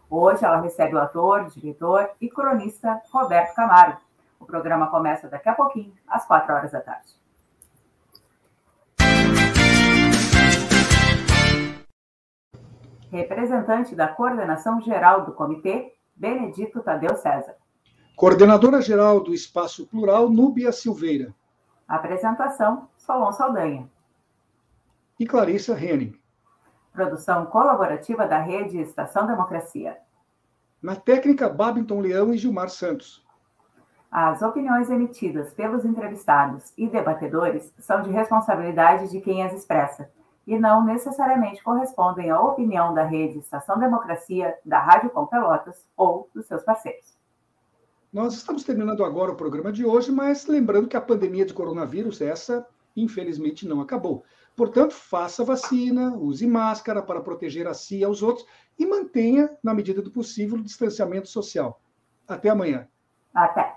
Hoje 0.10 0.46
ela 0.46 0.62
recebe 0.62 0.96
o 0.96 1.00
ator, 1.00 1.50
diretor 1.50 2.10
e 2.22 2.30
cronista 2.30 3.02
Roberto 3.12 3.54
Camargo. 3.54 4.00
O 4.40 4.46
programa 4.46 4.88
começa 4.88 5.28
daqui 5.28 5.50
a 5.50 5.54
pouquinho, 5.54 5.94
às 6.08 6.26
quatro 6.26 6.54
horas 6.54 6.72
da 6.72 6.80
tarde. 6.80 7.17
Representante 13.12 13.96
da 13.96 14.08
Coordenação 14.08 14.82
Geral 14.82 15.26
do 15.26 15.32
Comitê, 15.32 15.94
Benedito 16.16 16.82
Tadeu 16.82 17.16
César. 17.16 17.56
Coordenadora-geral 18.18 19.22
do 19.22 19.34
Espaço 19.34 19.88
Plural, 19.88 20.30
Núbia 20.30 20.72
Silveira. 20.72 21.34
Apresentação, 21.88 22.90
Solon 22.98 23.32
Saldanha. 23.32 23.90
E 25.18 25.26
Clarissa 25.26 25.74
Henning. 25.74 26.20
Produção 26.92 27.46
colaborativa 27.46 28.28
da 28.28 28.40
Rede 28.40 28.78
Estação 28.80 29.26
Democracia. 29.26 29.98
Na 30.82 30.96
técnica, 30.96 31.48
Babington 31.48 32.02
Leão 32.02 32.34
e 32.34 32.38
Gilmar 32.38 32.70
Santos. 32.70 33.26
As 34.12 34.42
opiniões 34.42 34.90
emitidas 34.90 35.54
pelos 35.54 35.86
entrevistados 35.86 36.74
e 36.78 36.88
debatedores 36.88 37.74
são 37.80 38.02
de 38.02 38.10
responsabilidade 38.10 39.10
de 39.10 39.22
quem 39.22 39.44
as 39.44 39.54
expressa 39.54 40.10
e 40.48 40.58
não 40.58 40.84
necessariamente 40.86 41.62
correspondem 41.62 42.32
à 42.32 42.40
opinião 42.40 42.94
da 42.94 43.04
Rede 43.04 43.38
Estação 43.38 43.78
Democracia, 43.78 44.56
da 44.66 44.80
Rádio 44.80 45.10
Com 45.10 45.28
Pelotas 45.28 45.86
ou 45.96 46.30
dos 46.34 46.48
seus 46.48 46.64
parceiros. 46.64 47.18
Nós 48.12 48.34
estamos 48.34 48.64
terminando 48.64 49.04
agora 49.04 49.34
o 49.34 49.36
programa 49.36 49.72
de 49.72 49.86
hoje, 49.86 50.10
mas 50.10 50.48
lembrando 50.48 50.88
que 50.88 50.96
a 50.96 51.02
pandemia 51.02 51.46
de 51.46 51.54
coronavírus, 51.54 52.22
essa, 52.22 52.66
infelizmente, 52.96 53.68
não 53.68 53.82
acabou. 53.82 54.24
Portanto, 54.56 54.94
faça 54.94 55.44
vacina, 55.44 56.16
use 56.16 56.48
máscara 56.48 57.04
para 57.04 57.22
proteger 57.22 57.68
a 57.68 57.74
si 57.74 58.00
e 58.00 58.04
aos 58.04 58.24
outros 58.24 58.48
e 58.80 58.86
mantenha, 58.86 59.56
na 59.62 59.74
medida 59.74 60.02
do 60.02 60.10
possível, 60.10 60.58
o 60.58 60.64
distanciamento 60.64 61.28
social. 61.28 61.80
Até 62.28 62.50
amanhã. 62.50 62.88
Até. 63.36 63.77